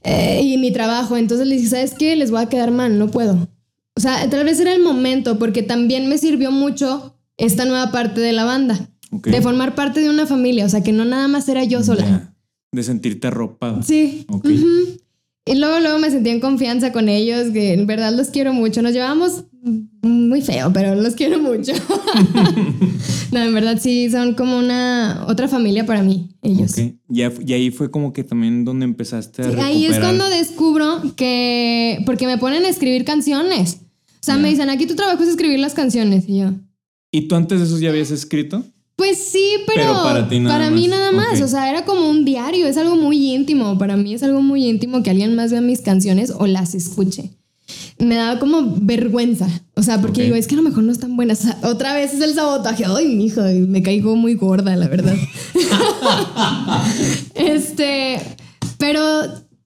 Eh, 0.03 0.43
y 0.43 0.59
mi 0.59 0.71
trabajo. 0.73 1.17
Entonces 1.17 1.47
le 1.47 1.57
dije, 1.57 1.69
¿sabes 1.69 1.95
qué? 1.99 2.15
Les 2.17 2.31
voy 2.31 2.43
a 2.43 2.47
quedar 2.49 2.71
mal, 2.71 2.99
no 2.99 3.11
puedo. 3.11 3.49
O 3.97 4.01
sea, 4.01 4.29
tal 4.29 4.45
vez 4.45 4.59
era 4.61 4.75
el 4.75 4.83
momento, 4.83 5.39
porque 5.39 5.63
también 5.63 6.09
me 6.09 6.19
sirvió 6.19 6.51
mucho 6.51 7.17
esta 7.37 7.65
nueva 7.65 7.91
parte 7.93 8.21
de 8.21 8.33
la 8.33 8.45
banda. 8.45 8.91
Ok. 9.13 9.29
De 9.29 9.41
formar 9.41 9.75
parte 9.75 10.01
de 10.01 10.11
una 10.11 10.27
familia. 10.27 10.67
O 10.67 10.69
sea, 10.69 10.83
que 10.83 10.93
no 10.93 11.05
nada 11.05 11.29
más 11.29 11.49
era 11.49 11.65
yo 11.65 11.83
sola. 11.83 12.05
Ya. 12.05 12.35
De 12.73 12.83
sentirte 12.83 13.29
arropada. 13.29 13.83
Sí. 13.83 14.27
Ok. 14.29 14.45
Ujú. 14.47 14.99
Y 15.47 15.57
luego, 15.57 15.79
luego 15.81 15.99
me 15.99 16.11
sentí 16.11 16.31
en 16.31 16.41
confianza 16.41 16.91
con 16.91 17.09
ellos, 17.09 17.51
que 17.53 17.75
en 17.75 17.87
verdad 17.87 18.15
los 18.15 18.29
quiero 18.29 18.55
mucho. 18.55 18.81
Nos 18.81 18.93
llevamos 18.93 19.45
muy 20.01 20.41
feo, 20.41 20.73
pero 20.73 20.95
los 20.95 21.15
quiero 21.15 21.39
mucho. 21.39 21.73
no, 23.33 23.43
en 23.43 23.55
verdad 23.55 23.79
sí, 23.81 24.11
son 24.11 24.35
como 24.35 24.59
una 24.59 25.27
otra 25.29 25.47
familia 25.47 25.85
para 25.85 26.03
mí, 26.03 26.31
ellos. 26.41 26.73
Ok. 26.73 26.95
Ya, 27.09 27.31
y 27.47 27.53
ahí 27.53 27.71
fue 27.71 27.91
como 27.91 28.15
que 28.15 28.25
también 28.25 28.65
donde 28.65 28.85
empezaste 28.85 29.43
a 29.43 29.51
Sí, 29.51 29.61
ahí 29.61 29.87
es 29.87 29.99
cuando 29.99 30.29
descubro 30.31 31.03
que, 31.15 32.03
porque 32.07 32.27
me 32.27 32.39
ponen 32.39 32.65
a 32.65 32.69
escribir 32.69 33.05
canciones. 33.05 33.81
O 34.21 34.25
sea, 34.25 34.39
me 34.39 34.49
dicen, 34.49 34.71
aquí 34.71 34.87
tu 34.87 34.95
trabajo 34.95 35.23
es 35.23 35.29
escribir 35.29 35.59
las 35.59 35.75
canciones. 35.75 36.25
Y 36.27 36.39
yo, 36.39 36.53
¿Y 37.15 37.29
tú 37.29 37.37
antes 37.37 37.61
de 37.61 37.67
eso 37.67 37.79
ya 37.79 37.91
habías 37.91 38.11
escrito? 38.11 38.65
Pues 38.97 39.19
sí, 39.19 39.45
pero, 39.67 39.83
Pero 39.83 40.03
para 40.05 40.29
ti 40.29 40.39
nada 40.39 40.71
mí 40.71 40.87
nada 40.87 41.11
más. 41.11 41.39
Ok. 41.41 41.45
O 41.45 41.49
sea, 41.49 41.69
era 41.69 41.85
como 41.85 42.09
un 42.09 42.25
diario, 42.25 42.67
es 42.67 42.77
algo 42.77 42.95
muy 42.97 43.33
íntimo. 43.35 43.77
Para 43.77 43.97
mí 43.97 44.15
es 44.15 44.23
algo 44.23 44.41
muy 44.41 44.67
íntimo 44.69 45.03
que 45.03 45.11
alguien 45.11 45.35
más 45.35 45.51
vea 45.51 45.61
mis 45.61 45.81
canciones 45.81 46.33
o 46.37 46.47
las 46.47 46.75
escuche. 46.75 47.33
Me 47.99 48.15
daba 48.15 48.39
como 48.39 48.77
vergüenza. 48.83 49.49
O 49.75 49.83
sea, 49.83 50.01
porque 50.01 50.21
Ok. 50.21 50.25
digo, 50.27 50.37
es 50.37 50.47
que 50.47 50.55
a 50.55 50.59
lo 50.59 50.63
mejor 50.63 50.85
no 50.85 50.93
están 50.93 51.17
buenas. 51.17 51.41
O 51.41 51.43
sea, 51.45 51.59
otra 51.65 51.95
vez 51.95 52.15
es 52.15 52.21
el 52.21 52.35
sabotaje. 52.35 52.85
Ay, 52.87 53.09
mijo, 53.09 53.41
me 53.43 53.83
caigo 53.83 54.15
muy 54.15 54.35
gorda, 54.35 54.77
la 54.77 54.87
verdad. 54.87 55.17
este, 57.35 58.21
pero 58.79 59.01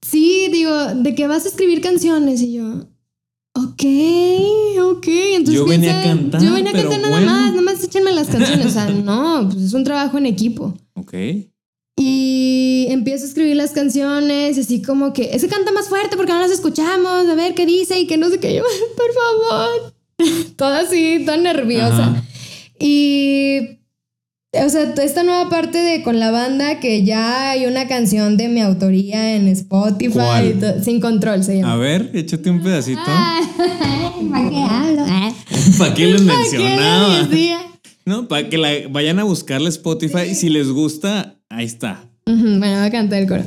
sí, 0.01 0.47
digo, 0.51 0.73
de 0.95 1.13
que 1.13 1.27
vas 1.27 1.45
a 1.45 1.49
escribir 1.49 1.81
canciones 1.81 2.41
y 2.41 2.53
yo. 2.53 2.87
Ok, 3.53 3.83
ok. 4.81 5.07
Entonces 5.07 5.55
Yo 5.55 5.65
venía 5.65 5.99
a 5.99 6.03
cantar, 6.03 6.41
Yo 6.41 6.53
venía 6.53 6.71
a 6.71 6.73
cantar 6.73 6.99
nada 7.01 7.09
bueno. 7.09 7.31
más 7.31 7.55
échenme 7.89 8.11
las 8.11 8.27
canciones. 8.27 8.67
O 8.67 8.69
sea, 8.69 8.85
no, 8.89 9.49
pues 9.51 9.63
es 9.63 9.73
un 9.73 9.83
trabajo 9.83 10.17
en 10.17 10.25
equipo. 10.25 10.73
Ok. 10.93 11.13
Y 11.97 12.87
empiezo 12.89 13.25
a 13.25 13.27
escribir 13.27 13.57
las 13.57 13.71
canciones, 13.71 14.57
así 14.57 14.81
como 14.81 15.11
que, 15.11 15.31
ese 15.33 15.49
canta 15.49 15.73
más 15.73 15.89
fuerte 15.89 16.15
porque 16.15 16.31
no 16.31 16.39
las 16.39 16.51
escuchamos, 16.51 17.27
a 17.27 17.35
ver 17.35 17.53
qué 17.55 17.65
dice 17.65 17.99
y 17.99 18.07
que 18.07 18.17
no 18.17 18.29
sé 18.29 18.39
qué. 18.39 18.55
Yo, 18.57 18.63
por 18.95 19.13
favor. 19.13 19.93
Toda 20.55 20.81
así, 20.81 21.23
tan 21.25 21.43
nerviosa. 21.43 22.03
Ajá. 22.03 22.23
Y, 22.79 23.79
o 24.53 24.69
sea, 24.69 24.93
toda 24.93 25.05
esta 25.05 25.23
nueva 25.23 25.49
parte 25.49 25.77
de 25.79 26.01
con 26.01 26.19
la 26.19 26.31
banda 26.31 26.79
que 26.79 27.03
ya 27.03 27.51
hay 27.51 27.65
una 27.65 27.87
canción 27.89 28.37
de 28.37 28.47
mi 28.47 28.61
autoría 28.61 29.35
en 29.35 29.49
Spotify, 29.49 30.55
y 30.55 30.83
sin 30.83 31.01
control 31.01 31.43
se 31.43 31.57
llama. 31.57 31.73
A 31.73 31.75
ver, 31.75 32.09
échate 32.13 32.49
un 32.49 32.63
pedacito. 32.63 33.01
¿Para 33.03 34.49
qué 34.49 34.63
hablo? 34.63 35.05
¿Para 35.77 35.93
qué 35.93 36.05
les 36.07 36.21
¿Para 36.21 36.37
qué 36.49 36.57
mencionaba? 36.57 37.23
decía? 37.23 37.59
No, 38.09 38.27
para 38.27 38.49
que 38.49 38.57
la 38.57 38.71
vayan 38.89 39.19
a 39.19 39.23
buscarla 39.23 39.69
Spotify 39.69 40.31
y 40.31 40.33
si 40.33 40.49
les 40.49 40.71
gusta, 40.71 41.35
ahí 41.47 41.65
está. 41.65 42.09
Bueno, 42.25 42.57
voy 42.57 42.87
a 42.87 42.89
cantar 42.89 43.21
el 43.21 43.27
coro. 43.27 43.43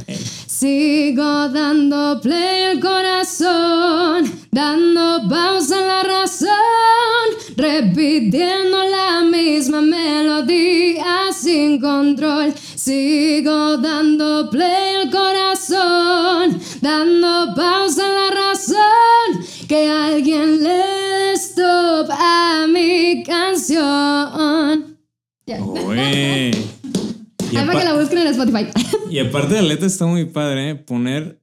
Sigo 0.47 1.49
dando 1.49 2.21
play 2.21 2.67
al 2.71 2.79
corazón, 2.79 4.33
dando 4.53 5.29
pausa 5.29 5.81
a 5.81 5.87
la 5.89 6.03
razón, 6.05 7.27
repitiendo 7.57 8.85
la 8.89 9.23
misma 9.29 9.83
melodía 9.83 11.33
sin 11.37 11.81
control. 11.81 12.55
Sigo 12.77 13.79
dando 13.79 14.49
play 14.49 14.95
al 15.03 15.11
corazón, 15.11 16.61
dando 16.81 17.53
pausa 17.57 18.07
a 18.07 18.09
la 18.09 18.31
razón, 18.31 19.45
que 19.67 19.89
alguien 19.89 20.63
le 20.63 21.02
mi 23.15 23.23
canción. 23.25 24.99
Ya. 25.47 25.63
Oye. 25.65 26.51
Y, 27.53 27.55
para 27.55 27.79
que 27.81 27.85
la 27.85 28.01
busquen 28.01 28.19
en 28.21 28.29
Spotify. 28.29 28.67
y 29.11 29.19
aparte 29.19 29.57
la 29.57 29.61
letra 29.61 29.87
está 29.87 30.07
muy 30.07 30.25
padre, 30.25 30.71
¿eh? 30.71 30.75
Poner 30.75 31.39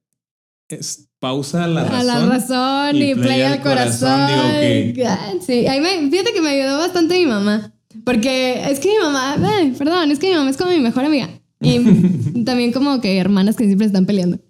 es- 0.68 1.08
pausa 1.20 1.66
a 1.66 1.68
la 1.68 1.84
razón. 1.84 2.00
A 2.00 2.04
la 2.04 2.26
razón 2.26 2.96
y, 2.96 3.14
play 3.14 3.42
al 3.44 3.62
corazón. 3.62 4.26
Digo 4.28 4.94
que 4.96 5.06
Ah, 5.06 5.34
Sí, 5.46 5.68
ahí 5.68 5.80
me, 5.80 6.10
fíjate 6.10 6.34
que 6.34 6.42
me 6.42 6.50
ayudó 6.50 6.80
bastante 6.80 7.16
mi 7.20 7.28
mamá. 7.28 7.72
Porque 8.06 8.60
es 8.72 8.80
que 8.80 8.88
mi 8.90 8.98
mamá, 9.04 9.36
ay, 9.56 9.76
perdón, 9.78 10.10
es 10.10 10.18
que 10.18 10.30
mi 10.30 10.36
mamá 10.36 10.50
es 10.50 10.58
como 10.58 10.72
mi 10.72 10.80
mejor 10.80 11.06
amiga. 11.06 11.30
Y 11.62 11.80
también 12.44 12.72
como 12.72 13.02
que 13.02 13.18
hermanas 13.18 13.56
que 13.56 13.66
siempre 13.66 13.86
están 13.86 14.08
peleando. 14.08 14.40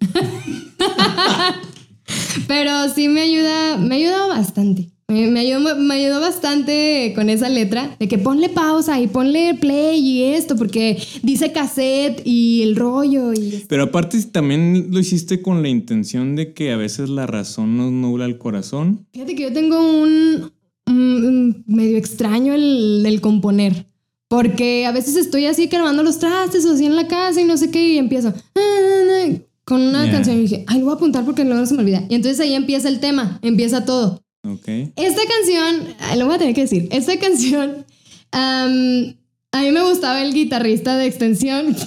Pero 2.48 2.88
sí 2.94 3.08
me 3.08 3.20
ayuda, 3.20 3.76
me 3.76 3.96
ayuda 3.96 4.28
bastante. 4.28 4.88
Me, 5.10 5.40
ayudó, 5.40 5.76
me 5.76 5.94
ayudó 5.94 6.20
bastante 6.20 7.12
con 7.16 7.28
esa 7.30 7.48
letra 7.48 7.96
de 7.98 8.06
que 8.08 8.16
ponle 8.18 8.48
pausa 8.48 9.00
y 9.00 9.08
ponle 9.08 9.54
play 9.60 9.98
y 9.98 10.22
esto, 10.22 10.56
porque 10.56 10.96
dice 11.22 11.50
cassette 11.52 12.22
y 12.24 12.62
el 12.62 12.76
rollo 12.76 13.32
y 13.32 13.64
Pero 13.68 13.84
aparte 13.84 14.22
también 14.22 14.86
lo 14.90 15.00
hiciste 15.00 15.42
con 15.42 15.62
la 15.62 15.68
intención 15.68 16.36
de 16.36 16.54
que 16.54 16.72
a 16.72 16.76
veces 16.76 17.08
la 17.10 17.26
razón 17.26 17.76
nos 17.76 17.90
nubla 17.90 18.24
el 18.26 18.38
corazón. 18.38 19.06
Fíjate 19.12 19.34
que 19.34 19.42
yo 19.42 19.52
tengo 19.52 19.80
un, 20.02 20.52
mm, 20.86 21.64
medio 21.66 21.98
extraño 21.98 22.54
el, 22.54 23.04
el 23.04 23.20
componer. 23.20 23.86
Porque 24.28 24.86
a 24.86 24.92
veces 24.92 25.16
estoy 25.16 25.46
así 25.46 25.68
quemando 25.68 26.04
los 26.04 26.20
trastes 26.20 26.64
o 26.64 26.72
así 26.74 26.86
en 26.86 26.94
la 26.94 27.08
casa 27.08 27.40
y 27.40 27.44
no 27.44 27.56
sé 27.56 27.72
qué, 27.72 27.94
y 27.94 27.98
empiezo 27.98 28.32
"Ah, 28.54 29.26
con 29.64 29.80
una 29.82 30.06
Ya. 30.06 30.12
canción 30.12 30.38
y 30.38 30.42
dije, 30.42 30.64
ay, 30.68 30.78
lo 30.78 30.84
voy 30.84 30.92
a 30.92 30.96
apuntar 30.96 31.24
porque 31.24 31.44
luego 31.44 31.66
se 31.66 31.74
me 31.74 31.80
olvida. 31.80 32.04
Y 32.08 32.14
entonces 32.14 32.38
ahí 32.40 32.54
empieza 32.54 32.88
el 32.88 33.00
tema, 33.00 33.38
empieza 33.42 33.84
todo. 33.84 34.19
Ok. 34.42 34.68
Esta 34.96 35.22
canción, 35.26 35.94
lo 36.16 36.26
voy 36.26 36.34
a 36.34 36.38
tener 36.38 36.54
que 36.54 36.62
decir, 36.62 36.88
esta 36.90 37.18
canción, 37.18 37.84
a 38.32 38.66
mí 38.68 39.70
me 39.70 39.82
gustaba 39.82 40.22
el 40.22 40.32
guitarrista 40.32 40.96
de 40.96 41.06
extensión. 41.06 41.76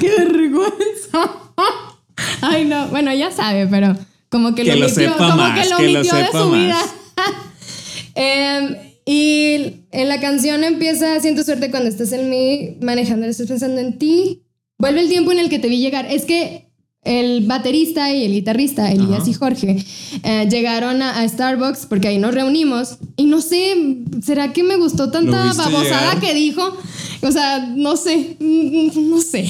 ¡Qué 0.00 0.08
vergüenza! 0.18 1.30
Ay, 2.40 2.64
no, 2.64 2.88
bueno, 2.88 3.12
ya 3.14 3.30
sabe, 3.30 3.66
pero 3.66 3.96
como 4.28 4.54
que, 4.54 4.64
Que 4.64 4.76
lo 4.76 4.86
omitió, 4.86 5.16
como 5.16 5.36
más, 5.36 5.60
que 5.60 5.70
lo 5.70 5.76
que 5.76 5.88
lo 5.88 6.02
de 6.02 6.26
su 6.30 6.48
más. 6.48 6.52
vida. 6.52 6.78
Em, 8.16 8.76
y 9.06 9.86
en 9.90 10.08
la 10.08 10.20
canción 10.20 10.62
empieza 10.62 11.18
Siento 11.18 11.42
suerte 11.42 11.72
cuando 11.72 11.88
estás 11.88 12.12
en 12.12 12.30
mí, 12.30 12.76
manejando, 12.80 13.26
estoy 13.26 13.46
pensando 13.46 13.80
en 13.80 13.98
ti. 13.98 14.44
Vuelve 14.78 15.00
el 15.00 15.08
tiempo 15.08 15.32
en 15.32 15.40
el 15.40 15.48
que 15.48 15.58
te 15.58 15.68
vi 15.68 15.78
llegar. 15.78 16.06
Es 16.10 16.24
que 16.24 16.63
el 17.04 17.46
baterista 17.46 18.12
y 18.14 18.24
el 18.24 18.32
guitarrista, 18.32 18.90
Elías 18.90 19.20
Ajá. 19.22 19.30
y 19.30 19.34
Jorge, 19.34 19.84
eh, 20.22 20.48
llegaron 20.50 21.02
a, 21.02 21.20
a 21.20 21.28
Starbucks 21.28 21.86
porque 21.86 22.08
ahí 22.08 22.18
nos 22.18 22.34
reunimos. 22.34 22.96
Y 23.16 23.26
no 23.26 23.40
sé, 23.40 23.74
¿será 24.22 24.52
que 24.52 24.62
me 24.62 24.76
gustó 24.76 25.10
tanta 25.10 25.52
babosada 25.52 26.14
llegar? 26.14 26.20
que 26.20 26.34
dijo? 26.34 26.62
O 27.22 27.30
sea, 27.32 27.58
no 27.74 27.96
sé, 27.96 28.36
mm, 28.40 29.08
no 29.10 29.20
sé. 29.20 29.46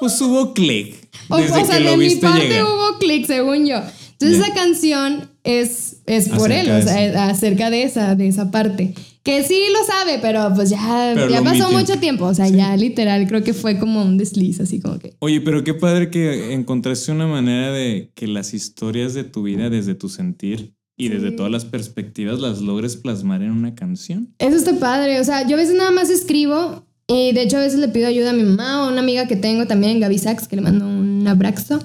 Pues 0.00 0.20
hubo 0.20 0.54
click. 0.54 0.94
O, 1.28 1.36
o 1.36 1.42
sea, 1.42 1.78
de 1.78 1.96
mi 1.96 2.16
parte 2.16 2.48
llegar. 2.48 2.64
hubo 2.64 2.98
clic, 2.98 3.26
según 3.26 3.66
yo. 3.66 3.76
Entonces 4.12 4.38
Ya. 4.38 4.44
esa 4.46 4.54
canción 4.54 5.30
es, 5.44 5.96
es 6.06 6.28
por 6.28 6.52
él, 6.52 6.70
o 6.70 6.82
sea, 6.82 7.28
acerca 7.28 7.70
de 7.70 7.84
esa, 7.84 8.14
de 8.14 8.28
esa 8.28 8.50
parte. 8.50 8.94
Que 9.22 9.42
sí 9.44 9.60
lo 9.72 9.84
sabe, 9.84 10.18
pero 10.22 10.50
pues 10.54 10.70
ya, 10.70 11.12
Pero 11.14 11.28
ya 11.30 11.42
pasó 11.42 11.70
mucho 11.70 11.98
tiempo. 11.98 12.24
O 12.24 12.34
sea, 12.34 12.48
ya 12.48 12.74
literal, 12.76 13.26
creo 13.28 13.42
que 13.44 13.52
fue 13.52 13.78
como 13.78 14.02
un 14.02 14.16
desliz, 14.16 14.60
así 14.60 14.80
como 14.80 14.98
que. 14.98 15.14
Oye, 15.18 15.40
pero 15.42 15.62
qué 15.62 15.74
padre 15.74 16.10
que 16.10 16.54
encontraste 16.54 17.12
una 17.12 17.26
manera 17.26 17.70
de 17.72 18.10
que 18.14 18.26
las 18.26 18.54
historias 18.54 19.12
de 19.12 19.24
tu 19.24 19.42
vida 19.42 19.68
desde 19.68 19.94
tu 19.94 20.08
sentir 20.08 20.74
y 20.96 21.08
desde 21.08 21.30
Sí. 21.30 21.36
todas 21.36 21.52
las 21.52 21.64
perspectivas 21.66 22.40
las 22.40 22.60
logres 22.60 22.96
plasmar 22.96 23.42
en 23.42 23.50
una 23.50 23.74
canción. 23.74 24.34
Eso 24.38 24.56
está 24.56 24.74
padre. 24.78 25.20
O 25.20 25.24
sea, 25.24 25.46
yo 25.46 25.56
a 25.56 25.58
veces 25.58 25.74
nada 25.76 25.90
más 25.90 26.08
escribo 26.10 26.86
y 27.06 27.32
de 27.32 27.42
hecho 27.42 27.58
a 27.58 27.60
veces 27.60 27.78
le 27.78 27.88
pido 27.88 28.06
ayuda 28.06 28.30
a 28.30 28.34
mi 28.34 28.44
mamá 28.44 28.80
o 28.82 28.88
a 28.88 28.88
una 28.92 29.00
amiga 29.00 29.26
que 29.26 29.36
tengo 29.36 29.66
también, 29.66 30.00
Gaby 30.00 30.16
Sachs, 30.18 30.48
que 30.48 30.56
le 30.56 30.62
mando 30.62 30.86
un 30.86 31.26
abrazo. 31.28 31.78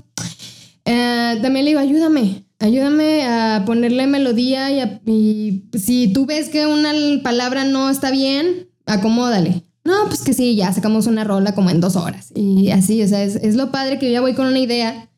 Eh, 0.86 1.40
también 1.42 1.66
le 1.66 1.72
digo, 1.72 1.80
ayúdame, 1.80 2.44
ayúdame 2.66 3.24
a 3.26 3.64
ponerle 3.66 4.08
melodía 4.08 4.72
y, 4.72 4.80
a- 4.80 5.02
y 5.06 5.64
si 5.78 6.12
tú 6.12 6.26
ves 6.26 6.50
que 6.50 6.66
una 6.68 6.92
palabra 7.24 7.64
no 7.66 7.90
está 7.90 8.12
bien, 8.12 8.68
acomódale. 8.86 9.64
No, 9.84 9.94
pues 10.08 10.22
que 10.24 10.34
sí, 10.34 10.56
ya 10.56 10.74
sacamos 10.74 11.06
una 11.08 11.24
rola 11.24 11.54
como 11.54 11.70
en 11.70 11.80
dos 11.80 11.96
horas. 11.96 12.32
Y 12.36 12.72
así, 12.72 13.02
o 13.04 13.08
sea, 13.08 13.24
es, 13.24 13.36
es 13.36 13.56
lo 13.56 13.72
padre 13.72 14.00
que 14.00 14.08
yo 14.08 14.14
ya 14.14 14.22
voy 14.22 14.34
con 14.34 14.48
una 14.48 14.60
idea 14.60 15.10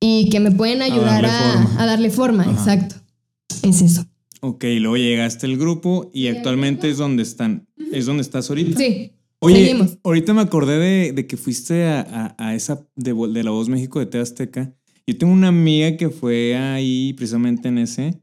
y 0.00 0.28
que 0.30 0.40
me 0.40 0.50
pueden 0.50 0.82
ayudar 0.82 1.22
darle 1.22 1.28
a, 1.28 1.52
forma. 1.62 1.82
a 1.82 1.86
darle 1.86 2.10
forma. 2.10 2.42
Ajá. 2.42 2.52
Exacto. 2.52 2.96
Es 3.62 3.82
eso. 3.82 4.04
Ok, 4.40 4.64
luego 4.80 4.96
llegaste 4.96 5.46
al 5.46 5.56
grupo 5.56 6.10
y 6.12 6.26
actualmente 6.26 6.90
es 6.90 6.98
donde 6.98 7.22
están, 7.22 7.68
es 7.92 8.04
donde 8.06 8.22
estás 8.22 8.48
ahorita. 8.50 8.78
Sí. 8.78 9.12
Oye, 9.38 9.56
seguimos. 9.66 9.98
ahorita 10.02 10.34
me 10.34 10.40
acordé 10.42 10.78
de, 10.78 11.12
de 11.12 11.26
que 11.26 11.36
fuiste 11.36 11.84
a, 11.86 12.00
a- 12.00 12.48
a 12.48 12.54
esa 12.54 12.80
de, 12.96 13.14
de 13.14 13.44
La 13.44 13.50
Voz 13.50 13.68
México 13.68 13.98
de 14.00 14.06
TV 14.06 14.22
Azteca. 14.22 14.74
Yo 15.06 15.16
tengo 15.16 15.32
una 15.32 15.48
amiga 15.48 15.96
que 15.96 16.10
fue 16.10 16.56
ahí 16.56 17.12
precisamente 17.12 17.68
en 17.68 17.78
ese. 17.78 18.20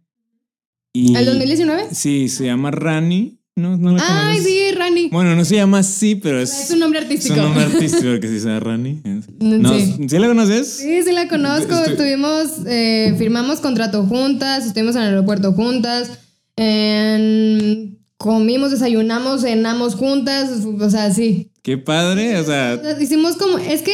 Y, 0.93 1.15
¿El 1.15 1.25
2019? 1.25 1.87
Sí, 1.93 2.27
se 2.29 2.45
llama 2.45 2.71
Rani. 2.71 3.39
¿No, 3.55 3.77
no 3.77 3.91
la 3.95 4.03
Ay, 4.03 4.37
conoces? 4.37 4.43
sí, 4.43 4.71
Rani. 4.75 5.09
Bueno, 5.09 5.35
no 5.35 5.45
se 5.45 5.55
llama 5.55 5.77
así, 5.79 6.15
pero 6.15 6.39
es, 6.41 6.51
Es 6.65 6.71
un 6.71 6.79
nombre 6.79 6.99
es 6.99 7.05
artístico. 7.05 7.35
un 7.35 7.41
nombre 7.41 7.63
artístico 7.73 8.19
que 8.19 8.27
sí 8.27 8.39
se 8.39 8.47
llama 8.47 8.59
Rani. 8.59 9.01
Mm, 9.03 9.61
No, 9.61 9.79
sí. 9.79 9.95
¿Sí 10.09 10.17
la 10.19 10.27
conoces? 10.27 10.67
Sí, 10.67 11.03
sí 11.03 11.11
la 11.11 11.27
conozco. 11.29 11.73
Estoy- 11.73 11.91
Estuvimos, 11.93 12.49
eh, 12.67 13.15
firmamos 13.17 13.59
contrato 13.59 14.05
juntas, 14.05 14.65
estuvimos 14.65 14.95
en 14.95 15.03
el 15.03 15.07
aeropuerto 15.09 15.53
juntas, 15.53 16.19
en- 16.57 17.99
comimos, 18.17 18.71
desayunamos, 18.71 19.41
cenamos 19.41 19.95
juntas, 19.95 20.49
o 20.65 20.89
sea, 20.89 21.13
sí. 21.13 21.51
Qué 21.61 21.77
padre, 21.77 22.37
o 22.39 22.43
sea, 22.43 22.79
Hicimos 22.99 23.35
como, 23.37 23.57
es 23.59 23.81
que 23.83 23.93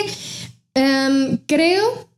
em, 0.75 1.37
creo, 1.47 2.08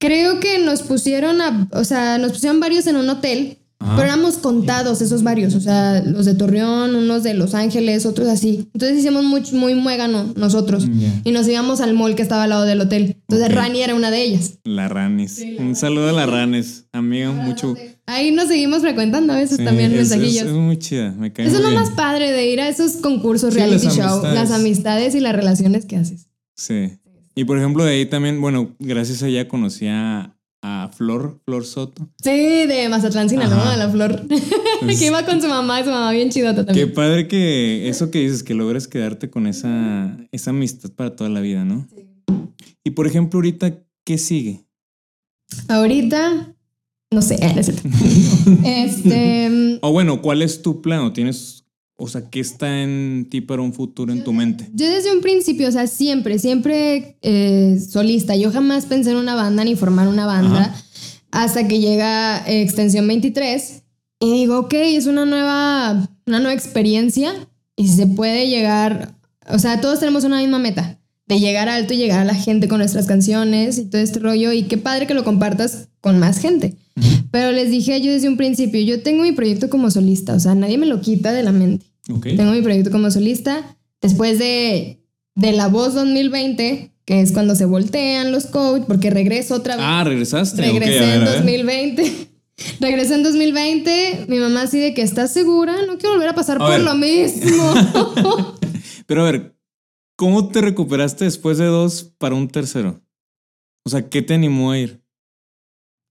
creo 0.00 0.40
que 0.40 0.58
nos 0.58 0.82
pusieron 0.82 1.40
a, 1.40 1.68
o 1.72 1.84
sea, 1.84 2.18
nos 2.18 2.32
pusieron 2.32 2.58
varios 2.58 2.86
en 2.88 2.96
un 2.96 3.08
hotel, 3.08 3.58
Ajá. 3.78 3.96
pero 3.96 4.08
éramos 4.08 4.36
contados 4.38 5.00
esos 5.00 5.22
varios, 5.22 5.54
o 5.54 5.60
sea, 5.60 6.02
los 6.04 6.26
de 6.26 6.34
Torreón, 6.34 6.94
unos 6.96 7.22
de 7.22 7.34
Los 7.34 7.54
Ángeles, 7.54 8.04
otros 8.06 8.28
así. 8.28 8.68
Entonces 8.74 8.98
hicimos 8.98 9.24
muy, 9.24 9.42
muy 9.52 9.74
muégano 9.74 10.32
nosotros 10.36 10.86
Ya. 10.92 11.20
y 11.24 11.30
nos 11.32 11.46
íbamos 11.48 11.80
al 11.80 11.94
mall 11.94 12.14
que 12.14 12.22
estaba 12.22 12.42
al 12.44 12.50
lado 12.50 12.64
del 12.64 12.80
hotel. 12.80 13.16
Entonces 13.28 13.48
Ok. 13.48 13.54
Rani 13.54 13.82
era 13.82 13.94
una 13.94 14.10
de 14.10 14.22
ellas. 14.22 14.58
la 14.64 14.88
Ranis. 14.88 15.42
Un 15.58 15.76
saludo 15.76 16.08
a 16.10 16.12
la 16.12 16.26
Ranis, 16.26 16.84
amiga, 16.92 17.30
mucho. 17.30 17.74
Ahí 18.06 18.32
nos 18.32 18.48
seguimos 18.48 18.80
frecuentando 18.80 19.32
a 19.32 19.36
veces 19.36 19.58
Sí, 19.58 19.64
también 19.64 19.92
es, 19.92 20.00
es, 20.00 20.10
mensajillos. 20.10 20.46
es 20.48 20.52
muy 20.52 20.78
chida, 20.78 21.12
me 21.12 21.32
cae 21.32 21.46
Eso 21.46 21.56
es 21.56 21.62
lo 21.62 21.70
más 21.70 21.90
padre 21.90 22.32
de 22.32 22.50
ir 22.50 22.60
a 22.60 22.68
esos 22.68 22.94
concursos, 22.96 23.54
Sí, 23.54 23.60
reality 23.60 23.84
las 23.86 23.96
show, 23.96 24.04
amistades. 24.08 24.34
las 24.34 24.50
amistades 24.50 25.14
y 25.14 25.20
las 25.20 25.34
relaciones 25.36 25.84
que 25.86 25.96
haces. 25.96 26.26
Sí. 26.56 26.98
Y 27.34 27.44
por 27.44 27.58
ejemplo, 27.58 27.84
de 27.84 27.92
ahí 27.92 28.06
también, 28.06 28.40
bueno, 28.40 28.74
gracias 28.78 29.22
a 29.22 29.28
ella 29.28 29.46
conocí 29.48 29.86
a, 29.86 30.36
a 30.62 30.88
Flor, 30.94 31.40
Flor 31.44 31.64
Soto. 31.64 32.08
Sí, 32.22 32.30
de 32.30 32.88
Mazatlán, 32.90 33.28
Sinaloa, 33.30 33.76
la 33.76 33.88
flor. 33.88 34.22
Pues- 34.80 34.98
que 34.98 35.06
iba 35.06 35.24
con 35.24 35.40
su 35.40 35.48
mamá 35.48 35.80
y 35.80 35.84
su 35.84 35.90
mamá 35.90 36.10
bien 36.10 36.30
chidota 36.30 36.62
Qué 36.62 36.66
también. 36.66 36.92
padre 36.92 37.28
que 37.28 37.88
eso 37.88 38.10
que 38.10 38.18
dices, 38.20 38.42
que 38.42 38.54
logres 38.54 38.88
quedarte 38.88 39.30
con 39.30 39.46
esa, 39.46 40.16
esa 40.32 40.50
amistad 40.50 40.90
para 40.90 41.14
toda 41.16 41.30
la 41.30 41.40
vida, 41.40 41.64
¿no? 41.64 41.86
Y 42.84 42.90
por 42.90 43.06
ejemplo, 43.06 43.38
ahorita, 43.38 43.74
¿qué 44.04 44.18
sigue? 44.18 44.64
Ahorita, 45.68 46.54
no 47.12 47.22
sé, 47.22 47.36
este, 48.64 49.78
O 49.82 49.92
bueno, 49.92 50.20
¿cuál 50.22 50.42
es 50.42 50.62
tu 50.62 50.80
plan? 50.82 51.00
¿O 51.00 51.12
tienes, 51.12 51.59
o 52.00 52.08
sea, 52.08 52.30
qué 52.30 52.40
está 52.40 52.82
en 52.82 53.26
ti 53.28 53.42
para 53.42 53.60
un 53.60 53.74
futuro 53.74 54.10
en 54.10 54.24
tu 54.24 54.32
mente? 54.32 54.68
yo 54.72 54.88
desde 54.88 55.12
un 55.12 55.20
principio, 55.20 55.68
o 55.68 55.70
sea, 55.70 55.86
siempre, 55.86 56.38
siempre 56.38 57.18
eh, 57.20 57.78
solista. 57.78 58.34
Yo 58.36 58.50
jamás 58.50 58.86
pensé 58.86 59.10
en 59.10 59.18
una 59.18 59.34
banda 59.34 59.64
ni 59.64 59.76
formar 59.76 60.08
una 60.08 60.24
banda 60.24 60.60
Ajá. 60.60 60.84
hasta 61.30 61.68
que 61.68 61.78
llega 61.78 62.38
eh, 62.46 62.62
Extensión 62.62 63.06
23 63.06 63.82
y 64.18 64.32
digo, 64.32 64.60
ok, 64.60 64.72
es 64.72 65.06
una 65.06 65.26
nueva, 65.26 66.08
una 66.26 66.38
nueva 66.38 66.54
experiencia 66.54 67.34
y 67.76 67.88
se 67.88 68.06
puede 68.06 68.48
llegar, 68.48 69.14
o 69.46 69.58
sea, 69.58 69.82
todos 69.82 70.00
tenemos 70.00 70.24
una 70.24 70.38
misma 70.38 70.58
meta, 70.58 70.98
de 71.26 71.38
llegar 71.38 71.68
alto 71.68 71.92
y 71.92 71.98
llegar 71.98 72.20
a 72.20 72.24
la 72.24 72.34
gente 72.34 72.66
con 72.66 72.78
nuestras 72.78 73.06
canciones 73.06 73.76
y 73.76 73.84
todo 73.84 74.00
este 74.00 74.20
rollo 74.20 74.52
y 74.52 74.62
qué 74.64 74.78
padre 74.78 75.06
que 75.06 75.14
lo 75.14 75.22
compartas 75.22 75.88
con 76.00 76.18
más 76.18 76.38
gente. 76.38 76.76
Pero 77.30 77.52
les 77.52 77.70
dije 77.70 78.00
yo 78.00 78.10
desde 78.10 78.28
un 78.28 78.36
principio, 78.36 78.80
yo 78.80 79.02
tengo 79.02 79.22
mi 79.22 79.32
proyecto 79.32 79.70
como 79.70 79.90
solista, 79.90 80.34
o 80.34 80.40
sea, 80.40 80.54
nadie 80.54 80.78
me 80.78 80.86
lo 80.86 81.00
quita 81.00 81.32
de 81.32 81.42
la 81.42 81.52
mente. 81.52 81.89
Tengo 82.18 82.52
mi 82.52 82.62
proyecto 82.62 82.90
como 82.90 83.10
solista. 83.10 83.76
Después 84.00 84.38
de, 84.38 85.02
de 85.34 85.52
La 85.52 85.68
Voz 85.68 85.94
2020, 85.94 86.92
que 87.04 87.20
es 87.20 87.32
cuando 87.32 87.54
se 87.54 87.66
voltean 87.66 88.32
los 88.32 88.46
coach, 88.46 88.84
porque 88.86 89.10
regreso 89.10 89.54
otra 89.56 89.76
vez. 89.76 89.84
Ah, 89.86 90.04
regresaste. 90.04 90.62
Regresé 90.62 91.00
ver, 91.00 91.14
en 91.14 91.22
a 91.22 91.24
ver. 91.30 91.36
2020. 91.36 92.28
Regresé 92.80 93.14
en 93.14 93.22
2020. 93.22 94.26
Mi 94.28 94.38
mamá 94.38 94.62
así 94.62 94.78
de 94.78 94.94
que 94.94 95.02
estás 95.02 95.32
segura, 95.32 95.74
no 95.86 95.98
quiero 95.98 96.14
volver 96.14 96.30
a 96.30 96.34
pasar 96.34 96.56
A 96.56 96.60
por 96.60 96.70
ver. 96.70 96.80
lo 96.82 96.94
mismo. 96.94 97.74
Pero 99.06 99.22
a 99.22 99.30
ver, 99.30 99.56
¿cómo 100.16 100.48
te 100.48 100.60
recuperaste 100.60 101.24
después 101.24 101.58
de 101.58 101.66
dos 101.66 102.04
para 102.18 102.34
un 102.34 102.48
tercero? 102.48 103.02
O 103.84 103.90
sea, 103.90 104.08
¿qué 104.08 104.22
te 104.22 104.34
animó 104.34 104.70
a 104.72 104.78
ir? 104.78 105.00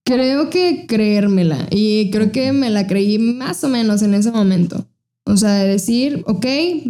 creo 0.04 0.50
que 0.50 0.86
creérmela. 0.88 1.68
Y 1.70 2.10
creo 2.10 2.32
que 2.32 2.52
me 2.52 2.70
la 2.70 2.86
creí 2.86 3.18
más 3.18 3.62
o 3.64 3.68
menos 3.68 4.02
en 4.02 4.14
ese 4.14 4.32
momento. 4.32 4.88
O 5.24 5.36
sea, 5.36 5.54
de 5.54 5.68
decir, 5.68 6.22
ok, 6.26 6.46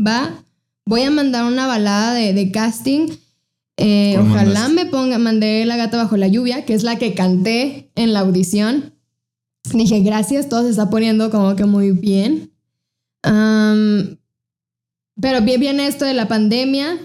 va, 0.06 0.42
voy 0.86 1.02
a 1.02 1.10
mandar 1.10 1.44
una 1.44 1.66
balada 1.66 2.14
de, 2.14 2.32
de 2.32 2.50
casting. 2.50 3.08
Eh, 3.76 4.12
¿Cuál 4.16 4.28
ojalá 4.28 4.44
mandaste? 4.68 4.72
me 4.74 4.86
ponga, 4.86 5.18
mandé 5.18 5.64
La 5.64 5.76
gata 5.76 5.96
bajo 5.96 6.16
la 6.16 6.28
lluvia, 6.28 6.64
que 6.64 6.74
es 6.74 6.82
la 6.82 6.96
que 6.96 7.14
canté 7.14 7.90
en 7.94 8.12
la 8.12 8.20
audición. 8.20 8.94
Dije, 9.72 10.00
gracias, 10.00 10.48
todo 10.48 10.62
se 10.64 10.70
está 10.70 10.90
poniendo 10.90 11.30
como 11.30 11.54
que 11.56 11.64
muy 11.64 11.92
bien. 11.92 12.50
Am, 13.22 14.18
pero 15.20 15.42
bien, 15.42 15.60
bien 15.60 15.80
esto 15.80 16.04
de 16.04 16.14
la 16.14 16.28
pandemia, 16.28 16.98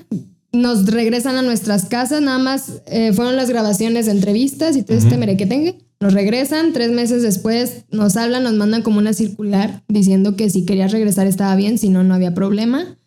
nos 0.53 0.86
regresan 0.86 1.36
a 1.36 1.41
nuestras 1.41 1.86
casas, 1.86 2.21
nada 2.21 2.38
más 2.39 2.82
eh, 2.88 3.11
fueron 3.13 3.36
las 3.36 3.49
grabaciones 3.49 4.05
de 4.05 4.13
entrevistas 4.13 4.78
y 4.78 4.84
todo 4.84 4.97
este 4.97 5.09
Ujú. 5.11 5.19
merequetengue. 5.19 5.84
Nos 5.99 6.13
regresan, 6.13 6.73
tres 6.73 6.91
meses 6.91 7.23
después 7.23 7.85
nos 7.89 8.17
hablan, 8.17 8.43
nos 8.43 8.53
mandan 8.53 8.81
como 8.81 8.99
una 8.99 9.13
circular 9.13 9.83
diciendo 9.87 10.35
que 10.35 10.49
si 10.49 10.65
querías 10.65 10.91
regresar 10.91 11.27
estaba 11.27 11.55
bien, 11.55 11.77
si 11.77 11.89
no, 11.89 12.03
no 12.03 12.13
había 12.13 12.33
problema. 12.33 12.97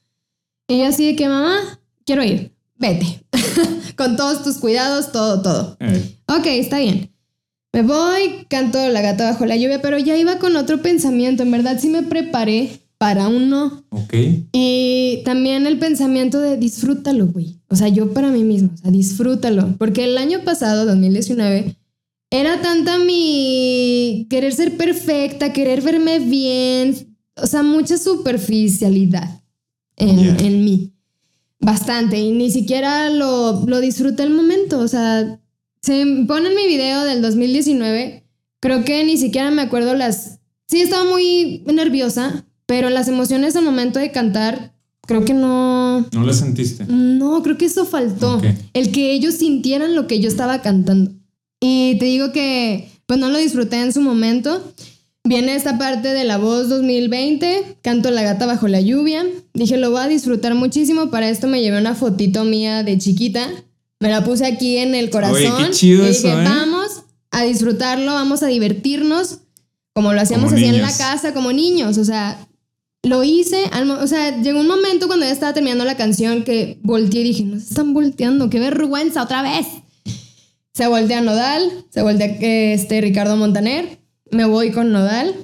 Y 0.69 0.79
yo 0.79 0.87
así 0.87 1.07
de 1.07 1.17
que, 1.17 1.29
mamá, 1.29 1.81
quiero 2.05 2.25
ir, 2.25 2.53
vete. 2.77 3.25
Con 3.97 4.17
todos 4.17 4.43
tus 4.45 4.59
cuidados, 4.59 5.13
todo, 5.13 5.43
todo. 5.43 5.77
Eh, 5.81 6.15
Ok, 6.29 6.47
está 6.47 6.79
bien. 6.79 7.11
Me 7.73 7.83
voy, 7.83 8.47
canto 8.49 8.79
La 8.89 9.01
gata 9.01 9.25
bajo 9.31 9.47
la 9.47 9.57
lluvia, 9.57 9.81
pero 9.81 9.99
ya 9.99 10.17
iba 10.17 10.39
con 10.39 10.57
otro 10.57 10.83
pensamiento. 10.83 11.43
En 11.43 11.51
verdad 11.51 11.79
sí 11.81 11.89
me 11.89 12.03
preparé 12.03 12.81
para 12.99 13.29
un 13.29 13.49
no. 13.49 13.85
Ok. 13.91 14.15
Y 14.53 15.23
también 15.25 15.67
el 15.67 15.79
pensamiento 15.79 16.41
de 16.41 16.57
disfrútalo, 16.57 17.29
güey. 17.29 17.61
O 17.69 17.77
sea, 17.77 17.89
yo 17.89 18.13
para 18.13 18.31
mí 18.31 18.45
mismo, 18.45 18.71
o 18.75 18.77
sea, 18.77 18.91
disfrútalo. 18.91 19.75
Porque 19.79 20.05
el 20.05 20.19
año 20.19 20.41
pasado, 20.45 20.85
2019, 20.85 21.77
era 22.31 22.61
tanta 22.61 22.99
mi 22.99 24.27
querer 24.29 24.53
ser 24.53 24.77
perfecta, 24.77 25.53
querer 25.53 25.81
verme 25.83 26.19
bien, 26.19 27.17
o 27.37 27.47
sea, 27.47 27.63
mucha 27.63 27.97
superficialidad 27.99 29.41
en, 29.97 30.17
Ya. 30.19 30.37
en 30.47 30.65
mí. 30.65 30.93
Bastante. 31.61 32.19
Y 32.19 32.31
ni 32.33 32.51
siquiera 32.51 33.11
lo, 33.11 33.65
lo 33.67 33.81
disfruté 33.81 34.23
el 34.23 34.31
momento. 34.31 34.79
O 34.79 34.87
sea, 34.89 35.41
se 35.83 36.05
pone 36.29 36.51
en 36.51 36.55
mi 36.57 36.67
video 36.67 37.03
del 37.05 37.21
2019. 37.21 38.25
Creo 38.61 38.85
que 38.85 39.05
ni 39.05 39.17
siquiera 39.17 39.51
me 39.51 39.63
acuerdo 39.63 39.95
las... 39.95 40.39
Sí, 40.69 40.81
estaba 40.83 41.05
muy 41.05 41.65
nerviosa, 41.67 42.45
pero 42.67 42.91
las 42.91 43.09
emociones 43.09 43.57
al 43.57 43.65
momento 43.65 43.99
de 43.99 44.13
cantar, 44.13 44.75
creo 45.07 45.25
que 45.25 45.35
no... 45.35 46.07
¿No 46.13 46.25
la 46.25 46.33
sentiste? 46.33 46.85
No, 46.87 47.43
creo 47.43 47.57
que 47.59 47.65
eso 47.65 47.85
faltó. 47.87 48.41
El 48.75 48.93
que 48.93 49.13
ellos 49.13 49.35
sintieran 49.35 49.95
lo 49.97 50.07
que 50.07 50.21
yo 50.21 50.29
estaba 50.29 50.61
cantando. 50.63 51.13
Y 51.61 51.97
te 51.99 52.07
digo 52.07 52.33
que 52.33 52.89
pues 53.07 53.19
no 53.19 53.31
lo 53.31 53.39
disfruté 53.39 53.81
en 53.81 53.93
su 53.93 54.01
momento. 54.01 54.63
Viene 55.25 55.55
esta 55.55 55.77
parte 55.79 56.09
de 56.09 56.25
la 56.25 56.39
voz 56.39 56.69
2020, 56.69 57.79
canto 57.83 58.11
La 58.11 58.23
gata 58.23 58.47
bajo 58.47 58.69
la 58.69 58.81
lluvia. 58.81 59.27
Dije, 59.53 59.77
lo 59.77 59.91
voy 59.91 60.01
a 60.03 60.09
disfrutar 60.09 60.55
muchísimo. 60.55 61.11
Para 61.11 61.29
esto 61.29 61.49
me 61.49 61.61
llevé 61.61 61.79
una 61.79 61.95
fotito 61.95 62.45
mía 62.45 62.83
de 62.83 62.97
chiquita. 62.99 63.49
Me 64.01 64.09
la 64.09 64.25
puse 64.25 64.47
aquí 64.47 64.77
en 64.77 64.95
el 64.95 65.11
corazón. 65.11 65.65
qué 65.65 65.71
chido 65.71 66.07
y 66.07 66.11
eso, 66.11 66.29
dije, 66.29 66.41
¿eh? 66.41 66.45
vamos 66.45 67.03
a 67.31 67.43
disfrutarlo, 67.45 68.13
vamos 68.13 68.43
a 68.43 68.47
divertirnos, 68.47 69.41
como 69.93 70.13
lo 70.13 70.21
hacíamos 70.21 70.53
Como 70.53 70.57
así 70.57 70.67
en 70.67 70.81
la 70.81 70.97
casa, 70.97 71.35
como 71.35 71.53
niños. 71.53 71.99
O 71.99 72.05
sea, 72.05 72.47
lo 73.03 73.25
hice, 73.25 73.65
o 74.01 74.07
sea, 74.07 74.41
llegó 74.41 74.61
un 74.61 74.69
momento 74.69 75.09
cuando 75.09 75.27
ya 75.27 75.33
estaba 75.33 75.53
terminando 75.53 75.85
la 75.85 75.97
canción 75.97 76.45
que 76.45 76.79
volteé 76.83 77.21
y 77.21 77.25
dije, 77.25 77.45
no 77.45 77.59
se 77.59 77.69
están 77.69 77.93
volteando, 77.95 78.51
qué 78.51 78.61
vergüenza 78.61 79.23
otra 79.23 79.43
vez. 79.43 79.67
Se 80.79 80.87
voltea 80.87 81.21
Nodal, 81.21 81.85
se 81.91 82.03
voltea 82.03 82.27
este 82.73 83.01
Ricardo 83.01 83.37
Montaner, 83.37 83.99
me 84.31 84.45
voy 84.45 84.71
con 84.71 84.93
Nodal, 84.93 85.35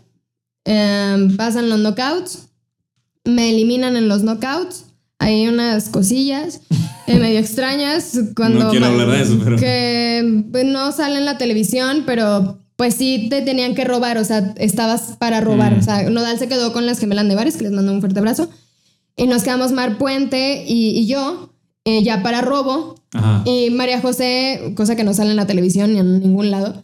em, 0.65 1.37
pasan 1.37 1.69
los 1.69 1.81
knockouts, 1.81 2.51
me 3.25 3.51
eliminan 3.51 3.97
en 3.97 4.07
los 4.07 4.23
knockouts, 4.23 4.85
hay 5.19 5.49
unas 5.49 5.89
cosillas 5.89 6.61
eh, 7.09 7.19
medio 7.19 7.41
extrañas 7.41 8.17
cuando 8.37 8.61
No 8.67 8.71
quiero 8.71 8.87
hablar 8.87 9.09
de 9.11 9.23
eso, 9.23 9.41
pero- 9.43 9.57
que 9.57 10.45
pues, 10.53 10.65
no 10.67 10.93
sale 10.93 11.17
en 11.19 11.25
la 11.25 11.37
televisión, 11.37 12.05
pero 12.07 12.61
pues 12.77 12.95
sí 12.95 13.27
te 13.29 13.43
tenían 13.43 13.75
que 13.75 13.83
robar, 13.85 14.19
o 14.19 14.25
sea, 14.25 14.55
estabas 14.59 15.17
para 15.19 15.41
robar, 15.41 15.75
Mm. 15.75 15.79
o 15.81 15.83
sea, 15.83 16.11
Nodal 16.11 16.39
se 16.39 16.47
quedó 16.47 16.73
con 16.73 16.87
las 16.87 17.01
gemelas 17.01 17.25
Nevares, 17.25 17.57
que 17.57 17.65
les 17.65 17.73
mando 17.73 17.91
un 17.93 17.99
fuerte 17.99 18.21
abrazo, 18.21 18.51
y 19.17 19.27
nos 19.27 19.43
quedamos 19.43 19.73
Mar 19.73 19.99
Puente 19.99 20.65
y, 20.65 20.91
y 20.97 21.07
yo, 21.09 21.54
eh, 21.85 22.03
ya 22.03 22.23
para 22.23 22.41
robo, 22.41 22.97
Ajá. 23.13 23.43
y 23.45 23.71
María 23.71 24.01
José, 24.01 24.73
cosa 24.77 24.97
que 24.97 25.05
no 25.05 25.15
sale 25.15 25.31
en 25.31 25.37
la 25.37 25.47
televisión 25.47 25.93
ni 25.93 25.99
en 26.01 26.21
ningún 26.21 26.51
lado, 26.51 26.83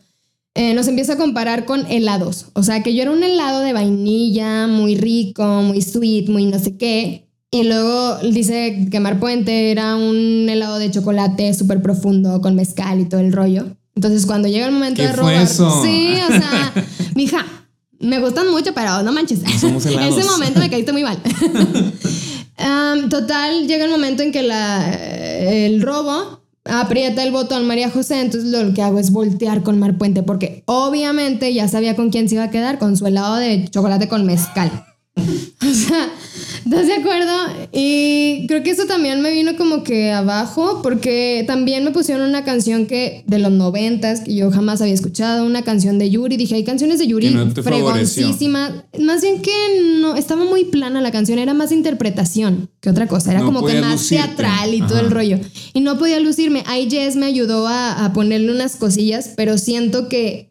eh, 0.54 0.74
nos 0.74 0.88
empieza 0.88 1.12
a 1.14 1.16
comparar 1.16 1.64
con 1.64 1.86
helados. 1.86 2.46
O 2.54 2.62
sea, 2.62 2.82
que 2.82 2.94
yo 2.94 3.02
era 3.02 3.12
un 3.12 3.22
helado 3.22 3.60
de 3.60 3.72
vainilla, 3.72 4.66
muy 4.66 4.96
rico, 4.96 5.44
muy 5.62 5.80
sweet, 5.80 6.28
muy 6.28 6.46
no 6.46 6.58
sé 6.58 6.76
qué. 6.76 7.26
Y 7.52 7.64
luego 7.64 8.16
dice 8.18 8.86
que 8.90 9.00
Mar 9.00 9.18
Puente 9.18 9.70
era 9.70 9.96
un 9.96 10.48
helado 10.48 10.78
de 10.78 10.90
chocolate 10.90 11.52
súper 11.54 11.82
profundo, 11.82 12.40
con 12.40 12.54
mezcal 12.54 13.00
y 13.00 13.04
todo 13.06 13.20
el 13.20 13.32
rollo. 13.32 13.66
Entonces, 13.96 14.24
cuando 14.26 14.48
llega 14.48 14.66
el 14.66 14.72
momento 14.72 15.02
¿Qué 15.02 15.08
de 15.08 15.14
fue 15.14 15.20
robar. 15.22 15.42
eso? 15.42 15.82
Sí, 15.82 16.14
o 16.28 16.32
sea, 16.32 16.72
mija, 17.14 17.44
me 17.98 18.20
gustan 18.20 18.48
mucho, 18.50 18.72
pero 18.72 19.02
no 19.02 19.12
manches. 19.12 19.40
Somos 19.60 19.84
helados. 19.86 20.16
Ese 20.16 20.28
momento 20.30 20.60
me 20.60 20.70
caíste 20.70 20.92
muy 20.92 21.02
mal. 21.02 21.18
Am, 22.60 23.08
total, 23.08 23.66
llega 23.66 23.84
el 23.84 23.90
momento 23.90 24.22
en 24.22 24.32
que 24.32 24.40
el 25.66 25.82
robo 25.82 26.40
aprieta 26.64 27.22
el 27.22 27.32
botón 27.32 27.66
María 27.66 27.90
José, 27.90 28.20
entonces 28.20 28.50
lo 28.50 28.74
que 28.74 28.82
hago 28.82 28.98
es 28.98 29.10
voltear 29.12 29.62
con 29.62 29.78
Mar 29.78 29.96
Puente, 29.96 30.22
porque 30.22 30.62
obviamente 30.66 31.52
ya 31.54 31.68
sabía 31.68 31.96
con 31.96 32.10
quién 32.10 32.28
se 32.28 32.34
iba 32.36 32.44
a 32.44 32.50
quedar, 32.50 32.78
con 32.78 32.96
su 32.96 33.06
helado 33.06 33.36
de 33.36 33.66
chocolate 33.70 34.08
con 34.08 34.26
mezcal. 34.26 34.84
O 35.62 35.72
sea, 35.72 36.08
¿estás 36.64 36.86
de 36.86 36.94
acuerdo? 36.94 37.32
Y 37.70 38.46
creo 38.48 38.62
que 38.62 38.70
eso 38.70 38.86
también 38.86 39.20
me 39.20 39.30
vino 39.30 39.56
como 39.56 39.84
que 39.84 40.10
abajo, 40.10 40.80
porque 40.82 41.44
también 41.46 41.84
me 41.84 41.90
pusieron 41.90 42.26
una 42.28 42.44
canción 42.44 42.86
que 42.86 43.22
de 43.26 43.38
los 43.38 43.52
noventas, 43.52 44.20
que 44.22 44.34
yo 44.34 44.50
jamás 44.50 44.80
había 44.80 44.94
escuchado, 44.94 45.44
una 45.44 45.62
canción 45.62 45.98
de 45.98 46.10
Yuri. 46.10 46.38
Dije, 46.38 46.54
hay 46.54 46.64
canciones 46.64 46.98
de 46.98 47.06
Yuri 47.06 47.30
no 47.30 47.50
fregoncísimas. 47.62 48.72
Más 48.98 49.20
bien 49.20 49.42
que 49.42 49.52
no, 50.00 50.16
estaba 50.16 50.44
muy 50.44 50.64
plana 50.64 51.00
la 51.02 51.12
canción, 51.12 51.38
era 51.38 51.52
más 51.54 51.72
interpretación 51.72 52.70
que 52.80 52.88
otra 52.90 53.06
cosa. 53.06 53.30
Era 53.30 53.40
No 53.40 53.46
como 53.46 53.64
que 53.66 53.80
más 53.80 53.92
lucirte. 53.92 54.24
teatral 54.24 54.74
y 54.74 54.80
todo 54.80 54.96
Ajá. 54.96 55.00
el 55.06 55.10
rollo. 55.10 55.38
Y 55.74 55.80
no 55.80 55.98
podía 55.98 56.18
lucirme. 56.20 56.64
Ahí 56.66 56.88
Jess 56.90 57.16
me 57.16 57.26
ayudó 57.26 57.68
a, 57.68 58.04
a 58.06 58.12
ponerle 58.12 58.50
unas 58.50 58.76
cosillas, 58.76 59.30
pero 59.36 59.58
siento 59.58 60.08
que 60.08 60.49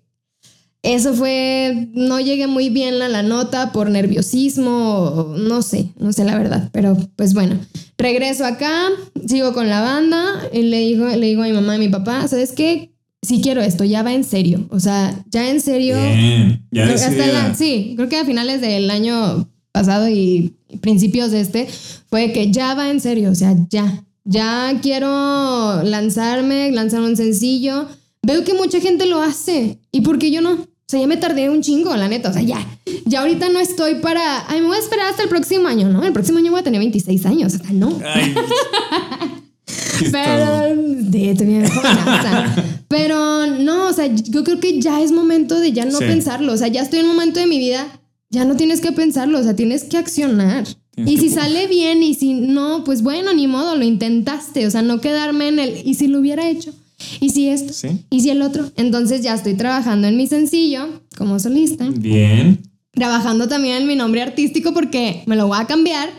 eso 0.81 1.13
fue, 1.13 1.89
no 1.93 2.19
llegué 2.19 2.47
muy 2.47 2.69
bien 2.69 3.01
a 3.01 3.07
la 3.09 3.21
nota 3.23 3.71
por 3.71 3.89
nerviosismo, 3.89 5.35
no 5.37 5.61
sé, 5.61 5.89
no 5.99 6.13
sé 6.13 6.23
la 6.23 6.37
verdad, 6.37 6.69
pero 6.71 6.97
pues 7.15 7.33
bueno, 7.33 7.57
regreso 7.97 8.45
acá, 8.45 8.87
sigo 9.27 9.53
con 9.53 9.67
la 9.69 9.81
banda 9.81 10.23
y 10.53 10.61
le 10.63 10.79
digo, 10.79 11.07
le 11.07 11.27
digo 11.27 11.43
a 11.43 11.47
mi 11.47 11.51
mamá 11.53 11.73
y 11.73 11.75
a 11.75 11.79
mi 11.79 11.89
papá, 11.89 12.27
¿sabes 12.27 12.53
qué? 12.53 12.91
Si 13.21 13.41
quiero 13.41 13.61
esto, 13.61 13.83
ya 13.83 14.01
va 14.03 14.13
en 14.13 14.23
serio, 14.23 14.67
o 14.71 14.79
sea, 14.79 15.25
ya 15.29 15.49
en 15.49 15.59
serio. 15.59 15.97
Bien. 15.97 16.65
Ya 16.71 16.83
Creo 16.85 16.95
hasta 16.95 17.27
la- 17.27 17.53
sí, 17.55 17.93
creo 17.97 18.07
que 18.07 18.17
a 18.17 18.23
finales 18.25 18.61
del 18.61 18.89
año 18.89 19.49
pasado 19.73 20.07
y 20.07 20.55
principios 20.79 21.31
de 21.31 21.41
este 21.41 21.67
fue 22.09 22.31
que 22.31 22.49
ya 22.51 22.73
va 22.75 22.89
en 22.89 23.01
serio, 23.01 23.29
o 23.31 23.35
sea, 23.35 23.53
ya, 23.69 24.05
ya 24.23 24.79
quiero 24.81 25.83
lanzarme, 25.83 26.71
lanzar 26.71 27.01
un 27.01 27.17
sencillo. 27.17 27.87
Veo 28.21 28.43
que 28.43 28.53
mucha 28.53 28.79
gente 28.79 29.05
lo 29.05 29.21
hace 29.21 29.79
y 29.91 30.01
por 30.01 30.17
qué 30.19 30.31
yo 30.31 30.41
no. 30.41 30.57
O 30.89 30.91
sea, 30.91 30.99
ya 30.99 31.05
me 31.05 31.17
tardé 31.17 31.51
un 31.51 31.61
chingo, 31.61 31.95
la 31.95 32.07
neta. 32.07 32.29
O 32.31 32.33
sea, 32.33 32.41
ya. 32.41 32.65
Ya 33.05 33.19
ahorita 33.21 33.47
no 33.49 33.59
estoy 33.59 33.95
para. 33.95 34.49
Ay, 34.49 34.59
me 34.61 34.65
voy 34.69 34.75
a 34.75 34.79
esperar 34.79 35.05
hasta 35.11 35.21
el 35.21 35.29
próximo 35.29 35.67
año, 35.67 35.87
¿no? 35.87 36.03
El 36.03 36.13
próximo 36.13 36.39
año 36.39 36.49
voy 36.49 36.61
a 36.61 36.63
tener 36.63 36.79
26 36.79 37.27
años. 37.27 37.53
O 37.53 37.57
sea, 37.59 37.71
no. 37.73 37.99
Ay. 38.03 38.33
Pero, 40.11 40.75
de, 40.75 41.35
te 41.35 41.45
viene 41.45 41.69
jovenaza. 41.69 42.55
Pero 42.87 43.45
no, 43.45 43.87
o 43.87 43.93
sea, 43.93 44.07
yo 44.07 44.43
creo 44.43 44.59
que 44.59 44.81
ya 44.81 44.99
es 45.01 45.11
momento 45.11 45.59
de 45.59 45.73
ya 45.73 45.85
no 45.85 45.99
Sí. 45.99 46.05
pensarlo. 46.05 46.53
O 46.53 46.57
sea, 46.57 46.69
ya 46.69 46.81
estoy 46.81 46.99
en 47.01 47.05
un 47.05 47.11
momento 47.15 47.39
de 47.39 47.45
mi 47.45 47.59
vida, 47.59 47.85
ya 48.31 48.45
no 48.45 48.55
tienes 48.55 48.81
que 48.81 48.91
pensarlo, 48.91 49.39
o 49.39 49.43
sea, 49.43 49.55
tienes 49.55 49.83
que 49.83 49.97
accionar. 49.97 50.65
Tienes 50.95 51.13
y 51.13 51.15
que 51.17 51.21
si 51.21 51.29
sale 51.29 51.67
bien 51.67 52.01
y 52.01 52.15
si 52.15 52.33
no, 52.33 52.83
pues 52.83 53.03
bueno, 53.03 53.31
ni 53.33 53.45
modo, 53.47 53.75
lo 53.75 53.83
intentaste. 53.83 54.65
O 54.65 54.71
sea, 54.71 54.81
no 54.81 55.01
quedarme 55.01 55.49
en 55.49 55.59
el, 55.59 55.81
y 55.85 55.93
si 55.93 56.07
lo 56.07 56.19
hubiera 56.19 56.49
hecho, 56.49 56.73
y 57.19 57.29
si 57.29 57.49
esto, 57.49 57.73
Sí. 57.73 58.05
y 58.09 58.21
si 58.21 58.29
el 58.29 58.41
otro. 58.41 58.71
Entonces 58.75 59.21
ya 59.21 59.33
estoy 59.33 59.53
trabajando 59.55 60.07
en 60.07 60.17
mi 60.17 60.27
sencillo 60.27 60.87
como 61.17 61.39
solista, 61.39 61.87
Bien. 61.89 62.59
trabajando 62.93 63.47
también 63.47 63.77
en 63.77 63.87
mi 63.87 63.95
nombre 63.95 64.21
artístico 64.21 64.73
porque 64.73 65.23
me 65.25 65.35
lo 65.35 65.47
voy 65.47 65.57
a 65.59 65.65
cambiar. 65.67 66.09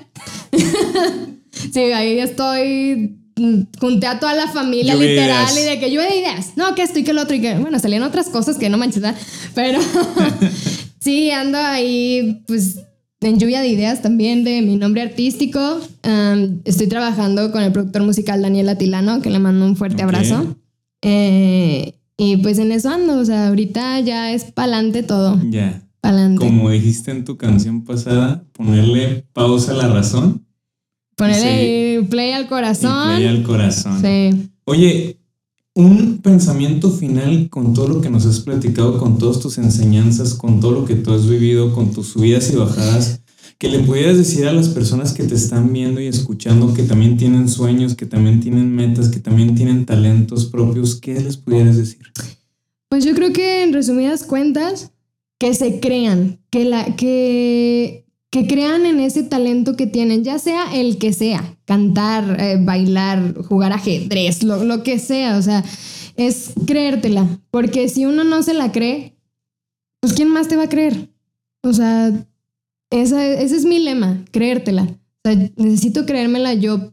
sí, 1.73 1.81
ahí 1.81 2.19
estoy. 2.19 3.17
mm, 3.37 3.61
Junté 3.79 4.07
a 4.07 4.19
toda 4.21 4.35
la 4.35 4.49
familia 4.49 4.95
literal 4.95 5.49
ideas. 5.51 5.59
y 5.59 5.63
de 5.63 5.81
que 5.81 5.91
yo 5.91 6.01
de 6.03 6.17
ideas. 6.17 6.53
No, 6.57 6.75
que 6.75 6.83
esto 6.83 6.99
y 6.99 7.05
que 7.05 7.13
lo 7.13 7.23
otro 7.23 7.37
y 7.37 7.41
que, 7.41 7.55
bueno, 7.59 7.79
salían 7.79 8.03
otras 8.03 8.29
cosas 8.29 8.57
que 8.59 8.69
no 8.69 8.79
manches. 8.79 9.03
Pero 9.55 9.79
sí, 11.01 11.31
ando 11.31 11.59
ahí, 11.59 12.43
pues, 12.47 12.79
en 13.23 13.39
lluvia 13.39 13.61
de 13.61 13.69
ideas 13.69 14.01
también 14.03 14.45
de 14.45 14.63
mi 14.63 14.77
nombre 14.77 15.03
artístico. 15.03 15.81
Estoy 16.65 16.87
trabajando 16.89 17.53
con 17.53 17.63
el 17.63 17.73
productor 17.73 18.03
musical 18.03 18.41
Daniel 18.43 18.69
Atilano, 18.71 19.21
que 19.21 19.31
le 19.31 19.39
mando 19.39 19.65
un 19.67 19.77
fuerte 19.77 20.03
abrazo. 20.03 20.57
Eh, 21.03 21.95
y 22.17 22.37
pues 22.39 22.59
en 22.59 22.73
eso 22.73 22.91
ando, 22.91 23.19
o 23.19 23.25
sea, 23.25 23.49
ahorita 23.49 24.01
ya 24.01 24.33
es 24.33 24.45
pa'lante 24.45 25.03
todo, 25.03 25.41
Ya. 25.51 25.83
pa'lante. 26.01 26.45
Como 26.45 26.69
dijiste 26.71 27.11
en 27.11 27.25
tu 27.25 27.37
canción 27.37 27.85
pasada, 27.85 28.45
ponerle 28.53 29.25
pausa 29.33 29.73
a 29.73 29.77
la 29.77 29.89
razón 29.89 30.45
Ponerle 31.17 32.03
play 32.09 32.33
al 32.33 32.45
y 32.45 32.47
corazón. 32.47 33.15
play 33.17 33.27
al 33.27 33.43
corazón. 33.43 34.01
Sí. 34.01 34.51
Oye, 34.65 35.19
un 35.75 36.19
pensamiento 36.19 36.91
final 36.91 37.49
con 37.51 37.75
todo 37.75 37.89
lo 37.89 38.01
que 38.01 38.09
nos 38.11 38.25
has 38.27 38.41
platicado, 38.41 38.99
con 38.99 39.19
todas 39.19 39.39
tus 39.41 39.59
enseñanzas, 39.59 40.35
con 40.35 40.61
todo 40.61 40.73
lo 40.73 40.85
que 40.85 40.95
tú 40.97 41.13
has 41.13 41.29
vivido, 41.29 41.75
con 41.75 41.93
tus 41.93 42.09
subidas 42.09 42.51
y 42.53 42.57
bajadas, 42.57 43.21
que 43.61 43.69
le 43.69 43.81
pudieras 43.81 44.17
decir 44.17 44.49
a 44.49 44.55
las 44.55 44.71
personas 44.71 45.13
que 45.13 45.23
te 45.23 45.35
están 45.35 45.71
viendo 45.71 46.01
y 46.01 46.07
escuchando, 46.07 46.73
que 46.73 46.83
también 46.83 47.19
tienen 47.19 47.47
sueños, 47.47 47.95
que 47.95 48.07
también 48.07 48.41
tienen 48.41 48.75
metas, 48.75 49.11
que 49.11 49.21
también 49.21 49.55
tienen 49.55 49.85
talentos 49.85 50.47
propios, 50.47 50.99
¿qué 50.99 51.21
les 51.21 51.37
pudieras 51.37 51.77
decir? 51.77 52.01
Pues 52.89 53.05
yo 53.05 53.15
creo 53.15 53.35
que 53.35 53.63
en 53.63 53.75
resumidas 53.75 54.25
cuentas, 54.25 54.93
que 55.39 55.53
se 55.53 55.79
crean, 55.79 56.41
que, 56.49 56.65
la, 56.65 56.97
que 56.97 58.07
que 58.31 58.47
crean 58.47 58.87
en 58.87 58.99
ese 58.99 59.25
talento 59.25 59.77
que 59.77 59.87
tienen, 59.87 60.25
ya 60.25 60.39
sea 60.39 60.75
el 60.75 60.97
que 60.97 61.13
sea, 61.13 61.59
cantar, 61.67 62.41
eh, 62.41 62.59
bailar, 62.59 63.35
jugar 63.43 63.75
ajedrez, 63.75 64.43
lo, 64.43 64.65
lo 64.65 64.83
que 64.83 64.99
sea, 64.99 65.37
o 65.37 65.43
sea, 65.43 65.65
es 66.17 66.53
creértela, 66.67 67.27
porque 67.51 67.91
si 67.91 68.07
uno 68.07 68.25
no 68.25 68.43
se 68.43 68.55
la 68.55 68.73
cree, 68.73 69.17
pues 70.01 70.15
¿quién 70.15 70.29
más 70.29 70.49
te 70.49 70.57
va 70.57 70.63
a 70.63 70.69
creer? 70.69 71.11
O 71.63 71.75
sea, 71.75 72.27
esa, 72.91 73.25
ese 73.27 73.57
es 73.57 73.65
mi 73.65 73.79
lema, 73.79 74.25
creértela. 74.31 74.83
O 74.83 75.29
sea, 75.29 75.51
necesito 75.57 76.07
creérmela 76.07 76.55
yo 76.55 76.93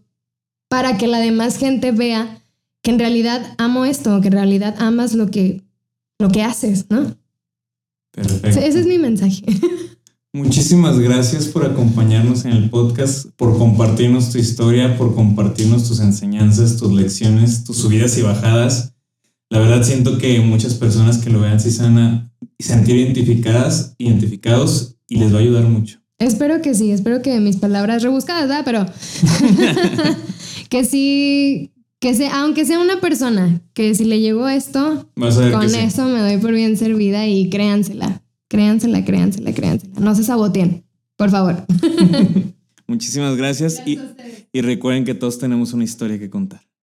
para 0.70 0.98
que 0.98 1.08
la 1.08 1.20
demás 1.20 1.58
gente 1.58 1.92
vea 1.92 2.44
que 2.84 2.92
en 2.92 3.00
realidad 3.00 3.56
amo 3.58 3.86
esto, 3.86 4.22
que 4.22 4.28
en 4.28 4.34
realidad 4.34 4.76
amas 4.80 5.14
lo 5.14 5.28
que, 5.28 5.64
lo 6.20 6.30
que 6.30 6.44
haces, 6.44 6.86
¿no? 6.90 7.16
Perfecto. 8.12 8.60
Ese 8.60 8.80
es 8.80 8.86
mi 8.86 8.98
mensaje. 8.98 9.44
Muchísimas 10.34 11.00
gracias 11.00 11.48
por 11.48 11.66
acompañarnos 11.66 12.46
en 12.46 12.52
el 12.52 12.70
podcast, 12.70 13.28
por 13.38 13.58
compartirnos 13.58 14.30
tu 14.30 14.38
historia, 14.38 14.98
por 14.98 15.16
compartirnos 15.16 15.88
tus 15.88 16.00
enseñanzas, 16.00 16.78
tus 16.78 16.92
lecciones, 16.92 17.64
tus 17.64 17.78
subidas 17.78 18.18
y 18.18 18.22
bajadas. 18.22 18.94
La 19.50 19.60
verdad 19.60 19.84
siento 19.84 20.18
que 20.18 20.40
muchas 20.42 20.76
personas 20.76 21.18
que 21.18 21.30
lo 21.30 21.40
vean 21.40 21.60
se 21.60 21.82
van 21.82 21.98
a 21.98 22.34
sentir 22.60 22.98
identificadas, 22.98 23.96
identificados 23.98 24.97
y 25.08 25.18
les 25.18 25.34
va 25.34 25.38
a 25.38 25.42
ayudar 25.42 25.64
mucho. 25.66 26.00
Espero 26.20 26.62
que 26.62 26.74
sí, 26.74 26.92
espero 26.92 27.22
que 27.22 27.40
mis 27.40 27.58
palabras 27.58 28.02
rebuscadas, 28.02 28.48
¿verdad? 28.48 28.64
Pero 28.66 28.86
que 30.70 30.84
sí, 30.84 31.72
que 32.00 32.16
sea, 32.16 32.42
aunque 32.42 32.66
sea 32.66 32.80
una 32.80 33.00
persona, 33.00 33.62
que 33.74 33.94
si 33.94 34.06
le 34.06 34.20
llegó 34.20 34.48
esto, 34.50 35.10
con 35.16 35.70
sí. 35.70 35.78
eso 35.78 36.06
me 36.06 36.20
doy 36.20 36.38
por 36.38 36.54
bien 36.54 36.76
servida 36.76 37.28
y 37.28 37.50
créansela, 37.50 38.24
créansela, 38.48 39.06
créansela, 39.06 39.54
créansela. 39.54 40.00
No 40.00 40.16
se 40.16 40.24
saboteen, 40.24 40.84
por 41.16 41.30
favor. 41.30 41.66
Muchísimas 42.88 43.36
gracias 43.36 43.82
y, 43.86 44.00
y 44.52 44.62
recuerden 44.62 45.06
que 45.06 45.14
todos 45.14 45.38
tenemos 45.38 45.74
una 45.74 45.84
historia 45.84 46.18
que 46.18 46.30
contar. 46.30 46.67